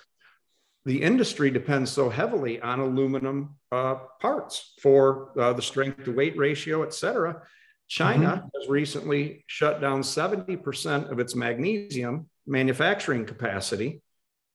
the 0.85 1.01
industry 1.01 1.51
depends 1.51 1.91
so 1.91 2.09
heavily 2.09 2.61
on 2.61 2.79
aluminum 2.79 3.55
uh, 3.71 3.95
parts 4.21 4.73
for 4.81 5.37
uh, 5.37 5.51
the 5.53 5.61
strength 5.61 6.05
to 6.05 6.15
weight 6.15 6.37
ratio, 6.37 6.83
et 6.83 6.93
cetera. 6.93 7.41
China 7.89 8.27
mm-hmm. 8.27 8.47
has 8.55 8.69
recently 8.69 9.43
shut 9.47 9.81
down 9.81 10.01
70% 10.01 11.11
of 11.11 11.19
its 11.19 11.35
magnesium 11.35 12.29
manufacturing 12.47 13.25
capacity, 13.25 14.01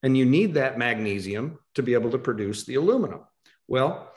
and 0.02 0.16
you 0.16 0.24
need 0.24 0.54
that 0.54 0.78
magnesium 0.78 1.58
to 1.74 1.82
be 1.82 1.94
able 1.94 2.10
to 2.12 2.18
produce 2.18 2.64
the 2.64 2.76
aluminum. 2.76 3.20
Well, 3.68 4.10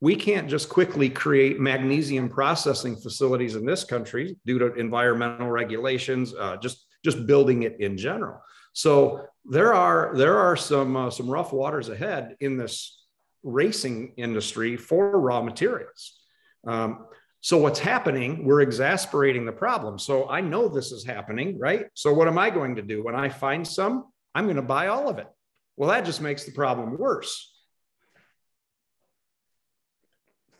we 0.00 0.14
can't 0.14 0.48
just 0.48 0.68
quickly 0.68 1.10
create 1.10 1.58
magnesium 1.58 2.28
processing 2.28 2.94
facilities 2.94 3.56
in 3.56 3.66
this 3.66 3.82
country 3.82 4.36
due 4.46 4.58
to 4.60 4.74
environmental 4.74 5.50
regulations, 5.50 6.32
uh, 6.34 6.56
just 6.58 6.86
just 7.04 7.26
building 7.26 7.62
it 7.64 7.80
in 7.80 7.96
general. 7.96 8.40
So 8.72 9.26
there 9.44 9.74
are 9.74 10.12
there 10.14 10.38
are 10.38 10.56
some 10.56 10.96
uh, 10.96 11.10
some 11.10 11.28
rough 11.28 11.52
waters 11.52 11.88
ahead 11.88 12.36
in 12.40 12.56
this 12.56 13.04
racing 13.42 14.14
industry 14.16 14.76
for 14.76 15.18
raw 15.18 15.42
materials. 15.42 16.20
Um, 16.66 17.06
so 17.40 17.58
what's 17.58 17.78
happening? 17.78 18.44
We're 18.44 18.62
exasperating 18.62 19.46
the 19.46 19.52
problem. 19.52 19.98
So 19.98 20.28
I 20.28 20.40
know 20.40 20.68
this 20.68 20.92
is 20.92 21.04
happening, 21.04 21.58
right? 21.58 21.86
So 21.94 22.12
what 22.12 22.28
am 22.28 22.38
I 22.38 22.50
going 22.50 22.76
to 22.76 22.82
do 22.82 23.04
when 23.04 23.14
I 23.14 23.28
find 23.28 23.66
some? 23.66 24.06
I'm 24.34 24.44
going 24.44 24.56
to 24.56 24.62
buy 24.62 24.88
all 24.88 25.08
of 25.08 25.18
it. 25.18 25.28
Well, 25.76 25.90
that 25.90 26.04
just 26.04 26.20
makes 26.20 26.44
the 26.44 26.52
problem 26.52 26.98
worse. 26.98 27.54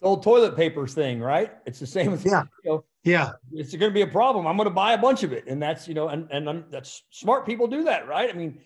The 0.00 0.06
old 0.06 0.22
toilet 0.22 0.56
paper 0.56 0.86
thing, 0.86 1.20
right? 1.20 1.52
It's 1.66 1.80
the 1.80 1.86
same 1.86 2.12
with 2.12 2.24
yeah. 2.24 2.44
You 2.64 2.70
know, 2.70 2.84
yeah. 3.02 3.30
It's 3.52 3.74
going 3.74 3.90
to 3.90 3.94
be 3.94 4.02
a 4.02 4.06
problem. 4.06 4.46
I'm 4.46 4.56
going 4.56 4.68
to 4.68 4.74
buy 4.74 4.92
a 4.92 4.98
bunch 4.98 5.24
of 5.24 5.32
it, 5.32 5.48
and 5.48 5.60
that's 5.60 5.88
you 5.88 5.94
know, 5.94 6.08
and 6.08 6.28
and 6.30 6.48
I'm, 6.48 6.64
that's 6.70 7.02
smart 7.10 7.44
people 7.44 7.66
do 7.66 7.82
that, 7.84 8.06
right? 8.06 8.30
I 8.30 8.32
mean, 8.32 8.60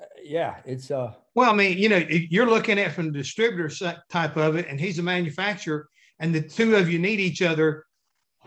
uh, 0.00 0.06
yeah, 0.22 0.56
it's 0.64 0.90
uh. 0.90 1.12
Well, 1.34 1.50
I 1.50 1.54
mean, 1.54 1.76
you 1.76 1.90
know, 1.90 1.98
you're 2.08 2.48
looking 2.48 2.78
at 2.78 2.92
from 2.92 3.12
the 3.12 3.18
distributor 3.18 3.68
type 4.10 4.38
of 4.38 4.56
it, 4.56 4.68
and 4.68 4.80
he's 4.80 4.98
a 4.98 5.02
manufacturer, 5.02 5.90
and 6.20 6.34
the 6.34 6.40
two 6.40 6.76
of 6.76 6.90
you 6.90 6.98
need 6.98 7.18
each 7.18 7.42
other, 7.42 7.86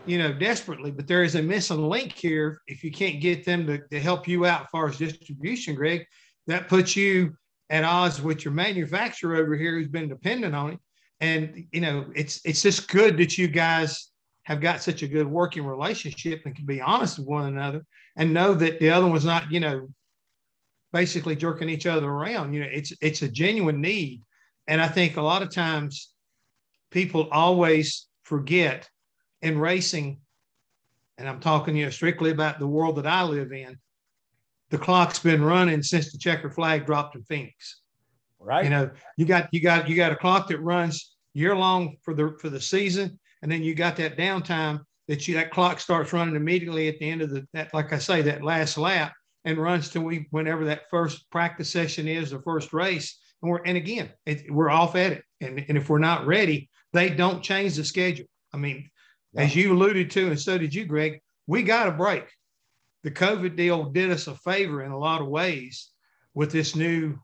you 0.06 0.16
know, 0.16 0.32
desperately. 0.32 0.90
But 0.90 1.06
there 1.06 1.22
is 1.22 1.34
a 1.34 1.42
missing 1.42 1.88
link 1.88 2.12
here. 2.12 2.60
If 2.66 2.82
you 2.82 2.90
can't 2.90 3.20
get 3.20 3.44
them 3.44 3.66
to, 3.66 3.78
to 3.88 4.00
help 4.00 4.26
you 4.26 4.46
out 4.46 4.62
as 4.62 4.68
far 4.70 4.88
as 4.88 4.96
distribution, 4.96 5.74
Greg, 5.74 6.06
that 6.46 6.68
puts 6.68 6.96
you 6.96 7.36
at 7.70 7.84
odds 7.84 8.22
with 8.22 8.44
your 8.44 8.54
manufacturer 8.54 9.36
over 9.36 9.56
here 9.56 9.72
who's 9.72 9.88
been 9.88 10.08
dependent 10.08 10.54
on 10.54 10.72
it 10.72 10.78
and 11.20 11.64
you 11.72 11.80
know 11.80 12.04
it's 12.14 12.40
it's 12.44 12.62
just 12.62 12.90
good 12.90 13.16
that 13.16 13.38
you 13.38 13.48
guys 13.48 14.10
have 14.42 14.60
got 14.60 14.82
such 14.82 15.02
a 15.02 15.08
good 15.08 15.26
working 15.26 15.64
relationship 15.64 16.42
and 16.44 16.54
can 16.54 16.66
be 16.66 16.80
honest 16.80 17.18
with 17.18 17.26
one 17.26 17.46
another 17.46 17.84
and 18.16 18.34
know 18.34 18.52
that 18.52 18.78
the 18.78 18.90
other 18.90 19.06
one's 19.06 19.24
not 19.24 19.50
you 19.50 19.60
know 19.60 19.88
basically 20.92 21.34
jerking 21.34 21.68
each 21.68 21.86
other 21.86 22.08
around 22.08 22.52
you 22.52 22.60
know 22.60 22.68
it's 22.70 22.92
it's 23.00 23.22
a 23.22 23.28
genuine 23.28 23.80
need 23.80 24.22
and 24.68 24.80
i 24.80 24.86
think 24.86 25.16
a 25.16 25.22
lot 25.22 25.42
of 25.42 25.50
times 25.50 26.13
people 26.94 27.28
always 27.30 28.06
forget 28.22 28.88
in 29.42 29.58
racing 29.58 30.18
and 31.18 31.28
i'm 31.28 31.40
talking 31.40 31.76
you 31.76 31.84
know 31.84 31.90
strictly 31.90 32.30
about 32.30 32.58
the 32.58 32.66
world 32.66 32.96
that 32.96 33.06
i 33.06 33.22
live 33.22 33.52
in 33.52 33.78
the 34.70 34.78
clock's 34.78 35.18
been 35.18 35.44
running 35.44 35.82
since 35.82 36.10
the 36.10 36.18
checker 36.18 36.50
flag 36.50 36.86
dropped 36.86 37.14
in 37.14 37.22
phoenix 37.24 37.82
right 38.40 38.64
you 38.64 38.70
know 38.70 38.90
you 39.18 39.26
got 39.26 39.48
you 39.52 39.60
got 39.60 39.88
you 39.88 39.94
got 39.94 40.12
a 40.12 40.16
clock 40.16 40.48
that 40.48 40.58
runs 40.60 41.14
year 41.34 41.54
long 41.54 41.96
for 42.02 42.14
the 42.14 42.36
for 42.40 42.48
the 42.48 42.60
season, 42.60 43.18
and 43.42 43.52
then 43.52 43.62
you 43.62 43.74
got 43.74 43.96
that 43.96 44.16
downtime 44.16 44.80
that 45.08 45.28
you 45.28 45.34
that 45.34 45.50
clock 45.50 45.80
starts 45.80 46.12
running 46.12 46.36
immediately 46.36 46.88
at 46.88 46.98
the 46.98 47.10
end 47.10 47.20
of 47.20 47.30
the 47.30 47.46
that 47.52 47.74
like 47.74 47.92
I 47.92 47.98
say 47.98 48.22
that 48.22 48.42
last 48.42 48.78
lap 48.78 49.12
and 49.44 49.58
runs 49.58 49.90
to 49.90 50.00
we 50.00 50.26
whenever 50.30 50.64
that 50.64 50.88
first 50.90 51.28
practice 51.30 51.70
session 51.70 52.08
is 52.08 52.30
the 52.30 52.40
first 52.40 52.72
race. 52.72 53.18
And 53.42 53.50
we're 53.50 53.62
and 53.64 53.76
again 53.76 54.10
it, 54.24 54.50
we're 54.50 54.70
off 54.70 54.96
at 54.96 55.12
it, 55.12 55.24
and 55.44 55.64
and 55.68 55.78
if 55.78 55.88
we're 55.88 55.98
not 55.98 56.26
ready, 56.26 56.68
they 56.92 57.10
don't 57.10 57.42
change 57.42 57.76
the 57.76 57.84
schedule. 57.84 58.26
I 58.52 58.56
mean, 58.56 58.90
yeah. 59.32 59.42
as 59.42 59.54
you 59.54 59.72
alluded 59.72 60.10
to, 60.12 60.28
and 60.28 60.40
so 60.40 60.58
did 60.58 60.74
you, 60.74 60.84
Greg. 60.84 61.20
We 61.46 61.62
got 61.62 61.88
a 61.88 61.92
break. 61.92 62.24
The 63.02 63.10
COVID 63.10 63.54
deal 63.54 63.84
did 63.84 64.10
us 64.10 64.28
a 64.28 64.34
favor 64.34 64.82
in 64.82 64.90
a 64.90 64.98
lot 64.98 65.20
of 65.20 65.28
ways 65.28 65.90
with 66.32 66.50
this 66.50 66.74
new 66.74 67.18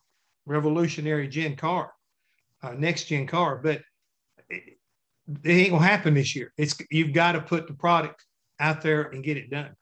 revolutionary 0.44 1.26
gen 1.28 1.56
car, 1.56 1.92
uh, 2.62 2.72
next 2.72 3.04
gen 3.04 3.26
car. 3.26 3.56
But 3.56 3.80
it, 4.50 4.76
ain't 5.44 5.70
gonna 5.70 5.84
happen 5.84 6.14
this 6.14 6.36
year. 6.36 6.52
It's 6.58 6.76
you've 6.90 7.14
got 7.14 7.32
to 7.32 7.40
put 7.40 7.66
the 7.66 7.74
product 7.74 8.24
out 8.58 8.82
there 8.82 9.04
and 9.04 9.24
get 9.24 9.36
it 9.36 9.50
done. 9.50 9.74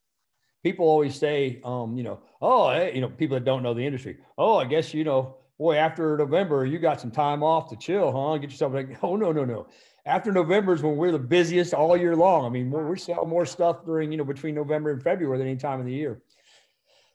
People 0.63 0.87
always 0.87 1.17
say, 1.17 1.61
um, 1.65 1.97
you 1.97 2.03
know, 2.03 2.21
oh, 2.41 2.71
hey, 2.71 2.95
you 2.95 3.01
know, 3.01 3.09
people 3.09 3.37
that 3.37 3.45
don't 3.45 3.63
know 3.63 3.75
the 3.75 3.85
industry. 3.85 4.19
Oh, 4.37 4.57
I 4.57 4.67
guess 4.67 4.95
you 4.95 5.05
know, 5.05 5.37
boy, 5.59 5.77
after 5.77 6.17
November, 6.17 6.65
you 6.65 6.79
got 6.79 7.01
some 7.01 7.11
time 7.11 7.43
off 7.43 7.69
to 7.71 7.77
chill, 7.77 8.13
huh? 8.13 8.39
Get 8.39 8.51
yourself 8.51 8.73
like, 8.73 8.99
oh 9.03 9.17
no, 9.17 9.33
no, 9.33 9.45
no. 9.45 9.67
After 10.07 10.33
November 10.33 10.73
is 10.73 10.83
when 10.83 10.97
we're 10.97 11.13
the 11.13 11.19
busiest 11.19 11.75
all 11.75 11.97
year 11.97 12.17
long. 12.17 12.47
I 12.47 12.49
mean, 12.49 12.71
we 12.71 12.99
sell 12.99 13.27
more 13.27 13.45
stuff 13.45 13.85
during, 13.85 14.11
you 14.11 14.17
know, 14.17 14.25
between 14.25 14.55
November 14.55 14.91
and 14.91 15.03
February 15.03 15.37
than 15.37 15.47
any 15.47 15.59
time 15.59 15.81
of 15.81 15.87
the 15.87 15.93
year. 15.93 16.23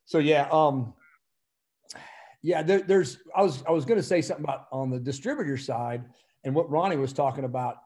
So 0.05 0.19
yeah, 0.19 0.47
um, 0.51 0.93
yeah, 2.43 2.61
there, 2.61 2.81
there's. 2.81 3.19
I 3.35 3.41
was 3.41 3.63
I 3.67 3.71
was 3.71 3.85
going 3.85 3.97
to 3.97 4.03
say 4.03 4.21
something 4.21 4.43
about 4.43 4.67
on 4.71 4.91
the 4.91 4.99
distributor 4.99 5.57
side 5.57 6.03
and 6.43 6.53
what 6.53 6.69
Ronnie 6.69 6.97
was 6.97 7.13
talking 7.13 7.45
about, 7.45 7.77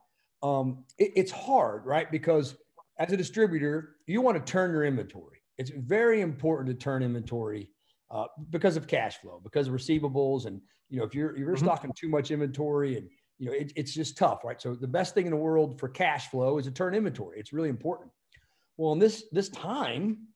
um, 0.42 0.84
it, 0.98 1.12
it's 1.14 1.30
hard, 1.30 1.86
right? 1.86 2.10
Because 2.10 2.56
as 2.98 3.12
a 3.12 3.16
distributor, 3.16 3.96
you 4.06 4.20
want 4.20 4.44
to 4.44 4.52
turn 4.52 4.72
your 4.72 4.84
inventory. 4.84 5.38
It's 5.58 5.70
very 5.70 6.20
important 6.20 6.68
to 6.68 6.74
turn 6.74 7.02
inventory 7.02 7.70
uh, 8.10 8.26
because 8.50 8.76
of 8.76 8.86
cash 8.86 9.18
flow, 9.18 9.40
because 9.42 9.68
of 9.68 9.74
receivables, 9.74 10.46
and 10.46 10.60
you 10.88 10.98
know 10.98 11.04
if 11.04 11.14
you're 11.14 11.36
you're 11.36 11.54
mm-hmm. 11.54 11.64
stocking 11.64 11.92
too 11.94 12.08
much 12.08 12.30
inventory, 12.30 12.96
and 12.96 13.08
you 13.38 13.46
know 13.46 13.52
it, 13.52 13.72
it's 13.76 13.92
just 13.92 14.16
tough, 14.16 14.44
right? 14.44 14.60
So 14.60 14.74
the 14.74 14.88
best 14.88 15.14
thing 15.14 15.26
in 15.26 15.30
the 15.30 15.36
world 15.36 15.78
for 15.78 15.88
cash 15.88 16.30
flow 16.30 16.58
is 16.58 16.64
to 16.66 16.70
turn 16.70 16.94
inventory. 16.94 17.38
It's 17.38 17.52
really 17.52 17.68
important. 17.68 18.10
Well, 18.76 18.92
in 18.92 18.98
this 18.98 19.24
this 19.32 19.48
time, 19.50 20.28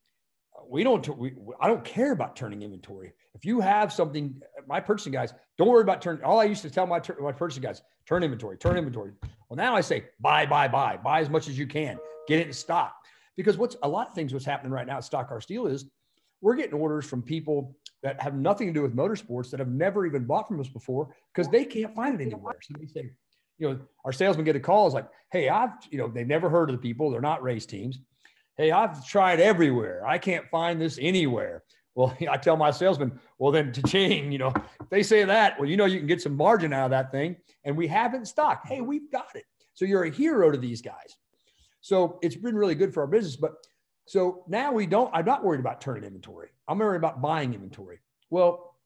we 0.68 0.84
don't 0.84 1.06
we, 1.18 1.34
I 1.60 1.68
don't 1.68 1.84
care 1.84 2.12
about 2.12 2.36
turning 2.36 2.62
inventory. 2.62 3.12
If 3.34 3.44
you 3.44 3.60
have 3.60 3.92
something, 3.92 4.40
my 4.66 4.80
purchasing 4.80 5.12
guys, 5.12 5.32
don't 5.56 5.68
worry 5.68 5.82
about 5.82 6.02
turning. 6.02 6.22
All 6.24 6.40
I 6.40 6.44
used 6.44 6.62
to 6.62 6.70
tell 6.70 6.86
my 6.86 7.00
my 7.20 7.32
purchasing 7.32 7.62
guys, 7.62 7.82
turn 8.06 8.22
inventory, 8.22 8.58
turn 8.58 8.76
inventory. 8.76 9.12
Well, 9.48 9.56
now 9.56 9.74
I 9.74 9.80
say 9.80 10.04
buy, 10.20 10.46
buy, 10.46 10.68
buy, 10.68 10.98
buy 10.98 11.20
as 11.20 11.30
much 11.30 11.48
as 11.48 11.58
you 11.58 11.66
can, 11.66 11.98
get 12.28 12.40
it 12.40 12.46
in 12.46 12.52
stock. 12.52 12.94
Because 13.36 13.56
what's 13.56 13.76
a 13.82 13.88
lot 13.88 14.08
of 14.08 14.14
things 14.14 14.32
what's 14.32 14.44
happening 14.44 14.72
right 14.72 14.86
now 14.86 14.98
at 14.98 15.04
Stock 15.04 15.28
Car 15.28 15.40
Steel 15.40 15.66
is 15.66 15.86
we're 16.42 16.56
getting 16.56 16.74
orders 16.74 17.06
from 17.06 17.22
people 17.22 17.74
that 18.02 18.20
have 18.20 18.34
nothing 18.34 18.66
to 18.66 18.72
do 18.72 18.82
with 18.82 18.94
motorsports 18.94 19.50
that 19.50 19.60
have 19.60 19.68
never 19.68 20.04
even 20.04 20.24
bought 20.24 20.48
from 20.48 20.60
us 20.60 20.68
before 20.68 21.14
because 21.32 21.50
they 21.50 21.64
can't 21.64 21.94
find 21.94 22.20
it 22.20 22.24
anywhere. 22.24 22.56
So 22.60 22.74
they 22.78 22.86
say, 22.86 23.10
you 23.58 23.70
know, 23.70 23.80
our 24.04 24.12
salesmen 24.12 24.44
get 24.44 24.56
a 24.56 24.60
call. 24.60 24.86
It's 24.86 24.94
like, 24.94 25.08
hey, 25.30 25.48
I've, 25.48 25.70
you 25.90 25.98
know, 25.98 26.08
they've 26.08 26.26
never 26.26 26.50
heard 26.50 26.68
of 26.68 26.76
the 26.76 26.82
people. 26.82 27.10
They're 27.10 27.20
not 27.20 27.42
race 27.42 27.64
teams. 27.64 28.00
Hey, 28.56 28.72
I've 28.72 29.06
tried 29.06 29.40
everywhere. 29.40 30.04
I 30.04 30.18
can't 30.18 30.48
find 30.50 30.80
this 30.80 30.98
anywhere. 31.00 31.62
Well, 31.94 32.16
I 32.30 32.36
tell 32.36 32.56
my 32.56 32.72
salesman, 32.72 33.20
well, 33.38 33.52
then 33.52 33.72
to 33.74 33.82
chain, 33.82 34.32
you 34.32 34.38
know, 34.38 34.52
they 34.90 35.04
say 35.04 35.24
that, 35.24 35.58
well, 35.58 35.68
you 35.68 35.76
know, 35.76 35.84
you 35.84 35.98
can 35.98 36.08
get 36.08 36.20
some 36.20 36.36
margin 36.36 36.72
out 36.72 36.86
of 36.86 36.90
that 36.90 37.12
thing 37.12 37.36
and 37.64 37.76
we 37.76 37.86
have 37.86 38.12
not 38.12 38.18
in 38.18 38.26
stock. 38.26 38.66
Hey, 38.66 38.80
we've 38.80 39.10
got 39.12 39.34
it. 39.36 39.44
So 39.74 39.84
you're 39.84 40.04
a 40.04 40.10
hero 40.10 40.50
to 40.50 40.58
these 40.58 40.82
guys. 40.82 41.16
So 41.80 42.18
it's 42.22 42.36
been 42.36 42.56
really 42.56 42.74
good 42.74 42.92
for 42.92 43.02
our 43.02 43.06
business. 43.06 43.36
But 43.36 43.52
so 44.06 44.44
now 44.48 44.72
we 44.72 44.86
don't, 44.86 45.10
I'm 45.14 45.24
not 45.24 45.44
worried 45.44 45.60
about 45.60 45.80
turning 45.80 46.04
inventory. 46.04 46.50
I'm 46.68 46.78
worried 46.78 46.96
about 46.96 47.20
buying 47.22 47.54
inventory. 47.54 48.00
Well, 48.30 48.76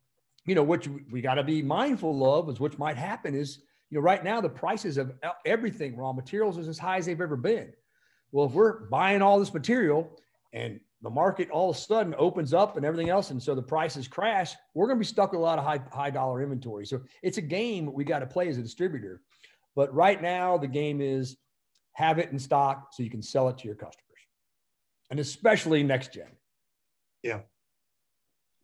you 0.46 0.54
know, 0.54 0.62
what 0.62 0.86
we 1.10 1.20
got 1.20 1.34
to 1.34 1.44
be 1.44 1.62
mindful 1.62 2.38
of 2.38 2.48
is 2.48 2.60
which 2.60 2.78
might 2.78 2.96
happen 2.96 3.34
is, 3.34 3.60
you 3.90 3.98
know, 3.98 4.02
right 4.02 4.22
now 4.22 4.40
the 4.40 4.48
prices 4.48 4.98
of 4.98 5.12
everything, 5.44 5.96
raw 5.96 6.12
materials 6.12 6.58
is 6.58 6.68
as 6.68 6.78
high 6.78 6.98
as 6.98 7.06
they've 7.06 7.20
ever 7.20 7.36
been. 7.36 7.72
Well, 8.32 8.46
if 8.46 8.52
we're 8.52 8.86
buying 8.88 9.22
all 9.22 9.38
this 9.38 9.54
material 9.54 10.18
and 10.52 10.80
the 11.02 11.10
market 11.10 11.50
all 11.50 11.70
of 11.70 11.76
a 11.76 11.78
sudden 11.78 12.14
opens 12.18 12.52
up 12.52 12.76
and 12.76 12.84
everything 12.84 13.10
else, 13.10 13.30
and 13.30 13.42
so 13.42 13.54
the 13.54 13.62
prices 13.62 14.08
crash, 14.08 14.54
we're 14.74 14.86
going 14.86 14.98
to 14.98 15.00
be 15.00 15.06
stuck 15.06 15.32
with 15.32 15.40
a 15.40 15.42
lot 15.42 15.58
of 15.58 15.64
high 15.64 15.80
high 15.92 16.10
dollar 16.10 16.42
inventory. 16.42 16.86
So 16.86 17.00
it's 17.22 17.38
a 17.38 17.42
game 17.42 17.92
we 17.92 18.04
got 18.04 18.20
to 18.20 18.26
play 18.26 18.48
as 18.48 18.58
a 18.58 18.62
distributor. 18.62 19.22
But 19.74 19.94
right 19.94 20.20
now, 20.20 20.56
the 20.56 20.66
game 20.66 21.00
is 21.00 21.36
have 21.92 22.18
it 22.18 22.30
in 22.30 22.38
stock 22.38 22.88
so 22.92 23.02
you 23.02 23.10
can 23.10 23.22
sell 23.22 23.48
it 23.48 23.58
to 23.58 23.66
your 23.66 23.74
customers, 23.74 24.04
and 25.10 25.20
especially 25.20 25.82
next 25.82 26.12
gen. 26.12 26.28
Yeah. 27.22 27.40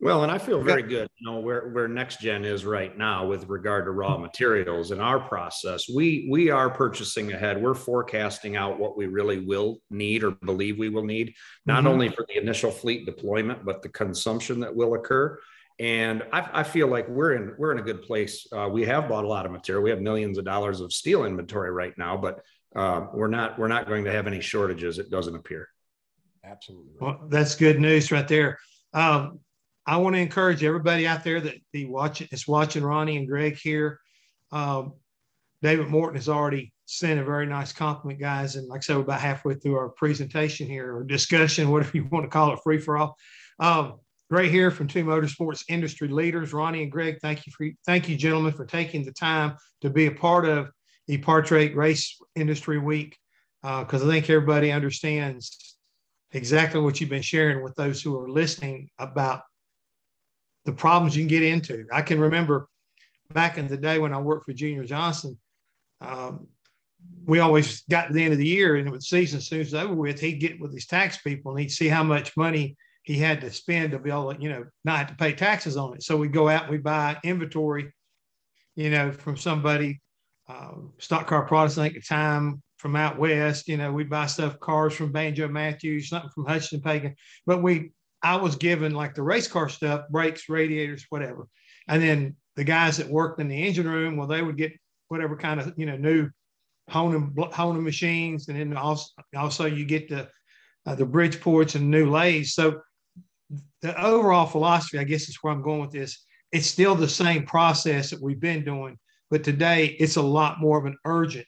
Well, 0.03 0.23
and 0.23 0.31
I 0.31 0.37
feel 0.37 0.61
very 0.61 0.83
good, 0.83 1.07
you 1.17 1.31
know, 1.31 1.39
where, 1.39 1.69
where 1.69 1.87
next 1.87 2.19
gen 2.19 2.43
is 2.43 2.65
right 2.65 2.97
now 2.97 3.25
with 3.25 3.47
regard 3.47 3.85
to 3.85 3.91
raw 3.91 4.17
materials 4.17 4.91
in 4.91 4.99
our 4.99 5.17
process. 5.17 5.87
We 5.87 6.27
we 6.29 6.49
are 6.49 6.69
purchasing 6.69 7.31
ahead. 7.31 7.61
We're 7.61 7.73
forecasting 7.73 8.57
out 8.57 8.79
what 8.79 8.97
we 8.97 9.07
really 9.07 9.39
will 9.39 9.77
need 9.89 10.25
or 10.25 10.31
believe 10.31 10.77
we 10.77 10.89
will 10.89 11.05
need, 11.05 11.35
not 11.65 11.79
mm-hmm. 11.79 11.87
only 11.87 12.09
for 12.09 12.25
the 12.27 12.37
initial 12.37 12.69
fleet 12.69 13.05
deployment, 13.05 13.63
but 13.63 13.81
the 13.81 13.87
consumption 13.87 14.59
that 14.59 14.75
will 14.75 14.93
occur. 14.95 15.39
And 15.79 16.21
I, 16.33 16.49
I, 16.51 16.63
feel 16.63 16.87
like 16.87 17.07
we're 17.07 17.33
in 17.33 17.55
we're 17.57 17.71
in 17.71 17.79
a 17.79 17.83
good 17.83 18.01
place. 18.01 18.45
Uh, 18.51 18.67
we 18.69 18.83
have 18.83 19.07
bought 19.07 19.23
a 19.23 19.27
lot 19.27 19.45
of 19.45 19.53
material. 19.53 19.83
We 19.83 19.89
have 19.89 20.01
millions 20.01 20.37
of 20.37 20.43
dollars 20.43 20.81
of 20.81 20.91
steel 20.91 21.23
inventory 21.23 21.71
right 21.71 21.97
now, 21.97 22.17
but 22.17 22.41
uh, 22.75 23.07
we're 23.13 23.27
not 23.27 23.57
we're 23.57 23.69
not 23.69 23.87
going 23.87 24.03
to 24.03 24.11
have 24.11 24.27
any 24.27 24.41
shortages. 24.41 24.99
It 24.99 25.09
doesn't 25.09 25.35
appear. 25.35 25.69
Absolutely. 26.53 26.91
Right. 26.99 27.19
Well, 27.19 27.27
that's 27.29 27.55
good 27.55 27.79
news 27.79 28.11
right 28.11 28.27
there. 28.27 28.59
Um, 28.93 29.39
I 29.85 29.97
want 29.97 30.15
to 30.15 30.21
encourage 30.21 30.63
everybody 30.63 31.07
out 31.07 31.23
there 31.23 31.41
that 31.41 31.55
be 31.71 31.85
watching 31.85 32.27
is 32.31 32.47
watching 32.47 32.83
Ronnie 32.83 33.17
and 33.17 33.27
Greg 33.27 33.57
here. 33.61 33.99
Um, 34.51 34.93
David 35.61 35.87
Morton 35.87 36.15
has 36.15 36.29
already 36.29 36.71
sent 36.85 37.19
a 37.19 37.23
very 37.23 37.45
nice 37.45 37.73
compliment, 37.73 38.19
guys. 38.19 38.55
And 38.55 38.67
like 38.67 38.79
I 38.79 38.81
said, 38.81 38.95
we're 38.97 39.03
about 39.03 39.21
halfway 39.21 39.55
through 39.55 39.77
our 39.77 39.89
presentation 39.89 40.67
here 40.67 40.95
or 40.95 41.03
discussion, 41.03 41.69
whatever 41.71 41.97
you 41.97 42.07
want 42.11 42.25
to 42.25 42.29
call 42.29 42.53
it, 42.53 42.59
free 42.63 42.79
for 42.79 42.97
all. 42.97 43.17
Um, 43.59 43.99
Great 44.33 44.49
here 44.49 44.71
from 44.71 44.87
two 44.87 45.05
motorsports 45.05 45.63
industry 45.69 46.07
leaders, 46.07 46.53
Ronnie 46.53 46.81
and 46.81 46.91
Greg. 46.91 47.19
Thank 47.21 47.45
you 47.45 47.53
for 47.55 47.67
thank 47.85 48.09
you, 48.09 48.15
gentlemen, 48.15 48.53
for 48.53 48.65
taking 48.65 49.05
the 49.05 49.11
time 49.11 49.57
to 49.81 49.91
be 49.91 50.07
a 50.07 50.11
part 50.11 50.45
of 50.45 50.71
the 51.07 51.19
Portrait 51.19 51.75
Race 51.75 52.17
Industry 52.35 52.79
Week 52.79 53.15
because 53.61 54.01
uh, 54.01 54.07
I 54.07 54.09
think 54.09 54.29
everybody 54.31 54.71
understands 54.71 55.72
exactly 56.33 56.81
what 56.81 56.99
you've 56.99 57.09
been 57.09 57.21
sharing 57.21 57.63
with 57.63 57.75
those 57.75 58.01
who 58.01 58.19
are 58.19 58.29
listening 58.29 58.89
about 58.97 59.41
the 60.65 60.73
problems 60.73 61.15
you 61.15 61.21
can 61.21 61.29
get 61.29 61.43
into. 61.43 61.85
I 61.91 62.01
can 62.01 62.19
remember 62.19 62.67
back 63.31 63.57
in 63.57 63.67
the 63.67 63.77
day 63.77 63.99
when 63.99 64.13
I 64.13 64.19
worked 64.19 64.45
for 64.45 64.53
Junior 64.53 64.83
Johnson, 64.83 65.37
um, 66.01 66.47
we 67.25 67.39
always 67.39 67.81
got 67.89 68.07
to 68.07 68.13
the 68.13 68.23
end 68.23 68.33
of 68.33 68.39
the 68.39 68.47
year 68.47 68.75
and 68.75 68.87
it 68.87 68.91
with 68.91 69.03
season 69.03 69.37
as 69.37 69.47
soon 69.47 69.61
as 69.61 69.73
over 69.73 69.93
with, 69.93 70.19
he'd 70.19 70.39
get 70.39 70.59
with 70.59 70.73
his 70.73 70.87
tax 70.87 71.17
people 71.17 71.51
and 71.51 71.59
he'd 71.59 71.71
see 71.71 71.87
how 71.87 72.03
much 72.03 72.35
money 72.35 72.75
he 73.03 73.17
had 73.17 73.41
to 73.41 73.51
spend 73.51 73.91
to 73.91 73.99
be 73.99 74.09
able 74.09 74.33
to, 74.33 74.41
you 74.41 74.49
know, 74.49 74.65
not 74.85 75.09
to 75.09 75.15
pay 75.15 75.33
taxes 75.33 75.77
on 75.77 75.93
it. 75.93 76.03
So 76.03 76.17
we'd 76.17 76.33
go 76.33 76.49
out 76.49 76.63
and 76.63 76.71
we 76.71 76.77
buy 76.77 77.17
inventory, 77.23 77.93
you 78.75 78.89
know, 78.89 79.11
from 79.11 79.37
somebody, 79.37 80.01
um, 80.47 80.93
stock 80.99 81.27
car 81.27 81.45
Protestant 81.45 81.87
at 81.87 81.93
the 81.93 82.01
time 82.01 82.61
from 82.83 82.97
out 82.97 83.17
west. 83.17 83.69
You 83.69 83.77
know, 83.77 83.93
we'd 83.93 84.09
buy 84.09 84.25
stuff, 84.27 84.59
cars 84.59 84.93
from 84.93 85.13
Banjo 85.13 85.47
Matthews, 85.47 86.09
something 86.09 86.29
from 86.35 86.45
Hutcherson 86.45 86.83
Pagan. 86.83 87.15
But 87.45 87.63
we, 87.63 87.93
I 88.21 88.35
was 88.35 88.57
given 88.57 88.93
like 88.93 89.15
the 89.15 89.23
race 89.23 89.47
car 89.47 89.69
stuff, 89.69 90.09
brakes, 90.09 90.49
radiators, 90.49 91.05
whatever. 91.07 91.47
And 91.87 92.03
then 92.03 92.35
the 92.57 92.65
guys 92.65 92.97
that 92.97 93.07
worked 93.07 93.39
in 93.39 93.47
the 93.47 93.63
engine 93.63 93.87
room, 93.87 94.17
well, 94.17 94.27
they 94.27 94.41
would 94.41 94.57
get 94.57 94.73
whatever 95.07 95.37
kind 95.37 95.61
of, 95.61 95.73
you 95.77 95.85
know, 95.85 95.95
new 95.95 96.29
honing, 96.89 97.33
honing 97.53 97.85
machines. 97.85 98.49
And 98.49 98.59
then 98.59 98.75
also, 98.75 99.09
also 99.33 99.65
you 99.65 99.85
get 99.85 100.09
the, 100.09 100.27
uh, 100.85 100.95
the 100.95 101.05
Bridgeports 101.05 101.75
and 101.75 101.89
new 101.89 102.11
lathes. 102.11 102.53
So 102.53 102.81
the 103.81 103.99
overall 104.03 104.45
philosophy, 104.45 104.99
I 104.99 105.05
guess, 105.05 105.29
is 105.29 105.37
where 105.41 105.53
I'm 105.53 105.63
going 105.63 105.79
with 105.79 105.91
this. 105.91 106.25
It's 106.51 106.67
still 106.67 106.95
the 106.95 107.07
same 107.07 107.45
process 107.45 108.09
that 108.09 108.21
we've 108.21 108.41
been 108.41 108.65
doing, 108.65 108.99
but 109.31 109.41
today 109.41 109.95
it's 109.99 110.17
a 110.17 110.21
lot 110.21 110.59
more 110.59 110.77
of 110.77 110.85
an 110.85 110.97
urgent 111.05 111.47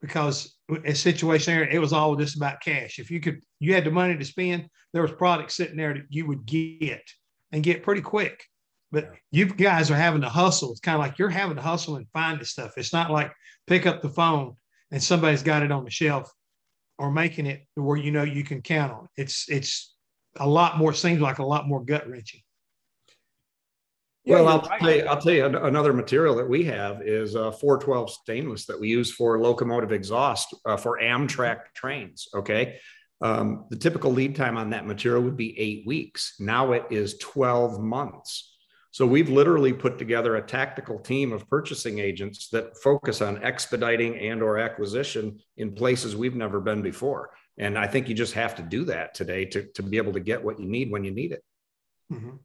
because 0.00 0.56
a 0.84 0.94
situation 0.94 1.54
there, 1.54 1.68
it 1.68 1.80
was 1.80 1.92
all 1.92 2.16
just 2.16 2.36
about 2.36 2.60
cash. 2.60 2.98
If 2.98 3.10
you 3.10 3.20
could, 3.20 3.42
you 3.58 3.74
had 3.74 3.84
the 3.84 3.90
money 3.90 4.16
to 4.16 4.24
spend, 4.24 4.68
there 4.92 5.02
was 5.02 5.12
products 5.12 5.54
sitting 5.54 5.76
there 5.76 5.94
that 5.94 6.06
you 6.08 6.26
would 6.26 6.46
get 6.46 7.02
and 7.52 7.62
get 7.62 7.82
pretty 7.82 8.00
quick. 8.00 8.44
But 8.92 9.10
you 9.30 9.46
guys 9.46 9.90
are 9.90 9.96
having 9.96 10.22
to 10.22 10.28
hustle. 10.28 10.72
It's 10.72 10.80
kind 10.80 10.96
of 10.96 11.00
like 11.00 11.18
you're 11.18 11.28
having 11.28 11.56
to 11.56 11.62
hustle 11.62 11.96
and 11.96 12.08
find 12.12 12.40
the 12.40 12.44
stuff. 12.44 12.72
It's 12.76 12.92
not 12.92 13.10
like 13.10 13.32
pick 13.66 13.86
up 13.86 14.02
the 14.02 14.08
phone 14.08 14.56
and 14.90 15.02
somebody's 15.02 15.42
got 15.42 15.62
it 15.62 15.70
on 15.70 15.84
the 15.84 15.90
shelf 15.90 16.32
or 16.98 17.10
making 17.10 17.46
it 17.46 17.66
where 17.74 17.96
you 17.96 18.10
know 18.10 18.24
you 18.24 18.42
can 18.42 18.62
count 18.62 18.92
on. 18.92 19.08
It's 19.16 19.48
it's 19.48 19.94
a 20.36 20.48
lot 20.48 20.76
more 20.76 20.92
seems 20.92 21.20
like 21.20 21.38
a 21.38 21.46
lot 21.46 21.68
more 21.68 21.84
gut 21.84 22.08
wrenching. 22.08 22.40
Well, 24.30 24.48
I'll 24.48 24.60
right. 24.60 24.80
tell 24.80 24.94
you, 24.94 25.02
I'll 25.04 25.20
tell 25.20 25.32
you 25.32 25.44
another 25.44 25.92
material 25.92 26.34
that 26.36 26.48
we 26.48 26.64
have 26.64 27.02
is 27.02 27.36
uh, 27.36 27.50
412 27.50 28.10
stainless 28.10 28.66
that 28.66 28.78
we 28.78 28.88
use 28.88 29.12
for 29.12 29.40
locomotive 29.40 29.92
exhaust 29.92 30.54
uh, 30.64 30.76
for 30.76 30.98
Amtrak 31.00 31.72
trains. 31.74 32.28
Okay. 32.34 32.78
Um, 33.22 33.66
the 33.68 33.76
typical 33.76 34.12
lead 34.12 34.34
time 34.34 34.56
on 34.56 34.70
that 34.70 34.86
material 34.86 35.22
would 35.22 35.36
be 35.36 35.58
eight 35.58 35.86
weeks. 35.86 36.36
Now 36.38 36.72
it 36.72 36.86
is 36.90 37.18
12 37.18 37.80
months. 37.80 38.56
So 38.92 39.06
we've 39.06 39.28
literally 39.28 39.72
put 39.72 39.98
together 39.98 40.36
a 40.36 40.42
tactical 40.42 40.98
team 40.98 41.32
of 41.32 41.48
purchasing 41.48 42.00
agents 42.00 42.48
that 42.48 42.76
focus 42.78 43.20
on 43.20 43.42
expediting 43.42 44.18
and 44.18 44.42
or 44.42 44.58
acquisition 44.58 45.38
in 45.58 45.74
places 45.74 46.16
we've 46.16 46.34
never 46.34 46.60
been 46.60 46.82
before. 46.82 47.30
And 47.56 47.78
I 47.78 47.86
think 47.86 48.08
you 48.08 48.14
just 48.14 48.32
have 48.32 48.56
to 48.56 48.62
do 48.62 48.84
that 48.86 49.14
today 49.14 49.44
to, 49.46 49.64
to 49.74 49.82
be 49.82 49.98
able 49.98 50.14
to 50.14 50.20
get 50.20 50.42
what 50.42 50.58
you 50.58 50.66
need 50.66 50.90
when 50.90 51.04
you 51.04 51.12
need 51.12 51.32
it. 51.32 51.44
Mm-hmm. 52.12 52.36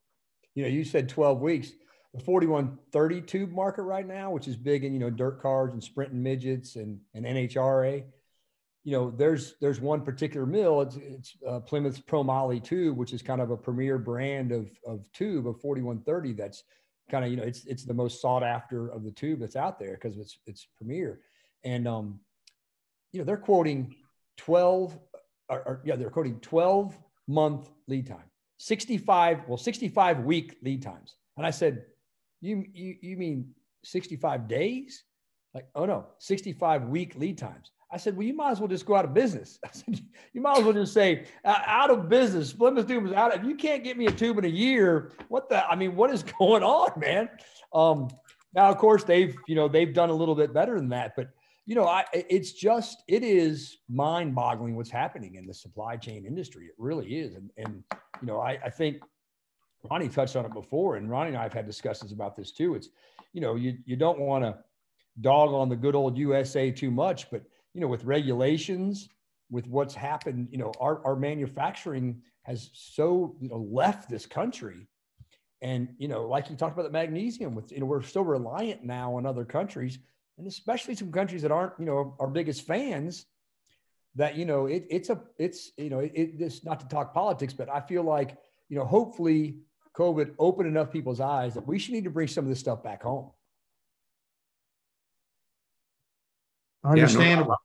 You 0.56 0.64
know, 0.64 0.70
you 0.70 0.84
said 0.84 1.10
12 1.10 1.42
weeks. 1.42 1.72
The 2.14 2.22
4130 2.22 3.22
tube 3.22 3.52
market 3.52 3.84
right 3.84 4.08
now, 4.08 4.32
which 4.32 4.48
is 4.48 4.56
big 4.56 4.86
in, 4.86 4.94
you 4.94 5.00
know, 5.00 5.10
dirt 5.10 5.42
cars 5.42 5.74
and 5.74 5.84
sprinting 5.84 6.24
midgets 6.24 6.78
and, 6.78 7.00
and 7.14 7.26
NHRA, 7.26 8.06
you 8.86 8.92
know, 8.92 9.10
there's 9.10 9.56
there's 9.60 9.82
one 9.82 10.02
particular 10.02 10.46
mill. 10.46 10.82
It's, 10.82 10.96
it's 10.96 11.38
uh, 11.46 11.60
Plymouth's 11.60 12.00
Pro 12.00 12.24
Molly 12.24 12.60
tube, 12.60 12.96
which 12.96 13.14
is 13.14 13.24
kind 13.24 13.42
of 13.42 13.50
a 13.50 13.58
premier 13.58 13.98
brand 13.98 14.52
of 14.52 14.70
of 14.86 15.04
tube 15.12 15.48
of 15.48 15.60
4130. 15.60 16.34
That's 16.34 16.64
kind 17.10 17.26
of 17.26 17.32
you 17.32 17.38
know 17.38 17.44
it's 17.44 17.66
it's 17.66 17.84
the 17.84 17.96
most 17.96 18.22
sought 18.22 18.44
after 18.44 18.90
of 18.90 19.04
the 19.04 19.12
tube 19.12 19.40
that's 19.40 19.56
out 19.56 19.80
there 19.80 19.94
because 19.94 20.18
it's 20.20 20.38
it's 20.46 20.68
premier, 20.78 21.20
and 21.64 21.88
um, 21.88 22.20
you 23.12 23.20
know 23.20 23.26
they're 23.26 23.38
quoting 23.38 23.96
12 24.38 24.98
or, 25.50 25.60
or, 25.60 25.82
yeah, 25.84 25.96
they're 25.96 26.12
quoting 26.12 26.40
12 26.42 26.96
month 27.28 27.70
lead 27.88 28.06
time, 28.06 28.30
65, 28.58 29.42
well, 29.48 29.58
65 29.58 30.20
week 30.20 30.58
lead 30.62 30.82
times. 30.82 31.16
And 31.38 31.46
I 31.46 31.52
said, 31.52 31.86
you, 32.42 32.66
you, 32.74 32.96
you 33.02 33.18
mean 33.18 33.54
65 33.84 34.48
days? 34.48 35.04
Like, 35.54 35.68
oh 35.76 35.86
no, 35.86 36.08
65 36.20 36.84
week 36.86 37.16
lead 37.16 37.38
times. 37.38 37.72
I 37.92 37.98
said, 37.98 38.18
well, 38.18 38.28
you 38.28 38.36
might 38.36 38.52
as 38.52 38.60
well 38.60 38.68
just 38.68 38.86
go 38.86 38.96
out 38.96 39.06
of 39.06 39.14
business. 39.14 39.60
I 39.66 39.70
said, 39.72 40.02
you 40.34 40.42
might 40.42 40.58
as 40.58 40.64
well 40.64 40.74
just 40.74 40.94
say 40.94 41.26
out 41.46 41.90
of 41.90 42.10
business. 42.10 42.52
Plymouth 42.52 42.88
Tube 42.88 43.06
is 43.06 43.14
out. 43.14 43.34
If 43.36 43.44
you 43.46 43.56
can't 43.56 43.84
get 43.84 43.98
me 43.98 44.08
a 44.08 44.12
tube 44.12 44.38
in 44.38 44.46
a 44.46 44.50
year, 44.50 45.14
what 45.30 45.50
the, 45.50 45.66
I 45.66 45.76
mean, 45.76 45.96
what 45.96 46.10
is 46.12 46.24
going 46.40 46.64
on, 46.64 47.00
man? 47.00 47.30
Um, 47.74 48.10
now, 48.54 48.70
of 48.70 48.78
course, 48.78 49.04
they've, 49.04 49.36
you 49.48 49.56
know, 49.56 49.68
they've 49.68 49.94
done 49.94 50.10
a 50.10 50.14
little 50.14 50.36
bit 50.36 50.54
better 50.54 50.76
than 50.76 50.90
that, 50.90 51.14
but 51.16 51.30
you 51.66 51.74
know, 51.74 51.88
I, 51.88 52.06
it's 52.14 52.52
just, 52.52 53.04
it 53.08 53.24
is 53.24 53.78
mind 53.90 54.36
boggling 54.36 54.76
what's 54.76 54.92
happening 54.92 55.36
in 55.36 55.48
the 55.48 55.54
supply 55.54 55.98
chain 55.98 56.26
industry. 56.26 56.66
It 56.66 56.76
really 56.78 57.16
is. 57.18 57.36
And, 57.36 57.50
and 57.58 57.84
you 58.22 58.28
know, 58.28 58.40
I, 58.40 58.60
I 58.64 58.70
think 58.70 59.02
Ronnie 59.90 60.10
touched 60.10 60.36
on 60.36 60.46
it 60.46 60.54
before, 60.54 60.98
and 60.98 61.10
Ronnie 61.10 61.30
and 61.30 61.38
I 61.38 61.44
have 61.44 61.54
had 61.54 61.66
discussions 61.66 62.12
about 62.12 62.36
this 62.36 62.52
too. 62.52 62.76
It's, 62.76 62.90
you 63.34 63.42
know, 63.42 63.56
you, 63.56 63.78
you 63.86 63.96
don't 63.96 64.20
want 64.20 64.44
to 64.44 64.58
dog 65.22 65.54
on 65.54 65.70
the 65.70 65.76
good 65.76 65.96
old 65.96 66.18
USA 66.18 66.70
too 66.70 66.92
much, 66.92 67.32
but, 67.32 67.42
you 67.74 67.82
know, 67.82 67.88
with 67.88 68.06
regulations, 68.06 69.10
with 69.50 69.68
what's 69.68 69.96
happened, 69.96 70.48
you 70.52 70.58
know, 70.60 70.72
our, 70.80 71.04
our 71.06 71.16
manufacturing 71.16 72.22
has 72.44 72.70
so, 72.74 73.36
you 73.40 73.50
know, 73.50 73.68
left 73.72 74.08
this 74.08 74.28
country. 74.28 74.88
And, 75.62 75.90
you 75.98 76.08
know, 76.08 76.28
like 76.28 76.50
you 76.50 76.56
talked 76.56 76.74
about 76.74 76.84
the 76.84 76.92
magnesium 76.92 77.56
with, 77.56 77.72
you 77.72 77.80
know, 77.80 77.88
we're 77.88 78.04
still 78.04 78.24
reliant 78.24 78.84
now 78.84 79.16
on 79.16 79.26
other 79.26 79.46
countries 79.46 79.98
and 80.38 80.48
especially 80.48 80.96
some 80.96 81.12
countries 81.12 81.42
that 81.42 81.52
aren't, 81.52 81.74
you 81.80 81.86
know, 81.86 82.16
our 82.20 82.28
biggest 82.28 82.66
fans, 82.68 83.26
that 84.16 84.36
you 84.36 84.46
know, 84.46 84.66
it, 84.66 84.86
it's 84.90 85.10
a, 85.10 85.20
it's 85.38 85.72
you 85.78 85.90
know, 85.90 86.00
it, 86.00 86.12
it's 86.14 86.64
not 86.64 86.80
to 86.80 86.88
talk 86.88 87.14
politics, 87.14 87.54
but 87.54 87.70
I 87.70 87.82
feel 87.82 88.04
like 88.04 88.38
you 88.70 88.78
know, 88.78 88.86
hopefully, 88.86 89.58
COVID 89.96 90.36
opened 90.40 90.68
enough 90.68 90.92
people's 90.92 91.20
eyes 91.20 91.54
that 91.54 91.66
we 91.66 91.80
should 91.80 91.94
need 91.94 92.04
to 92.04 92.10
bring 92.10 92.28
some 92.28 92.44
of 92.46 92.50
this 92.50 92.60
stuff 92.60 92.84
back 92.84 93.04
home. 93.04 93.32
Understandable. 96.84 97.56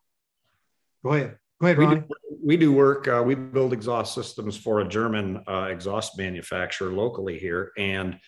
Yeah, 1.04 1.10
no 1.10 1.10
Go 1.10 1.16
ahead. 1.16 1.38
Go 1.60 1.66
ahead, 1.66 1.78
Ronnie. 1.78 1.96
We 1.96 2.00
do, 2.00 2.38
we 2.44 2.56
do 2.56 2.72
work. 2.72 3.08
Uh, 3.08 3.22
we 3.24 3.34
build 3.34 3.72
exhaust 3.72 4.14
systems 4.14 4.56
for 4.56 4.80
a 4.80 4.88
German 4.88 5.42
uh, 5.46 5.68
exhaust 5.70 6.16
manufacturer 6.16 6.90
locally 6.92 7.38
here, 7.38 7.72
and 7.76 8.18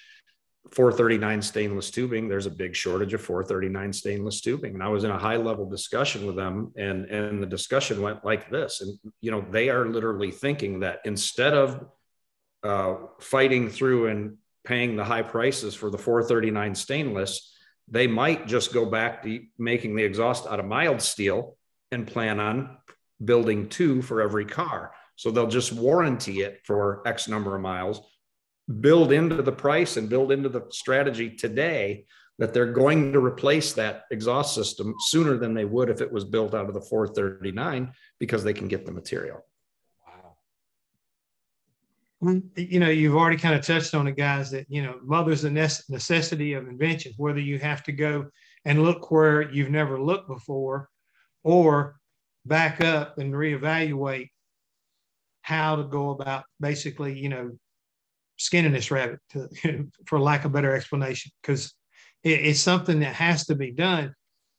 439 0.71 1.43
stainless 1.43 1.91
tubing 1.91 2.29
there's 2.29 2.47
a 2.47 2.51
big 2.51 2.75
shortage 2.75 3.13
of 3.15 3.21
439 3.21 3.93
stainless 3.93 4.41
tubing. 4.41 4.75
And 4.75 4.83
i 4.83 4.89
was 4.89 5.05
in 5.05 5.11
a 5.11 5.19
high 5.19 5.37
level 5.37 5.69
discussion 5.69 6.25
with 6.27 6.37
them 6.37 6.73
and 6.77 7.07
and 7.07 7.43
the 7.43 7.47
discussion 7.47 8.01
went 8.01 8.25
like 8.25 8.49
this. 8.51 8.81
And 8.81 8.99
you 9.21 9.31
know 9.31 9.45
they 9.51 9.69
are 9.69 9.87
literally 9.87 10.31
thinking 10.31 10.81
that 10.81 11.01
instead 11.05 11.55
of 11.55 11.85
uh, 12.63 12.95
fighting 13.19 13.69
through 13.69 14.07
and 14.07 14.37
paying 14.65 14.95
the 14.95 15.05
high 15.05 15.23
prices 15.23 15.75
for 15.75 15.91
the 15.91 15.99
439 15.99 16.75
stainless 16.77 17.53
they 17.89 18.07
might 18.07 18.47
just 18.47 18.73
go 18.73 18.87
back 18.87 19.23
to 19.23 19.45
making 19.59 19.97
the 19.97 20.05
exhaust 20.05 20.47
out 20.47 20.61
of 20.61 20.67
mild 20.67 21.03
steel 21.03 21.57
and 21.91 22.07
plan 22.07 22.41
on 22.41 22.77
building 23.23 23.69
two 23.69 24.03
for 24.03 24.21
every 24.23 24.45
car. 24.45 24.93
So 25.17 25.31
they'll 25.31 25.47
just 25.47 25.73
warranty 25.73 26.41
it 26.41 26.61
for 26.65 27.07
x 27.07 27.29
number 27.29 27.55
of 27.55 27.61
miles 27.61 28.01
build 28.81 29.13
into 29.13 29.43
the 29.43 29.53
price 29.53 29.97
and 29.97 30.09
build 30.09 30.33
into 30.33 30.49
the 30.49 30.67
strategy 30.71 31.31
today 31.31 32.05
that 32.39 32.55
they're 32.55 32.73
going 32.73 33.13
to 33.13 33.21
replace 33.21 33.73
that 33.75 34.05
exhaust 34.11 34.55
system 34.55 34.95
sooner 35.07 35.37
than 35.37 35.55
they 35.55 35.65
would 35.65 35.91
if 35.91 36.01
it 36.01 36.11
was 36.11 36.25
built 36.25 36.55
out 36.55 36.69
of 36.69 36.75
the 36.75 36.81
439 36.81 37.93
because 38.19 38.43
they 38.43 38.55
can 38.55 38.69
get 38.69 38.87
the 38.87 38.93
material. 38.93 39.45
Wow. 40.07 40.37
Mm-hmm. 42.23 42.49
you 42.57 42.81
know, 42.81 42.89
you've 42.89 43.17
already 43.17 43.37
kind 43.37 43.55
of 43.55 43.65
touched 43.65 43.95
on 43.95 44.07
it, 44.07 44.17
guys, 44.17 44.51
that, 44.53 44.67
you 44.69 44.83
know, 44.83 44.99
mother's 45.05 45.43
the 45.43 45.51
necessity 45.51 46.55
of 46.55 46.69
invention, 46.69 47.13
whether 47.17 47.41
you 47.41 47.59
have 47.59 47.83
to 47.85 47.93
go 47.93 48.27
and 48.65 48.83
look 48.83 49.11
where 49.11 49.51
you've 49.51 49.71
never 49.71 50.01
looked 50.01 50.29
before 50.29 50.89
or 51.45 51.97
back 52.47 52.81
up 52.83 53.19
and 53.19 53.33
reevaluate 53.35 54.31
how 55.43 55.77
to 55.77 55.85
go 55.85 56.11
about 56.11 56.45
basically, 56.61 57.19
you 57.19 57.29
know, 57.29 57.51
skinning 58.43 58.73
this 58.73 58.91
rabbit, 58.91 59.21
to, 59.31 59.89
for 60.07 60.21
lack 60.21 60.45
of 60.45 60.53
better 60.53 60.75
explanation, 60.75 61.33
because 61.43 61.75
it, 62.23 62.41
it's 62.41 62.61
something 62.61 63.01
that 63.01 63.15
has 63.15 63.47
to 63.47 63.55
be 63.55 63.73
done. 63.73 64.15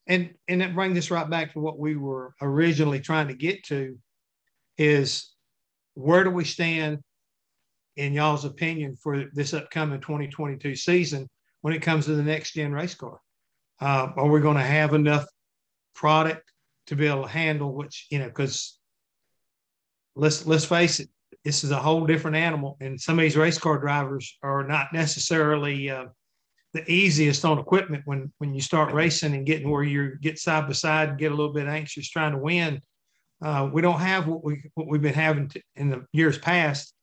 And, 0.08 0.32
and 0.48 0.62
that 0.62 0.76
brings 0.76 0.98
us 0.98 1.12
right 1.12 1.30
back 1.30 1.54
to 1.54 1.60
what 1.60 1.80
we 1.80 1.96
were 1.96 2.34
originally 2.42 3.00
trying 3.00 3.30
to 3.30 3.34
get 3.34 3.64
to 3.66 3.98
is 4.78 5.32
where 5.94 6.24
do 6.24 6.30
we 6.30 6.44
stand 6.44 7.00
in 7.96 8.12
y'all's 8.14 8.44
opinion 8.44 8.98
for 9.02 9.26
this 9.34 9.54
upcoming 9.54 10.02
2022 10.02 10.76
season 10.76 11.30
when 11.62 11.74
it 11.74 11.82
comes 11.82 12.06
to 12.06 12.16
the 12.16 12.24
next 12.24 12.54
gen 12.54 12.74
race 12.74 12.96
car? 12.96 13.20
Uh, 13.80 14.10
are 14.18 14.30
we 14.30 14.42
going 14.42 14.58
to 14.58 14.64
have 14.64 14.94
enough 14.94 15.26
product 15.94 16.52
to 16.88 16.96
be 16.96 17.08
able 17.08 17.24
to 17.24 17.30
handle 17.30 17.74
which 17.74 18.08
you 18.10 18.20
know 18.20 18.28
because 18.28 18.80
let's 20.16 20.46
let's 20.46 20.66
face 20.66 21.00
it 21.00 21.10
this 21.44 21.64
is 21.64 21.72
a 21.72 21.78
whole 21.78 22.06
different 22.06 22.38
animal. 22.38 22.78
And 22.80 23.00
some 23.00 23.20
of 23.20 23.24
these 23.24 23.38
race 23.38 23.58
car 23.58 23.78
drivers 23.78 24.38
are 24.44 24.66
not 24.66 24.94
necessarily 24.94 25.90
uh, 25.90 26.06
the 26.74 26.90
easiest 26.90 27.46
on 27.46 27.60
equipment 27.60 28.04
when 28.06 28.32
when 28.38 28.54
you 28.54 28.62
start 28.62 28.94
racing 28.94 29.34
and 29.34 29.46
getting 29.46 29.70
where 29.70 29.84
you 29.84 30.18
get 30.22 30.40
side 30.40 30.68
by 30.68 30.74
side 30.74 31.10
and 31.10 31.20
get 31.20 31.32
a 31.32 31.36
little 31.36 31.54
bit 31.54 31.68
anxious 31.68 32.10
trying 32.10 32.32
to 32.32 32.38
win. 32.38 32.82
Uh, 33.44 33.70
we 33.72 33.82
don't 33.82 34.00
have 34.00 34.28
what 34.28 34.44
we 34.44 34.64
what 34.76 34.88
we've 34.88 35.02
been 35.02 35.14
having 35.14 35.50
to, 35.50 35.62
in 35.76 35.90
the 35.90 36.06
years 36.14 36.38
past 36.38 36.94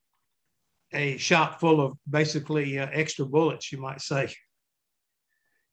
a 0.93 1.15
shop 1.17 1.59
full 1.59 1.79
of 1.79 1.97
basically 2.09 2.77
uh, 2.77 2.87
extra 2.91 3.25
bullets 3.25 3.71
you 3.71 3.79
might 3.79 4.01
say. 4.01 4.33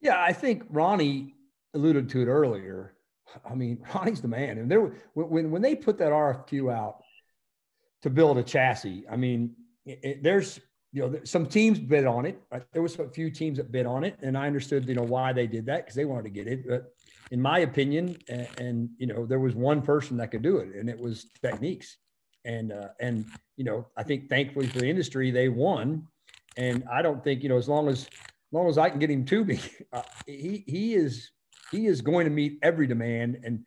Yeah 0.00 0.22
i 0.22 0.32
think 0.32 0.62
ronnie 0.68 1.34
alluded 1.74 2.08
to 2.10 2.22
it 2.22 2.26
earlier. 2.26 2.94
I 3.48 3.54
mean, 3.54 3.78
Ronnie's 3.94 4.20
the 4.20 4.28
man. 4.28 4.58
And 4.58 4.70
there, 4.70 4.92
when 5.14 5.50
when 5.50 5.62
they 5.62 5.74
put 5.74 5.98
that 5.98 6.12
RFQ 6.12 6.72
out 6.72 7.02
to 8.02 8.10
build 8.10 8.38
a 8.38 8.42
chassis, 8.42 9.04
I 9.10 9.16
mean, 9.16 9.54
it, 9.84 10.22
there's 10.22 10.60
you 10.92 11.02
know 11.02 11.20
some 11.24 11.46
teams 11.46 11.78
bid 11.78 12.06
on 12.06 12.26
it. 12.26 12.40
Right? 12.50 12.62
There 12.72 12.82
was 12.82 12.98
a 12.98 13.08
few 13.08 13.30
teams 13.30 13.58
that 13.58 13.72
bid 13.72 13.86
on 13.86 14.04
it, 14.04 14.16
and 14.22 14.36
I 14.36 14.46
understood 14.46 14.88
you 14.88 14.94
know 14.94 15.02
why 15.02 15.32
they 15.32 15.46
did 15.46 15.66
that 15.66 15.84
because 15.84 15.94
they 15.94 16.04
wanted 16.04 16.24
to 16.24 16.30
get 16.30 16.46
it. 16.46 16.68
But 16.68 16.92
in 17.30 17.42
my 17.42 17.60
opinion, 17.60 18.16
and, 18.28 18.48
and, 18.58 18.90
you 18.96 19.06
know, 19.06 19.26
there 19.26 19.38
was 19.38 19.54
one 19.54 19.82
person 19.82 20.16
that 20.16 20.30
could 20.30 20.42
do 20.42 20.58
it, 20.58 20.74
and 20.74 20.88
it 20.88 20.98
was 20.98 21.26
Techniques. 21.42 21.96
And 22.44 22.72
uh, 22.72 22.88
and 23.00 23.26
you 23.56 23.64
know, 23.64 23.86
I 23.96 24.02
think 24.04 24.28
thankfully 24.28 24.68
for 24.68 24.78
the 24.78 24.88
industry, 24.88 25.30
they 25.30 25.48
won. 25.48 26.06
And 26.56 26.84
I 26.90 27.02
don't 27.02 27.22
think 27.22 27.42
you 27.42 27.48
know 27.48 27.58
as 27.58 27.68
long 27.68 27.88
as 27.88 28.04
as 28.04 28.52
long 28.52 28.68
as 28.68 28.78
I 28.78 28.88
can 28.88 28.98
get 28.98 29.10
him 29.10 29.24
to 29.26 29.58
uh, 29.92 30.02
he 30.26 30.64
he 30.66 30.94
is 30.94 31.30
he 31.70 31.86
is 31.86 32.00
going 32.00 32.24
to 32.24 32.30
meet 32.30 32.58
every 32.62 32.86
demand 32.86 33.40
and 33.44 33.64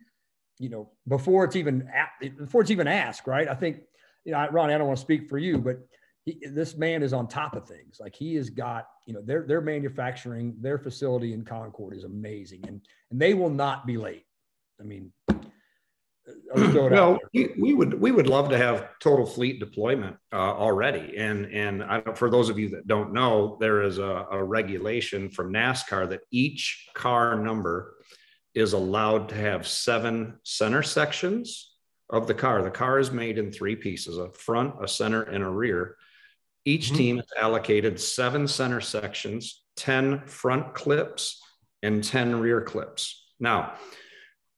you 0.57 0.69
know 0.69 0.89
before 1.07 1.43
it's 1.43 1.55
even 1.55 1.87
before 2.37 2.61
it's 2.61 2.71
even 2.71 2.87
asked 2.87 3.27
right 3.27 3.47
i 3.47 3.55
think 3.55 3.81
you 4.25 4.31
know 4.31 4.47
ron 4.51 4.69
i 4.69 4.77
don't 4.77 4.87
want 4.87 4.97
to 4.97 5.01
speak 5.01 5.29
for 5.29 5.37
you 5.37 5.57
but 5.57 5.77
he, 6.25 6.37
this 6.51 6.77
man 6.77 7.01
is 7.01 7.13
on 7.13 7.27
top 7.27 7.55
of 7.55 7.67
things. 7.67 7.97
Like 7.99 8.15
he 8.15 8.35
has 8.35 8.49
got 8.49 8.87
you 9.05 9.13
know 9.13 9.21
their 9.21 9.43
their 9.43 9.61
manufacturing 9.61 10.55
their 10.59 10.77
facility 10.77 11.33
in 11.33 11.43
concord 11.43 11.95
is 11.95 12.03
amazing 12.03 12.63
and 12.67 12.81
and 13.09 13.19
they 13.19 13.33
will 13.33 13.49
not 13.49 13.85
be 13.85 13.97
late. 13.97 14.25
I 14.79 14.83
mean 14.83 15.11
well, 16.53 17.17
we, 17.33 17.49
we, 17.59 17.73
would 17.73 17.99
we 17.99 18.11
would 18.11 18.27
love 18.27 18.49
to 18.49 18.57
have 18.57 18.87
total 18.99 19.25
fleet 19.25 19.59
deployment 19.59 20.17
uh, 20.31 20.35
already, 20.35 21.17
and 21.17 21.45
and 21.45 21.83
I, 21.83 22.01
for 22.13 22.29
those 22.29 22.49
of 22.49 22.59
you 22.59 22.69
that 22.69 22.87
don't 22.87 23.11
know, 23.11 23.57
there 23.59 23.81
is 23.81 23.97
a, 23.97 24.27
a 24.31 24.43
regulation 24.43 25.29
from 25.29 25.51
NASCAR 25.51 26.09
that 26.09 26.21
each 26.31 26.89
car 26.93 27.37
number 27.37 27.95
is 28.53 28.73
allowed 28.73 29.29
to 29.29 29.35
have 29.35 29.67
seven 29.67 30.39
center 30.43 30.83
sections 30.83 31.70
of 32.11 32.27
the 32.27 32.33
car. 32.33 32.61
The 32.61 32.71
car 32.71 32.99
is 32.99 33.11
made 33.11 33.37
in 33.37 33.51
three 33.51 33.75
pieces: 33.75 34.17
a 34.17 34.29
front, 34.31 34.75
a 34.81 34.87
center, 34.87 35.23
and 35.23 35.43
a 35.43 35.49
rear. 35.49 35.95
Each 36.65 36.87
mm-hmm. 36.87 36.97
team 36.97 37.19
is 37.19 37.25
allocated 37.39 37.99
seven 37.99 38.47
center 38.47 38.81
sections, 38.81 39.63
ten 39.75 40.21
front 40.27 40.73
clips, 40.73 41.41
and 41.81 42.03
ten 42.03 42.39
rear 42.39 42.61
clips. 42.61 43.25
Now 43.39 43.73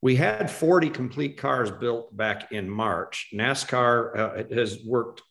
we 0.03 0.17
had 0.17 0.51
40 0.51 0.89
complete 0.89 1.37
cars 1.37 1.71
built 1.71 2.15
back 2.15 2.51
in 2.51 2.69
March. 2.69 3.29
NASCAR 3.33 4.19
uh, 4.19 4.53
has 4.53 4.83
worked 4.83 5.21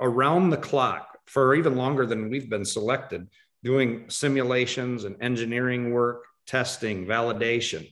around 0.00 0.48
the 0.48 0.56
clock 0.56 1.18
for 1.26 1.54
even 1.54 1.76
longer 1.76 2.06
than 2.06 2.30
we've 2.30 2.48
been 2.48 2.64
selected, 2.64 3.28
doing 3.62 4.08
simulations 4.08 5.04
and 5.04 5.16
engineering 5.20 5.92
work, 5.92 6.24
testing, 6.46 7.04
validation. 7.04 7.86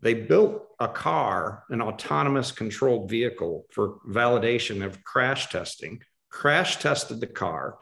They 0.00 0.14
built 0.14 0.64
a 0.78 0.88
car, 0.88 1.64
an 1.70 1.82
autonomous 1.82 2.52
controlled 2.52 3.10
vehicle 3.10 3.66
for 3.70 3.98
validation 4.08 4.84
of 4.84 5.02
crash 5.02 5.48
testing, 5.48 6.00
crash 6.30 6.76
tested 6.76 7.20
the 7.20 7.26
car. 7.26 7.78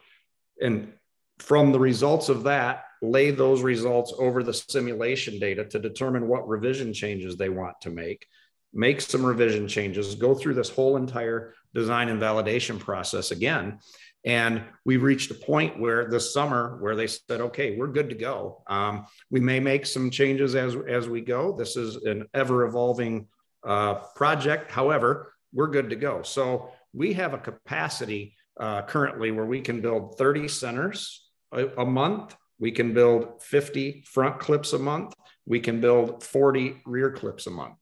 And 0.61 0.93
from 1.39 1.73
the 1.73 1.81
results 1.81 2.29
of 2.29 2.45
that, 2.45 2.85
lay 3.03 3.31
those 3.31 3.63
results 3.63 4.15
over 4.19 4.43
the 4.43 4.55
simulation 4.55 5.39
data 5.39 5.65
to 5.67 5.79
determine 5.79 6.29
what 6.29 6.49
revision 6.49 6.95
changes 6.95 7.37
they 7.37 7.51
want 7.51 7.79
to 7.83 7.91
make, 7.91 8.27
make 8.73 9.01
some 9.03 9.25
revision 9.25 9.69
changes, 9.69 10.15
go 10.15 10.35
through 10.35 10.55
this 10.55 10.71
whole 10.71 10.97
entire 10.97 11.53
design 11.75 12.09
and 12.09 12.21
validation 12.21 12.79
process 12.79 13.31
again. 13.31 13.79
And 14.27 14.63
we 14.85 14.97
reached 14.97 15.31
a 15.31 15.35
point 15.35 15.81
where 15.81 16.11
this 16.11 16.35
summer 16.35 16.77
where 16.81 16.97
they 16.97 17.07
said, 17.07 17.41
okay, 17.41 17.77
we're 17.77 17.87
good 17.87 18.11
to 18.11 18.15
go. 18.17 18.63
Um, 18.67 19.07
we 19.31 19.41
may 19.41 19.61
make 19.61 19.87
some 19.87 20.11
changes 20.11 20.55
as, 20.55 20.77
as 20.89 21.09
we 21.09 21.21
go. 21.21 21.57
This 21.57 21.77
is 21.77 21.97
an 22.05 22.27
ever 22.35 22.65
evolving 22.65 23.29
uh, 23.65 23.95
project. 24.15 24.71
However, 24.71 25.33
we're 25.53 25.69
good 25.69 25.91
to 25.91 25.97
go. 25.97 26.23
So 26.23 26.71
we 26.93 27.13
have 27.15 27.35
a 27.35 27.39
capacity 27.39 28.35
uh, 28.59 28.83
currently 28.83 29.31
where 29.31 29.47
we 29.47 29.61
can 29.61 29.81
build 29.81 30.19
30 30.19 30.49
centers 30.49 31.31
a, 31.53 31.69
a 31.79 31.87
month 31.87 32.37
we 32.59 32.73
can 32.73 32.95
build 32.95 33.43
50 33.43 34.05
front 34.07 34.39
clips 34.39 34.73
a 34.73 34.79
month. 34.79 35.15
We 35.45 35.61
can 35.61 35.81
build 35.81 36.23
40 36.23 36.83
rear 36.87 37.13
clips 37.13 37.47
a 37.47 37.51
month. 37.51 37.77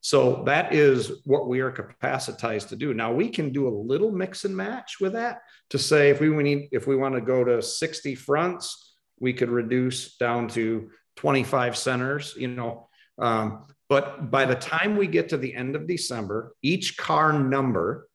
So 0.00 0.44
that 0.46 0.72
is 0.72 1.12
what 1.24 1.46
we 1.46 1.60
are 1.60 1.70
capacitized 1.70 2.68
to 2.68 2.76
do. 2.76 2.94
Now 2.94 3.12
we 3.12 3.28
can 3.28 3.52
do 3.52 3.68
a 3.68 3.70
little 3.70 4.10
mix 4.10 4.44
and 4.44 4.56
match 4.56 4.96
with 5.00 5.12
that 5.12 5.42
to 5.70 5.78
say 5.78 6.10
if 6.10 6.20
we 6.20 6.30
need 6.42 6.68
if 6.72 6.86
we 6.86 6.96
want 6.96 7.14
to 7.14 7.20
go 7.20 7.44
to 7.44 7.60
60 7.60 8.14
fronts, 8.14 8.96
we 9.18 9.34
could 9.34 9.50
reduce 9.50 10.16
down 10.16 10.48
to 10.48 10.90
25 11.16 11.76
centers, 11.76 12.34
you 12.36 12.48
know. 12.48 12.88
Um, 13.18 13.66
but 13.90 14.30
by 14.30 14.46
the 14.46 14.54
time 14.54 14.96
we 14.96 15.06
get 15.06 15.28
to 15.30 15.36
the 15.36 15.54
end 15.54 15.76
of 15.76 15.86
December, 15.86 16.54
each 16.62 16.96
car 16.96 17.32
number, 17.32 18.08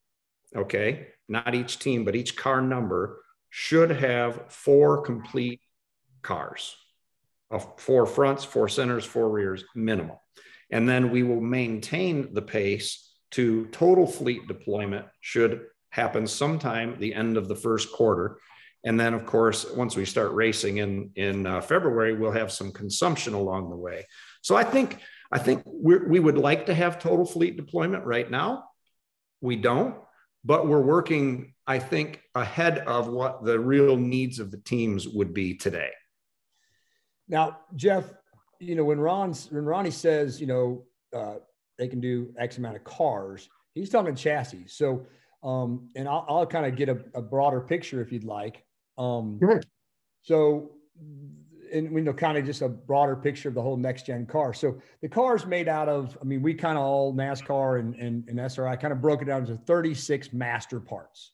okay, 0.56 1.08
not 1.28 1.54
each 1.54 1.78
team, 1.80 2.04
but 2.04 2.16
each 2.16 2.36
car 2.36 2.62
number 2.62 3.22
should 3.50 3.92
have 3.92 4.52
four 4.52 5.02
complete 5.02 5.62
cars 6.24 6.76
of 7.52 7.80
four 7.80 8.06
fronts, 8.06 8.44
four 8.44 8.68
centers, 8.68 9.06
four 9.06 9.30
rears, 9.30 9.64
minimum. 9.76 10.18
And 10.72 10.88
then 10.90 11.12
we 11.12 11.24
will 11.24 11.42
maintain 11.42 12.34
the 12.34 12.42
pace 12.42 13.14
to 13.32 13.66
total 13.68 14.08
fleet 14.08 14.48
deployment 14.48 15.06
should 15.22 15.66
happen 15.90 16.28
sometime 16.28 16.98
the 17.00 17.14
end 17.14 17.38
of 17.38 17.48
the 17.48 17.56
first 17.56 17.92
quarter. 17.92 18.38
And 18.84 19.00
then, 19.00 19.14
of 19.14 19.26
course, 19.26 19.66
once 19.72 19.96
we 19.96 20.06
start 20.06 20.32
racing 20.34 20.78
in 20.78 21.12
in 21.16 21.48
uh, 21.48 21.62
February, 21.62 22.16
we'll 22.16 22.32
have 22.32 22.52
some 22.52 22.72
consumption 22.72 23.34
along 23.34 23.70
the 23.70 23.76
way. 23.76 24.06
So 24.42 24.56
I 24.56 24.64
think 24.64 25.00
I 25.32 25.40
think 25.40 25.64
we 25.66 26.20
would 26.20 26.38
like 26.38 26.68
to 26.68 26.74
have 26.74 27.00
total 27.00 27.26
fleet 27.26 27.58
deployment 27.58 28.06
right 28.06 28.30
now. 28.30 28.66
We 29.42 29.56
don't, 29.56 29.96
but 30.44 30.68
we're 30.68 30.82
working, 30.82 31.54
I 31.66 31.80
think, 31.80 32.22
ahead 32.36 32.80
of 32.80 33.08
what 33.08 33.44
the 33.44 33.60
real 33.60 33.98
needs 33.98 34.40
of 34.40 34.52
the 34.52 34.58
teams 34.58 35.08
would 35.08 35.34
be 35.34 35.56
today. 35.56 35.90
Now, 37.28 37.60
Jeff, 37.76 38.06
you 38.60 38.76
know, 38.76 38.84
when 38.84 39.00
Ron's 39.00 39.52
when 39.52 39.66
Ronnie 39.66 39.92
says, 39.92 40.40
you 40.40 40.48
know, 40.48 40.84
uh, 41.16 41.36
they 41.78 41.88
can 41.88 42.00
do 42.00 42.34
X 42.38 42.58
amount 42.58 42.76
of 42.76 42.84
cars, 42.84 43.50
he's 43.74 43.90
talking 43.90 44.16
chassis. 44.16 44.68
So, 44.68 45.06
um, 45.44 45.90
and 45.96 46.08
I'll, 46.08 46.26
I'll 46.28 46.46
kind 46.46 46.66
of 46.66 46.76
get 46.76 46.90
a, 46.90 46.98
a, 47.14 47.22
broader 47.22 47.62
picture 47.62 48.02
if 48.02 48.12
you'd 48.12 48.24
like. 48.24 48.64
Um, 48.98 49.38
sure. 49.40 49.62
So, 50.24 50.72
and 51.72 51.92
you 51.92 52.02
know, 52.02 52.14
kind 52.14 52.38
of 52.38 52.46
just 52.46 52.62
a 52.62 52.70
broader 52.70 53.16
picture 53.16 53.50
of 53.50 53.56
the 53.56 53.62
whole 53.62 53.78
next 53.78 54.06
gen 54.08 54.26
car. 54.26 54.54
So 54.54 54.82
the 55.02 55.10
car 55.10 55.36
is 55.36 55.46
made 55.46 55.68
out 55.68 55.88
of, 55.88 56.18
I 56.22 56.24
mean, 56.26 56.42
we 56.42 56.54
kind 56.54 56.78
of 56.78 56.84
all 56.84 57.14
NASCAR 57.14 57.80
and, 57.80 57.96
and, 57.96 58.28
and 58.28 58.40
SRI 58.40 58.76
kind 58.78 58.94
of 58.94 59.02
broke 59.02 59.22
it 59.22 59.26
down 59.26 59.42
into 59.42 59.58
36 59.58 60.34
master 60.34 60.80
parts. 60.80 61.34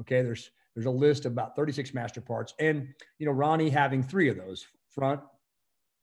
Okay. 0.00 0.22
There's, 0.22 0.50
there's 0.74 0.86
a 0.86 0.90
list 0.90 1.26
of 1.26 1.32
about 1.32 1.54
36 1.54 1.94
master 1.94 2.20
parts 2.20 2.54
and, 2.58 2.88
you 3.18 3.26
know, 3.26 3.32
Ronnie 3.32 3.70
having 3.70 4.02
three 4.02 4.28
of 4.28 4.36
those 4.36 4.66
front, 4.88 5.20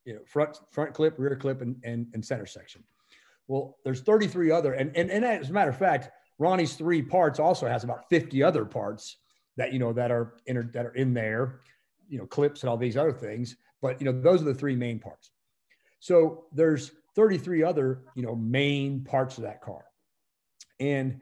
you 0.06 0.14
know, 0.14 0.20
front 0.26 0.58
front 0.72 0.94
clip, 0.94 1.16
rear 1.18 1.36
clip, 1.36 1.62
and, 1.62 1.76
and, 1.84 2.08
and 2.14 2.26
center 2.26 2.46
section. 2.46 2.84
Well, 3.48 3.78
there's 3.84 4.02
33 4.02 4.52
other, 4.52 4.74
and, 4.74 4.96
and, 4.96 5.10
and 5.10 5.26
as 5.26 5.50
a 5.50 5.54
matter 5.54 5.72
of 5.72 5.78
fact, 5.78 6.10
Ronnie's 6.38 6.76
three 6.76 7.02
parts 7.02 7.40
also 7.40 7.68
has 7.68 7.84
about 7.84 8.10
50 8.10 8.42
other 8.44 8.64
parts 8.64 9.18
that 9.58 9.74
you 9.74 9.80
know 9.80 9.92
that 9.94 10.10
are 10.10 10.36
in 10.46 10.70
that 10.74 10.86
are 10.86 10.94
in 10.94 11.14
there, 11.14 11.60
you 12.08 12.18
know, 12.18 12.26
clips 12.26 12.62
and 12.62 12.70
all 12.70 12.78
these 12.78 12.96
other 12.96 13.12
things. 13.12 13.58
But 13.82 14.00
you 14.02 14.06
know, 14.06 14.20
those 14.20 14.42
are 14.42 14.46
the 14.46 14.54
three 14.54 14.76
main 14.76 15.00
parts. 15.00 15.32
So 16.00 16.46
there's 16.54 16.92
33 17.16 17.64
other 17.64 18.04
you 18.16 18.24
know 18.24 18.36
main 18.36 19.04
parts 19.04 19.38
of 19.38 19.44
that 19.44 19.62
car, 19.62 19.84
and 20.80 21.20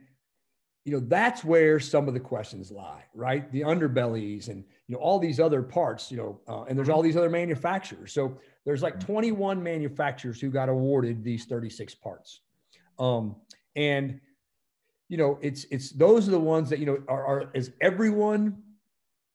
you 0.84 0.92
know 0.92 1.00
that's 1.00 1.42
where 1.44 1.80
some 1.80 2.06
of 2.06 2.14
the 2.14 2.20
questions 2.20 2.70
lie, 2.70 3.04
right? 3.12 3.50
The 3.50 3.62
underbellies 3.62 4.48
and 4.48 4.64
you 4.88 4.94
know 4.94 5.00
all 5.00 5.18
these 5.18 5.38
other 5.38 5.62
parts, 5.62 6.10
you 6.10 6.16
know, 6.16 6.40
uh, 6.48 6.64
and 6.64 6.76
there's 6.76 6.88
all 6.88 7.02
these 7.02 7.16
other 7.16 7.30
manufacturers. 7.30 8.12
So 8.12 8.38
there's 8.64 8.82
like 8.82 8.98
21 8.98 9.62
manufacturers 9.62 10.40
who 10.40 10.50
got 10.50 10.68
awarded 10.68 11.22
these 11.22 11.44
36 11.44 11.94
parts, 11.96 12.40
um, 12.98 13.36
and 13.76 14.18
you 15.08 15.16
know, 15.16 15.38
it's 15.40 15.64
it's 15.70 15.90
those 15.92 16.26
are 16.26 16.32
the 16.32 16.40
ones 16.40 16.70
that 16.70 16.78
you 16.78 16.86
know 16.86 16.98
are, 17.08 17.26
are 17.26 17.50
is 17.54 17.72
everyone 17.80 18.62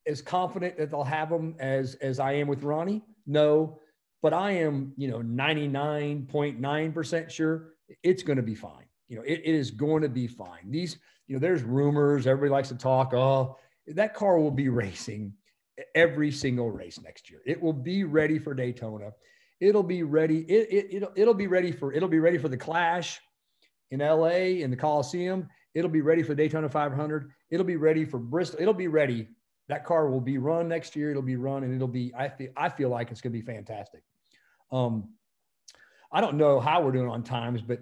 as 0.06 0.22
confident 0.22 0.78
that 0.78 0.91
they'll 0.91 1.04
have 1.04 1.30
them 1.30 1.56
as 1.60 1.95
as 1.95 2.20
I 2.20 2.34
am 2.34 2.47
with 2.47 2.64
Ronnie? 2.64 3.04
No, 3.26 3.80
but 4.22 4.34
I 4.34 4.51
am 4.51 4.93
you 4.97 5.08
know 5.08 5.20
99.9 5.20 6.93
percent 6.93 7.32
sure 7.32 7.74
it's 8.01 8.24
going 8.24 8.38
to 8.38 8.43
be 8.43 8.56
fine. 8.56 8.86
You 9.08 9.18
know, 9.18 9.24
it, 9.24 9.41
it 9.43 9.56
is 9.56 9.70
going 9.70 10.01
to 10.01 10.10
be 10.10 10.26
fine. 10.28 10.70
These 10.70 10.97
you 11.28 11.36
know, 11.36 11.39
there's 11.39 11.64
rumors. 11.64 12.28
Everybody 12.28 12.51
likes 12.51 12.70
to 12.70 12.76
talk. 12.76 13.14
Oh, 13.14 13.58
that 13.88 14.14
car 14.14 14.39
will 14.39 14.51
be 14.51 14.70
racing 14.70 15.34
every 15.96 16.32
single 16.32 16.70
race 16.72 17.00
next 17.02 17.30
year. 17.30 17.42
It 17.46 17.62
will 17.62 17.74
be 17.74 18.04
ready 18.04 18.40
for 18.40 18.54
Daytona. 18.54 19.12
It'll 19.60 19.84
be 19.84 20.04
ready. 20.04 20.40
It, 20.40 20.68
it, 20.72 20.88
it'll, 20.96 21.12
it'll 21.16 21.34
be 21.34 21.48
ready 21.48 21.72
for 21.72 21.94
it'll 21.94 22.10
be 22.10 22.20
ready 22.20 22.38
for 22.38 22.50
the 22.50 22.58
Clash 22.58 23.20
in 23.92 24.00
LA 24.00 24.62
in 24.62 24.70
the 24.70 24.78
Coliseum. 24.78 25.48
It'll 25.74 25.90
be 25.90 26.02
ready 26.02 26.24
for 26.24 26.36
Daytona 26.36 26.70
500. 26.70 27.32
It'll 27.50 27.66
be 27.66 27.78
ready 27.78 28.06
for 28.06 28.20
Bristol. 28.20 28.60
It'll 28.62 28.74
be 28.74 28.88
ready. 28.88 29.28
That 29.70 29.86
car 29.86 30.10
will 30.10 30.22
be 30.22 30.38
run 30.38 30.68
next 30.68 30.96
year. 30.96 31.10
It'll 31.10 31.22
be 31.22 31.38
run, 31.38 31.64
and 31.64 31.74
it'll 31.74 31.88
be. 31.88 32.14
I 32.16 32.30
feel. 32.30 32.50
I 32.58 32.70
feel 32.70 32.90
like 32.90 33.12
it's 33.12 33.22
going 33.22 33.34
to 33.34 33.40
be 33.40 33.46
fantastic. 33.46 34.04
Um, 34.72 35.10
I 36.12 36.22
don't 36.22 36.36
know 36.36 36.60
how 36.60 36.82
we're 36.84 36.92
doing 36.92 37.10
on 37.10 37.24
times, 37.24 37.62
but 37.62 37.80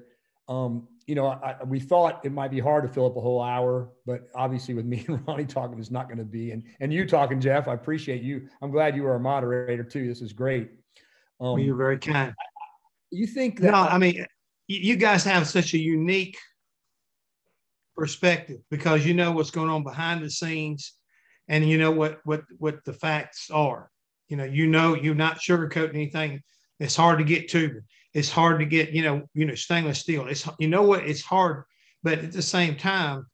um, 0.47 0.87
you 1.07 1.15
know, 1.15 1.27
I, 1.27 1.55
we 1.65 1.79
thought 1.79 2.25
it 2.25 2.31
might 2.31 2.51
be 2.51 2.59
hard 2.59 2.83
to 2.83 2.89
fill 2.89 3.05
up 3.05 3.17
a 3.17 3.21
whole 3.21 3.41
hour, 3.41 3.89
but 4.05 4.29
obviously 4.35 4.73
with 4.73 4.85
me 4.85 5.03
and 5.07 5.19
Ronnie 5.27 5.45
talking, 5.45 5.77
it's 5.79 5.91
not 5.91 6.07
going 6.07 6.19
to 6.19 6.23
be. 6.23 6.51
And 6.51 6.63
and 6.79 6.93
you 6.93 7.07
talking, 7.07 7.39
Jeff, 7.39 7.67
I 7.67 7.73
appreciate 7.73 8.21
you. 8.21 8.47
I'm 8.61 8.71
glad 8.71 8.95
you 8.95 9.03
were 9.03 9.15
a 9.15 9.19
moderator 9.19 9.83
too. 9.83 10.07
This 10.07 10.21
is 10.21 10.33
great. 10.33 10.71
Um, 11.39 11.53
well, 11.53 11.59
you're 11.59 11.75
very 11.75 11.97
kind. 11.97 12.33
You 13.09 13.27
think 13.27 13.59
that? 13.59 13.71
No, 13.71 13.77
I 13.77 13.97
mean, 13.97 14.25
you 14.67 14.95
guys 14.95 15.23
have 15.23 15.47
such 15.47 15.73
a 15.73 15.77
unique 15.77 16.37
perspective 17.95 18.59
because 18.69 19.05
you 19.05 19.13
know 19.13 19.31
what's 19.31 19.51
going 19.51 19.69
on 19.69 19.83
behind 19.83 20.23
the 20.23 20.29
scenes 20.29 20.93
and 21.47 21.67
you 21.67 21.77
know 21.77 21.91
what 21.91 22.19
what 22.23 22.43
what 22.57 22.83
the 22.85 22.93
facts 22.93 23.51
are 23.51 23.91
you 24.29 24.37
know 24.37 24.45
you 24.45 24.65
know 24.65 24.95
you're 24.95 25.13
not 25.13 25.39
sugarcoating 25.39 25.93
anything 25.93 26.41
it's 26.79 26.95
hard 26.95 27.19
to 27.19 27.23
get 27.23 27.49
to 27.49 27.81
it's 28.13 28.29
hard 28.29 28.59
to 28.59 28.65
get 28.65 28.91
you 28.91 29.03
know 29.03 29.23
you 29.33 29.45
know 29.45 29.55
stainless 29.55 29.99
steel. 29.99 30.27
It's 30.27 30.47
you 30.59 30.67
know 30.67 30.83
what? 30.83 31.05
It's 31.05 31.21
hard 31.21 31.63
but 32.03 32.19
at 32.19 32.31
the 32.31 32.41
same 32.41 32.75
time 32.75 33.25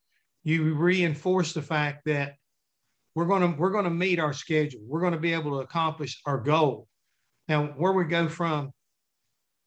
you 0.43 0.75
reinforce 0.75 1.53
the 1.53 1.61
fact 1.61 2.03
that 2.05 2.35
we're 3.15 3.25
going 3.25 3.41
to 3.41 3.59
we're 3.59 3.71
going 3.71 3.85
to 3.85 3.89
meet 3.89 4.19
our 4.19 4.33
schedule. 4.33 4.81
We're 4.85 5.01
going 5.01 5.13
to 5.13 5.19
be 5.19 5.33
able 5.33 5.51
to 5.51 5.57
accomplish 5.57 6.21
our 6.25 6.39
goal. 6.39 6.87
Now 7.47 7.67
where 7.77 7.93
we 7.93 8.05
go 8.05 8.29
from 8.29 8.71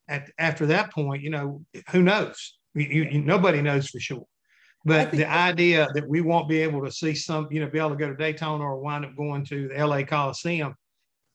at, 0.08 0.30
after 0.38 0.66
that 0.66 0.92
point 0.92 1.22
you 1.22 1.30
know 1.30 1.64
who 1.90 2.02
knows? 2.02 2.56
You, 2.74 2.84
you, 2.84 3.20
nobody 3.20 3.62
knows 3.62 3.88
for 3.88 3.98
sure. 3.98 4.24
But 4.84 5.10
the 5.10 5.26
idea 5.26 5.88
that 5.92 6.08
we 6.08 6.22
won't 6.22 6.48
be 6.48 6.60
able 6.60 6.82
to 6.86 6.90
see 6.90 7.14
some, 7.14 7.48
you 7.50 7.60
know, 7.60 7.68
be 7.68 7.78
able 7.78 7.90
to 7.90 7.96
go 7.96 8.08
to 8.08 8.16
Daytona 8.16 8.64
or 8.64 8.78
wind 8.78 9.04
up 9.04 9.14
going 9.14 9.44
to 9.46 9.68
the 9.68 9.86
LA 9.86 10.04
Coliseum 10.04 10.74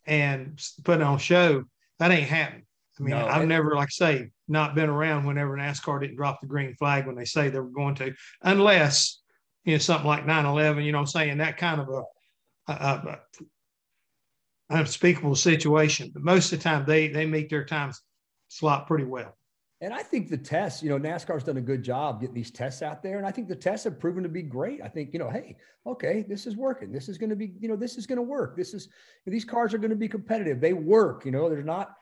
and 0.08 0.60
put 0.84 1.00
on 1.02 1.20
show, 1.20 1.64
that 2.00 2.10
ain't 2.10 2.28
happening. 2.28 2.66
I 3.00 3.04
mean, 3.04 3.12
no, 3.12 3.26
I've 3.26 3.48
never, 3.48 3.76
like 3.76 3.92
say, 3.92 4.30
not 4.48 4.76
been 4.76 4.90
around 4.90 5.26
whenever 5.26 5.58
NASCAR 5.58 6.02
didn't 6.02 6.16
drop 6.16 6.40
the 6.42 6.48
green 6.48 6.74
flag 6.76 7.06
when 7.06 7.16
they 7.16 7.26
say 7.26 7.50
they 7.50 7.60
were 7.60 7.66
going 7.70 7.96
to, 7.96 8.14
unless, 8.42 9.22
you 9.66 9.74
know, 9.74 9.80
something 9.80 10.08
like 10.08 10.26
9 10.26 10.46
11, 10.46 10.84
you 10.84 10.92
know 10.92 11.00
I'm 11.00 11.06
saying? 11.06 11.38
That 11.40 11.58
kind 11.58 11.82
of 11.82 11.90
a, 11.90 12.04
a, 12.72 12.74
a, 12.74 13.20
unspeakable 14.70 15.36
situation. 15.36 16.12
But 16.14 16.24
most 16.24 16.54
of 16.54 16.60
the 16.60 16.64
time, 16.64 16.86
they, 16.86 17.08
they 17.10 17.26
meet 17.26 17.50
their 17.50 17.66
time 17.66 17.92
slot 18.48 18.88
pretty 18.88 19.06
well. 19.06 19.36
And 19.82 19.94
I 19.94 20.02
think 20.02 20.30
the 20.30 20.38
tests, 20.38 20.82
you 20.82 20.90
know, 20.90 20.98
NASCAR's 20.98 21.44
done 21.44 21.58
a 21.58 21.62
good 21.62 21.84
job 21.84 22.22
getting 22.22 22.34
these 22.34 22.50
tests 22.50 22.82
out 22.82 23.04
there. 23.04 23.18
And 23.18 23.28
I 23.28 23.32
think 23.32 23.50
the 23.50 23.56
tests 23.56 23.84
have 23.84 24.00
proven 24.00 24.24
to 24.24 24.30
be 24.30 24.42
great. 24.42 24.82
I 24.82 24.88
think, 24.88 25.12
you 25.12 25.20
know, 25.20 25.30
hey, 25.30 25.58
okay, 25.86 26.26
this 26.28 26.48
is 26.48 26.56
working. 26.56 26.94
This 26.94 27.10
is 27.10 27.18
going 27.18 27.30
to 27.30 27.36
be, 27.36 27.54
you 27.60 27.68
know, 27.68 27.76
this 27.76 27.98
is 27.98 28.08
going 28.08 28.18
to 28.18 28.24
work. 28.24 28.56
This 28.56 28.74
is, 28.74 28.88
these 29.26 29.44
cars 29.44 29.74
are 29.74 29.78
going 29.78 29.90
to 29.90 29.98
be 29.98 30.08
competitive. 30.08 30.62
They 30.62 30.74
work, 30.74 31.26
you 31.26 31.32
know, 31.32 31.50
there's 31.50 31.66
not, 31.66 31.94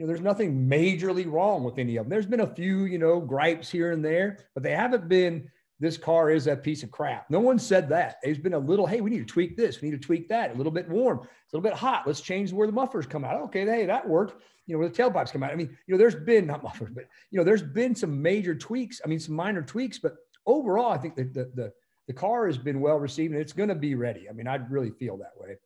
you 0.00 0.06
know, 0.06 0.08
there's 0.14 0.22
nothing 0.22 0.66
majorly 0.66 1.30
wrong 1.30 1.62
with 1.62 1.76
any 1.76 1.98
of 1.98 2.06
them. 2.06 2.10
There's 2.10 2.24
been 2.24 2.40
a 2.40 2.54
few, 2.54 2.86
you 2.86 2.96
know, 2.96 3.20
gripes 3.20 3.70
here 3.70 3.92
and 3.92 4.02
there, 4.02 4.38
but 4.54 4.62
they 4.62 4.74
haven't 4.74 5.10
been, 5.10 5.50
this 5.78 5.98
car 5.98 6.30
is 6.30 6.46
a 6.46 6.56
piece 6.56 6.82
of 6.82 6.90
crap. 6.90 7.28
No 7.28 7.38
one 7.38 7.58
said 7.58 7.86
that. 7.90 8.16
There's 8.22 8.38
been 8.38 8.54
a 8.54 8.58
little, 8.58 8.86
hey, 8.86 9.02
we 9.02 9.10
need 9.10 9.18
to 9.18 9.24
tweak 9.26 9.58
this. 9.58 9.82
We 9.82 9.90
need 9.90 10.00
to 10.00 10.06
tweak 10.06 10.26
that. 10.30 10.52
A 10.52 10.54
little 10.54 10.72
bit 10.72 10.88
warm, 10.88 11.18
it's 11.18 11.52
a 11.52 11.56
little 11.56 11.68
bit 11.70 11.78
hot. 11.78 12.06
Let's 12.06 12.22
change 12.22 12.50
where 12.50 12.66
the 12.66 12.72
mufflers 12.72 13.04
come 13.04 13.26
out. 13.26 13.42
Okay, 13.42 13.66
hey, 13.66 13.84
that 13.84 14.08
worked 14.08 14.42
you 14.66 14.74
know, 14.74 14.78
where 14.78 14.88
the 14.88 14.94
tailpipes 14.94 15.32
come 15.32 15.42
out. 15.42 15.50
I 15.50 15.56
mean, 15.56 15.76
you 15.86 15.92
know, 15.92 15.98
there's 15.98 16.14
been 16.14 16.46
not 16.46 16.62
mufflers, 16.62 16.92
but 16.94 17.04
you 17.30 17.36
know, 17.36 17.44
there's 17.44 17.62
been 17.62 17.94
some 17.94 18.22
major 18.22 18.54
tweaks. 18.54 19.02
I 19.04 19.08
mean, 19.08 19.20
some 19.20 19.34
minor 19.34 19.62
tweaks, 19.62 19.98
but 19.98 20.14
overall, 20.46 20.92
I 20.92 20.96
think 20.96 21.14
the 21.14 21.24
the 21.24 21.50
the, 21.54 21.72
the 22.06 22.14
car 22.14 22.46
has 22.46 22.56
been 22.56 22.80
well 22.80 22.96
received 22.96 23.34
and 23.34 23.42
it's 23.42 23.52
going 23.52 23.68
to 23.68 23.74
be 23.74 23.96
ready. 23.96 24.30
I 24.30 24.32
mean, 24.32 24.46
I 24.46 24.54
really 24.54 24.92
feel 24.92 25.18
that 25.18 25.32
way. 25.36 25.56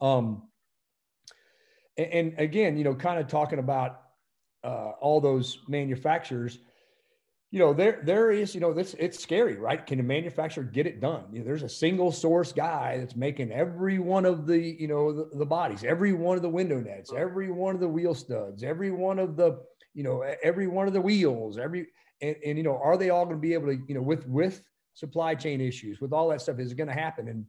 Um, 0.00 0.48
and, 1.96 2.12
and 2.12 2.38
again, 2.38 2.76
you 2.76 2.84
know, 2.84 2.94
kind 2.94 3.18
of 3.20 3.28
talking 3.28 3.58
about 3.58 4.00
uh, 4.62 4.92
all 5.00 5.20
those 5.20 5.58
manufacturers 5.68 6.58
you 7.54 7.60
know, 7.60 7.72
there 7.72 8.00
there 8.02 8.32
is, 8.32 8.52
you 8.52 8.60
know, 8.60 8.72
this 8.72 8.96
it's 8.98 9.22
scary, 9.22 9.54
right? 9.54 9.86
Can 9.86 10.00
a 10.00 10.02
manufacturer 10.02 10.64
get 10.64 10.88
it 10.88 11.00
done? 11.00 11.26
You 11.30 11.38
know, 11.38 11.44
there's 11.44 11.62
a 11.62 11.68
single 11.68 12.10
source 12.10 12.52
guy 12.52 12.98
that's 12.98 13.14
making 13.14 13.52
every 13.52 14.00
one 14.00 14.26
of 14.26 14.44
the, 14.44 14.58
you 14.58 14.88
know, 14.88 15.12
the, 15.12 15.38
the 15.38 15.46
bodies, 15.46 15.84
every 15.84 16.12
one 16.12 16.34
of 16.34 16.42
the 16.42 16.48
window 16.48 16.80
nets, 16.80 17.12
every 17.16 17.52
one 17.52 17.76
of 17.76 17.80
the 17.80 17.86
wheel 17.86 18.12
studs, 18.12 18.64
every 18.64 18.90
one 18.90 19.20
of 19.20 19.36
the, 19.36 19.60
you 19.92 20.02
know, 20.02 20.24
every 20.42 20.66
one 20.66 20.88
of 20.88 20.94
the 20.94 21.00
wheels, 21.00 21.56
every 21.56 21.86
and, 22.20 22.34
and 22.44 22.58
you 22.58 22.64
know, 22.64 22.76
are 22.82 22.96
they 22.96 23.10
all 23.10 23.24
going 23.24 23.36
to 23.36 23.40
be 23.40 23.54
able 23.54 23.68
to, 23.68 23.78
you 23.86 23.94
know, 23.94 24.02
with 24.02 24.26
with 24.26 24.60
supply 24.94 25.36
chain 25.36 25.60
issues, 25.60 26.00
with 26.00 26.12
all 26.12 26.30
that 26.30 26.40
stuff, 26.40 26.58
is 26.58 26.72
it 26.72 26.74
going 26.74 26.88
to 26.88 26.92
happen? 26.92 27.28
And 27.28 27.46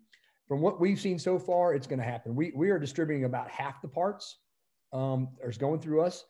from 0.47 0.61
what 0.61 0.79
we've 0.79 0.99
seen 0.99 1.17
so 1.17 1.39
far, 1.39 1.73
it's 1.73 1.87
going 1.87 1.99
to 1.99 2.05
happen. 2.05 2.35
We 2.35 2.51
we 2.55 2.69
are 2.69 2.79
distributing 2.79 3.25
about 3.25 3.49
half 3.49 3.81
the 3.81 3.87
parts 3.87 4.37
um, 4.93 5.29
is 5.43 5.57
going 5.57 5.79
through 5.79 6.01
us. 6.01 6.25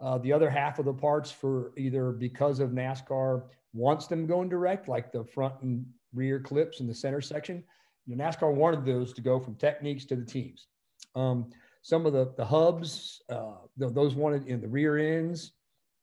Uh, 0.00 0.18
the 0.18 0.32
other 0.32 0.48
half 0.48 0.78
of 0.78 0.84
the 0.84 0.92
parts 0.92 1.30
for 1.30 1.72
either 1.76 2.12
because 2.12 2.60
of 2.60 2.70
NASCAR 2.70 3.42
wants 3.72 4.06
them 4.06 4.26
going 4.26 4.48
direct, 4.48 4.88
like 4.88 5.12
the 5.12 5.24
front 5.24 5.54
and 5.62 5.84
rear 6.14 6.40
clips 6.40 6.80
in 6.80 6.86
the 6.86 6.94
center 6.94 7.20
section. 7.20 7.64
You 8.06 8.16
know, 8.16 8.24
NASCAR 8.24 8.54
wanted 8.54 8.84
those 8.84 9.12
to 9.14 9.20
go 9.20 9.40
from 9.40 9.56
techniques 9.56 10.04
to 10.06 10.16
the 10.16 10.24
teams. 10.24 10.68
Um, 11.14 11.50
some 11.82 12.06
of 12.06 12.12
the, 12.12 12.32
the 12.36 12.44
hubs, 12.44 13.22
uh, 13.28 13.54
those 13.76 14.14
wanted 14.14 14.46
in 14.46 14.60
the 14.60 14.68
rear 14.68 14.98
ends, 14.98 15.52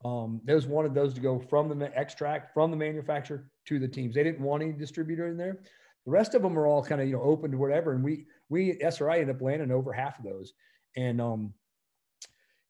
um, 0.04 0.42
those 0.44 0.68
wanted 0.68 0.94
those 0.94 1.14
to 1.14 1.22
go 1.22 1.40
from 1.40 1.68
the 1.70 1.98
extract 1.98 2.54
from 2.54 2.72
the 2.72 2.78
manufacturer 2.78 3.50
to 3.66 3.80
the 3.80 3.88
teams. 3.88 4.16
They 4.16 4.24
didn't 4.24 4.42
want 4.42 4.62
any 4.62 4.74
distributor 4.74 5.28
in 5.28 5.38
there. 5.38 5.60
The 6.06 6.12
rest 6.12 6.36
of 6.36 6.42
them 6.42 6.58
are 6.58 6.68
all 6.68 6.84
kind 6.84 7.02
of 7.02 7.08
you 7.08 7.14
know 7.14 7.24
open 7.24 7.52
to 7.52 7.58
whatever, 7.58 7.94
and 7.94 8.04
we 8.04 8.26
we 8.50 8.80
SRI 8.82 9.20
ended 9.20 9.36
up 9.36 9.42
landing 9.42 9.72
over 9.72 9.92
half 9.92 10.20
of 10.20 10.26
those. 10.26 10.54
And 10.96 11.20
um, 11.20 11.54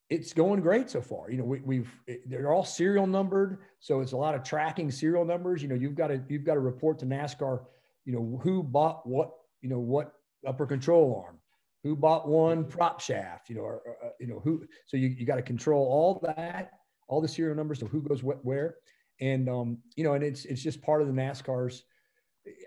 it's 0.10 0.34
going 0.34 0.62
great 0.62 0.90
so 0.90 1.02
far. 1.02 1.32
You 1.32 1.38
know, 1.38 1.44
we, 1.44 1.78
have 1.78 1.88
they're 2.28 2.54
all 2.54 2.64
serial 2.64 3.08
numbered, 3.08 3.60
so 3.80 4.02
it's 4.02 4.12
a 4.12 4.18
lot 4.18 4.36
of 4.36 4.44
tracking 4.44 4.92
serial 4.92 5.26
numbers. 5.26 5.62
You 5.62 5.68
know, 5.68 5.76
you've 5.76 5.96
got 5.96 6.08
to 6.08 6.22
you've 6.28 6.46
got 6.46 6.54
to 6.56 6.60
report 6.60 7.00
to 7.00 7.06
NASCAR. 7.06 7.66
You 8.06 8.14
know, 8.14 8.40
who 8.44 8.62
bought 8.62 9.08
what? 9.08 9.32
You 9.62 9.70
know, 9.70 9.80
what 9.80 10.14
upper 10.46 10.68
control 10.68 11.24
arm? 11.26 11.40
Who 11.84 11.96
bought 11.96 12.28
one 12.28 12.66
prop 12.66 13.00
shaft? 13.00 13.50
You 13.50 13.56
know, 13.56 13.62
or, 13.62 13.82
or 13.86 14.12
you 14.20 14.28
know 14.28 14.40
who? 14.44 14.64
So 14.86 14.98
you 14.98 15.08
you 15.08 15.26
got 15.26 15.38
to 15.38 15.42
control 15.42 15.86
all 15.86 16.20
that, 16.36 16.72
all 17.08 17.20
the 17.20 17.28
serial 17.28 17.56
numbers 17.56 17.82
of 17.82 17.90
who 17.90 18.02
goes 18.02 18.22
what 18.22 18.46
where, 18.46 18.76
and 19.22 19.50
um, 19.50 19.80
you 19.96 20.04
know, 20.04 20.14
and 20.14 20.24
it's 20.24 20.46
it's 20.46 20.62
just 20.62 20.82
part 20.82 21.02
of 21.02 21.08
the 21.08 21.14
NASCAR's. 21.14 21.84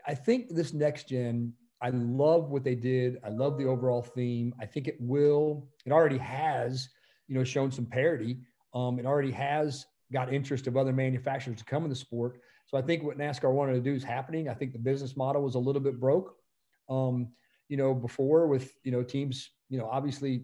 I 0.07 0.15
think 0.15 0.55
this 0.55 0.73
next 0.73 1.09
gen. 1.09 1.53
I 1.81 1.91
love 1.91 2.51
what 2.51 2.65
they 2.65 2.75
did. 2.75 3.19
I 3.25 3.29
love 3.29 3.57
the 3.57 3.67
overall 3.67 4.03
theme. 4.03 4.53
I 4.61 4.67
think 4.67 4.89
it 4.89 4.97
will. 4.99 5.69
It 5.87 5.93
already 5.93 6.19
has 6.19 6.89
you 7.29 7.35
know, 7.35 7.45
shown 7.45 7.71
some 7.71 7.87
parity. 7.87 8.39
Um, 8.75 8.99
it 8.99 9.07
already 9.07 9.31
has 9.31 9.87
got 10.13 10.33
interest 10.33 10.67
of 10.67 10.77
other 10.77 10.93
manufacturers 10.93 11.59
to 11.59 11.65
come 11.65 11.85
in 11.85 11.91
the 11.91 11.97
sport. 11.97 12.41
So 12.67 12.77
I 12.77 12.83
think 12.83 13.03
what 13.03 13.19
NASCAR 13.19 13.53
wanted 13.53 13.75
to 13.75 13.81
do 13.81 13.95
is 13.95 14.03
happening. 14.03 14.49
I 14.49 14.55
think 14.55 14.73
the 14.73 14.79
business 14.79 15.17
model 15.17 15.43
was 15.43 15.55
a 15.55 15.59
little 15.59 15.81
bit 15.81 16.01
broke, 16.01 16.35
um, 16.89 17.29
you 17.69 17.77
know, 17.77 17.95
before 17.95 18.47
with, 18.47 18.73
you 18.83 18.93
know, 18.93 19.03
teams, 19.03 19.51
you 19.69 19.79
know, 19.79 19.89
obviously, 19.91 20.43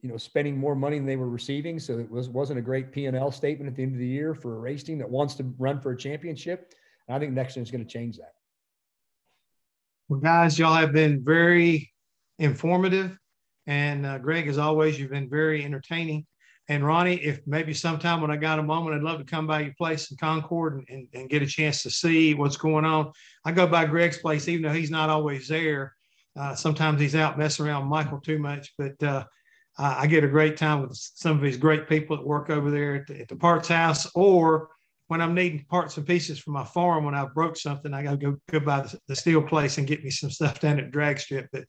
you 0.00 0.08
know, 0.08 0.16
spending 0.16 0.56
more 0.56 0.76
money 0.76 0.98
than 0.98 1.06
they 1.06 1.16
were 1.16 1.28
receiving. 1.28 1.78
So 1.78 1.98
it 1.98 2.08
was, 2.10 2.28
wasn't 2.28 2.60
a 2.60 2.62
great 2.62 2.92
P&L 2.92 3.32
statement 3.32 3.68
at 3.68 3.76
the 3.76 3.82
end 3.82 3.94
of 3.94 3.98
the 3.98 4.06
year 4.06 4.34
for 4.34 4.56
a 4.56 4.60
race 4.60 4.84
team 4.84 4.98
that 4.98 5.10
wants 5.10 5.34
to 5.34 5.54
run 5.58 5.80
for 5.80 5.92
a 5.92 5.96
championship. 5.96 6.72
And 7.08 7.16
I 7.16 7.18
think 7.18 7.32
next 7.32 7.54
gen 7.54 7.64
is 7.64 7.70
going 7.70 7.84
to 7.84 7.90
change 7.90 8.16
that. 8.18 8.34
Well, 10.08 10.20
guys, 10.20 10.58
y'all 10.58 10.72
have 10.72 10.94
been 10.94 11.22
very 11.22 11.92
informative. 12.38 13.18
And 13.66 14.06
uh, 14.06 14.16
Greg, 14.16 14.48
as 14.48 14.56
always, 14.56 14.98
you've 14.98 15.10
been 15.10 15.28
very 15.28 15.62
entertaining. 15.62 16.24
And 16.70 16.82
Ronnie, 16.82 17.16
if 17.16 17.40
maybe 17.46 17.74
sometime 17.74 18.22
when 18.22 18.30
I 18.30 18.36
got 18.36 18.58
a 18.58 18.62
moment, 18.62 18.96
I'd 18.96 19.02
love 19.02 19.18
to 19.18 19.24
come 19.24 19.46
by 19.46 19.60
your 19.60 19.74
place 19.76 20.10
in 20.10 20.16
Concord 20.16 20.76
and, 20.76 20.86
and, 20.88 21.08
and 21.12 21.28
get 21.28 21.42
a 21.42 21.46
chance 21.46 21.82
to 21.82 21.90
see 21.90 22.32
what's 22.32 22.56
going 22.56 22.86
on. 22.86 23.12
I 23.44 23.52
go 23.52 23.66
by 23.66 23.84
Greg's 23.84 24.16
place, 24.16 24.48
even 24.48 24.62
though 24.62 24.72
he's 24.72 24.90
not 24.90 25.10
always 25.10 25.46
there. 25.46 25.94
Uh, 26.38 26.54
sometimes 26.54 27.02
he's 27.02 27.14
out 27.14 27.38
messing 27.38 27.66
around 27.66 27.86
Michael 27.86 28.20
too 28.20 28.38
much, 28.38 28.72
but 28.78 29.02
uh, 29.02 29.24
I 29.76 30.06
get 30.06 30.24
a 30.24 30.28
great 30.28 30.56
time 30.56 30.80
with 30.80 30.96
some 30.96 31.36
of 31.36 31.42
these 31.42 31.58
great 31.58 31.86
people 31.86 32.16
that 32.16 32.26
work 32.26 32.48
over 32.48 32.70
there 32.70 32.94
at 32.96 33.06
the, 33.08 33.20
at 33.20 33.28
the, 33.28 33.36
parts 33.36 33.68
house, 33.68 34.10
or 34.14 34.70
when 35.08 35.20
I'm 35.20 35.34
needing 35.34 35.64
parts 35.68 35.96
and 35.96 36.06
pieces 36.06 36.38
for 36.38 36.50
my 36.50 36.64
farm 36.64 37.04
when 37.04 37.14
I 37.14 37.24
broke 37.26 37.56
something, 37.56 37.92
I 37.92 38.02
got 38.02 38.12
to 38.12 38.16
go 38.16 38.36
go 38.50 38.60
by 38.60 38.82
the, 38.82 38.98
the, 39.08 39.16
steel 39.16 39.42
place 39.42 39.78
and 39.78 39.86
get 39.86 40.04
me 40.04 40.10
some 40.10 40.30
stuff 40.30 40.60
down 40.60 40.78
at 40.78 40.90
drag 40.90 41.18
strip. 41.18 41.48
But 41.50 41.64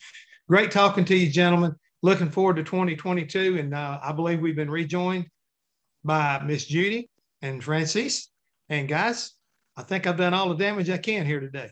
great 0.48 0.72
talking 0.72 1.06
to 1.06 1.16
you, 1.16 1.30
gentlemen. 1.30 1.74
Looking 2.02 2.30
forward 2.30 2.58
to 2.58 2.64
2022, 2.64 3.58
and 3.60 3.74
uh, 3.74 4.00
I 4.02 4.12
believe 4.12 4.40
we've 4.40 4.56
been 4.56 4.70
rejoined 4.70 5.28
by 6.04 6.42
Miss 6.46 6.66
Judy 6.66 7.10
and 7.42 7.64
Francis. 7.64 8.30
And 8.70 8.88
guys, 8.88 9.34
I 9.76 9.84
think 9.84 10.08
I've 10.08 10.18
done 10.18 10.34
all 10.34 10.50
the 10.50 10.56
damage 10.56 10.90
I 10.90 10.98
can 10.98 11.26
here 11.26 11.40
today. 11.40 11.70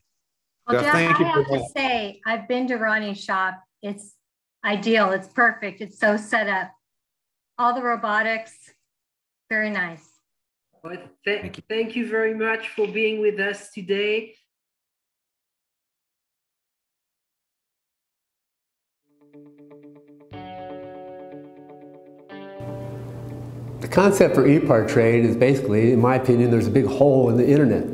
Well, 0.68 0.82
Jeff, 0.82 0.95
I 0.95 0.99
have 1.01 1.47
to 1.47 1.63
say, 1.76 2.22
I've 2.26 2.47
been 2.47 2.68
to 2.68 2.76
Ronnie's 2.76 3.24
shop. 3.24 3.61
It's 3.82 4.15
ideal. 4.65 5.11
It's 5.11 5.28
perfect. 5.28 5.82
It's 5.82 5.99
so 5.99 6.18
set 6.18 6.49
up. 6.49 6.72
All 7.57 7.74
the 7.74 7.82
robotics, 7.82 8.53
very 9.49 9.70
nice. 9.70 10.06
Well, 10.84 10.95
th 10.95 11.09
thank, 11.25 11.57
you. 11.57 11.63
thank 11.67 11.95
you 11.95 12.07
very 12.07 12.34
much 12.34 12.69
for 12.69 12.88
being 12.88 13.19
with 13.19 13.39
us 13.39 13.71
today. 13.71 14.36
The 23.80 23.88
concept 23.88 24.36
for 24.36 24.47
e-part 24.47 24.88
trade 24.88 25.25
is 25.25 25.36
basically, 25.36 25.93
in 25.93 25.99
my 25.99 26.15
opinion, 26.15 26.51
there's 26.51 26.67
a 26.67 26.71
big 26.71 26.86
hole 26.86 27.30
in 27.30 27.38
the 27.38 27.47
internet. 27.47 27.86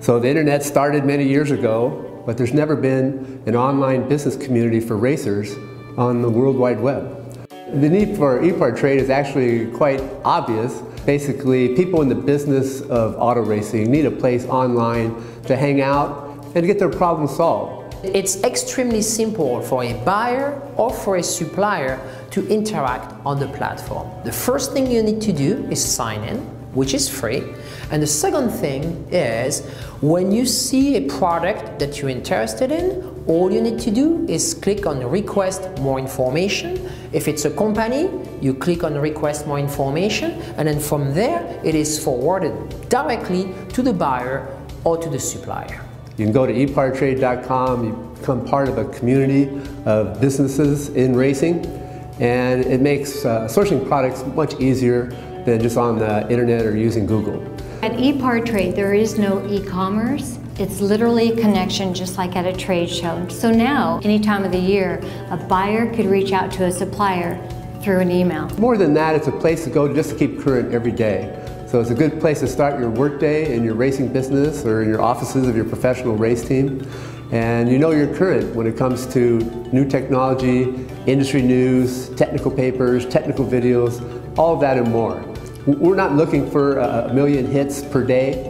So 0.00 0.18
the 0.18 0.28
internet 0.28 0.62
started 0.62 1.04
many 1.04 1.26
years 1.26 1.50
ago, 1.50 2.22
but 2.24 2.36
there's 2.36 2.54
never 2.54 2.76
been 2.76 3.42
an 3.46 3.56
online 3.56 4.08
business 4.08 4.36
community 4.36 4.80
for 4.80 4.96
racers 4.96 5.56
on 5.96 6.22
the 6.22 6.30
World 6.30 6.56
Wide 6.56 6.80
Web. 6.80 7.02
The 7.50 7.88
need 7.88 8.16
for 8.16 8.42
e-part 8.42 8.76
trade 8.76 9.00
is 9.00 9.10
actually 9.10 9.66
quite 9.72 10.00
obvious. 10.24 10.82
Basically, 11.08 11.74
people 11.74 12.02
in 12.02 12.10
the 12.10 12.14
business 12.14 12.82
of 12.82 13.16
auto 13.16 13.40
racing 13.40 13.90
need 13.90 14.04
a 14.04 14.10
place 14.10 14.44
online 14.44 15.16
to 15.44 15.56
hang 15.56 15.80
out 15.80 16.44
and 16.54 16.66
get 16.66 16.78
their 16.78 16.90
problems 16.90 17.34
solved. 17.34 17.96
It's 18.04 18.44
extremely 18.44 19.00
simple 19.00 19.62
for 19.62 19.84
a 19.84 19.94
buyer 20.04 20.60
or 20.76 20.92
for 20.92 21.16
a 21.16 21.22
supplier 21.22 21.98
to 22.32 22.46
interact 22.48 23.14
on 23.24 23.40
the 23.40 23.48
platform. 23.48 24.06
The 24.24 24.32
first 24.32 24.74
thing 24.74 24.90
you 24.90 25.02
need 25.02 25.22
to 25.22 25.32
do 25.32 25.66
is 25.70 25.82
sign 25.82 26.24
in, 26.24 26.40
which 26.74 26.92
is 26.92 27.08
free. 27.08 27.42
And 27.90 28.02
the 28.02 28.06
second 28.06 28.50
thing 28.50 29.08
is 29.10 29.66
when 30.02 30.30
you 30.30 30.44
see 30.44 30.96
a 30.96 31.08
product 31.08 31.78
that 31.78 32.02
you're 32.02 32.10
interested 32.10 32.70
in, 32.70 33.24
all 33.26 33.50
you 33.50 33.62
need 33.62 33.78
to 33.80 33.90
do 33.90 34.26
is 34.28 34.52
click 34.52 34.84
on 34.84 35.02
request 35.10 35.70
more 35.78 35.98
information. 35.98 36.87
If 37.12 37.26
it's 37.26 37.44
a 37.46 37.50
company, 37.50 38.10
you 38.42 38.52
click 38.52 38.84
on 38.84 38.94
request 38.98 39.46
more 39.46 39.58
information 39.58 40.32
and 40.58 40.68
then 40.68 40.78
from 40.78 41.14
there 41.14 41.60
it 41.64 41.74
is 41.74 42.02
forwarded 42.02 42.88
directly 42.90 43.54
to 43.72 43.82
the 43.82 43.92
buyer 43.92 44.46
or 44.84 44.98
to 44.98 45.08
the 45.08 45.18
supplier. 45.18 45.82
You 46.18 46.26
can 46.26 46.32
go 46.32 46.46
to 46.46 46.52
epartrade.com, 46.52 47.84
you 47.84 48.16
become 48.18 48.44
part 48.44 48.68
of 48.68 48.76
a 48.76 48.84
community 48.86 49.48
of 49.86 50.20
businesses 50.20 50.90
in 50.90 51.14
racing, 51.14 51.64
and 52.20 52.64
it 52.64 52.80
makes 52.80 53.24
uh, 53.24 53.46
sourcing 53.46 53.86
products 53.86 54.24
much 54.34 54.58
easier 54.60 55.06
than 55.46 55.60
just 55.60 55.76
on 55.76 55.98
the 55.98 56.28
internet 56.30 56.66
or 56.66 56.76
using 56.76 57.06
Google. 57.06 57.42
At 57.82 57.92
ePartrade, 57.92 58.74
there 58.74 58.92
is 58.92 59.18
no 59.18 59.46
e-commerce. 59.48 60.37
It's 60.58 60.80
literally 60.80 61.30
a 61.30 61.36
connection 61.36 61.94
just 61.94 62.18
like 62.18 62.34
at 62.34 62.44
a 62.44 62.52
trade 62.52 62.90
show. 62.90 63.28
So 63.28 63.48
now, 63.52 64.00
any 64.02 64.18
time 64.18 64.44
of 64.44 64.50
the 64.50 64.58
year, 64.58 65.00
a 65.30 65.36
buyer 65.36 65.94
could 65.94 66.06
reach 66.06 66.32
out 66.32 66.50
to 66.54 66.64
a 66.64 66.72
supplier 66.72 67.38
through 67.80 68.00
an 68.00 68.10
email. 68.10 68.48
More 68.58 68.76
than 68.76 68.92
that, 68.94 69.14
it's 69.14 69.28
a 69.28 69.32
place 69.32 69.62
to 69.64 69.70
go 69.70 69.94
just 69.94 70.10
to 70.10 70.16
keep 70.16 70.40
current 70.40 70.74
every 70.74 70.90
day. 70.90 71.32
So 71.68 71.80
it's 71.80 71.90
a 71.90 71.94
good 71.94 72.18
place 72.18 72.40
to 72.40 72.48
start 72.48 72.80
your 72.80 72.90
workday 72.90 73.54
in 73.54 73.62
your 73.62 73.74
racing 73.74 74.12
business 74.12 74.64
or 74.64 74.82
in 74.82 74.88
your 74.88 75.00
offices 75.00 75.46
of 75.46 75.54
your 75.54 75.64
professional 75.64 76.16
race 76.16 76.42
team. 76.42 76.84
And 77.30 77.70
you 77.70 77.78
know 77.78 77.92
you're 77.92 78.12
current 78.16 78.52
when 78.56 78.66
it 78.66 78.76
comes 78.76 79.06
to 79.12 79.38
new 79.72 79.88
technology, 79.88 80.88
industry 81.06 81.42
news, 81.42 82.08
technical 82.16 82.50
papers, 82.50 83.06
technical 83.06 83.46
videos, 83.46 84.02
all 84.36 84.54
of 84.54 84.60
that 84.62 84.76
and 84.76 84.90
more. 84.90 85.22
We're 85.66 85.94
not 85.94 86.14
looking 86.14 86.50
for 86.50 86.78
a 86.78 87.14
million 87.14 87.46
hits 87.46 87.82
per 87.82 88.02
day. 88.02 88.47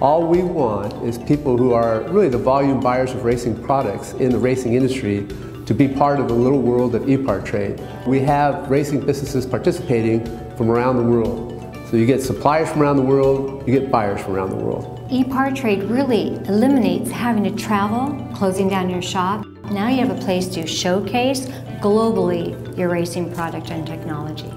All 0.00 0.26
we 0.26 0.42
want 0.42 0.94
is 1.06 1.18
people 1.18 1.58
who 1.58 1.74
are 1.74 2.00
really 2.08 2.30
the 2.30 2.38
volume 2.38 2.80
buyers 2.80 3.12
of 3.12 3.22
racing 3.22 3.62
products 3.62 4.14
in 4.14 4.30
the 4.30 4.38
racing 4.38 4.72
industry 4.72 5.26
to 5.66 5.74
be 5.74 5.88
part 5.88 6.18
of 6.18 6.26
the 6.26 6.32
little 6.32 6.62
world 6.62 6.94
of 6.94 7.06
e-part 7.06 7.44
trade. 7.44 7.78
We 8.06 8.18
have 8.20 8.70
racing 8.70 9.04
businesses 9.04 9.44
participating 9.44 10.24
from 10.56 10.70
around 10.70 10.96
the 10.96 11.02
world. 11.02 11.50
So 11.90 11.98
you 11.98 12.06
get 12.06 12.22
suppliers 12.22 12.70
from 12.70 12.80
around 12.80 12.96
the 12.96 13.02
world, 13.02 13.68
you 13.68 13.78
get 13.78 13.90
buyers 13.90 14.22
from 14.22 14.36
around 14.36 14.48
the 14.48 14.64
world. 14.64 15.06
E-part 15.10 15.54
trade 15.54 15.82
really 15.82 16.36
eliminates 16.46 17.10
having 17.10 17.44
to 17.44 17.50
travel, 17.50 18.26
closing 18.34 18.70
down 18.70 18.88
your 18.88 19.02
shop. 19.02 19.44
Now 19.70 19.88
you 19.88 19.98
have 19.98 20.16
a 20.16 20.20
place 20.22 20.48
to 20.54 20.66
showcase 20.66 21.40
globally 21.82 22.56
your 22.74 22.88
racing 22.88 23.34
product 23.34 23.70
and 23.70 23.86
technology. 23.86 24.50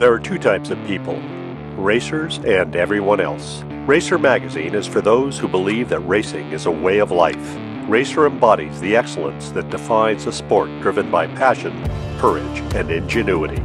There 0.00 0.12
are 0.12 0.18
two 0.18 0.38
types 0.38 0.70
of 0.70 0.84
people 0.86 1.22
racers 1.76 2.38
and 2.38 2.74
everyone 2.74 3.20
else. 3.20 3.62
Racer 3.86 4.18
Magazine 4.18 4.74
is 4.74 4.86
for 4.86 5.00
those 5.00 5.38
who 5.38 5.46
believe 5.46 5.88
that 5.90 6.00
racing 6.00 6.50
is 6.52 6.66
a 6.66 6.70
way 6.70 6.98
of 6.98 7.10
life 7.10 7.56
Racer 7.90 8.26
embodies 8.26 8.80
the 8.80 8.94
excellence 8.94 9.50
that 9.50 9.68
defines 9.68 10.26
a 10.28 10.32
sport 10.32 10.70
driven 10.80 11.10
by 11.10 11.26
passion, 11.26 11.72
courage, 12.18 12.60
and 12.76 12.88
ingenuity. 12.88 13.60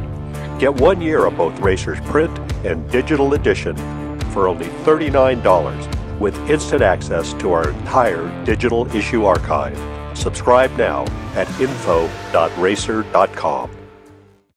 Get 0.58 0.74
one 0.74 1.00
year 1.00 1.26
of 1.26 1.36
both 1.36 1.60
Racer's 1.60 2.00
print 2.00 2.36
and 2.66 2.90
digital 2.90 3.34
edition 3.34 3.76
for 4.32 4.48
only 4.48 4.66
$39 4.66 6.18
with 6.18 6.36
instant 6.50 6.82
access 6.82 7.34
to 7.34 7.52
our 7.52 7.70
entire 7.70 8.44
digital 8.44 8.92
issue 8.96 9.26
archive. 9.26 9.78
Subscribe 10.18 10.72
now 10.76 11.04
at 11.36 11.48
info.racer.com. 11.60 12.10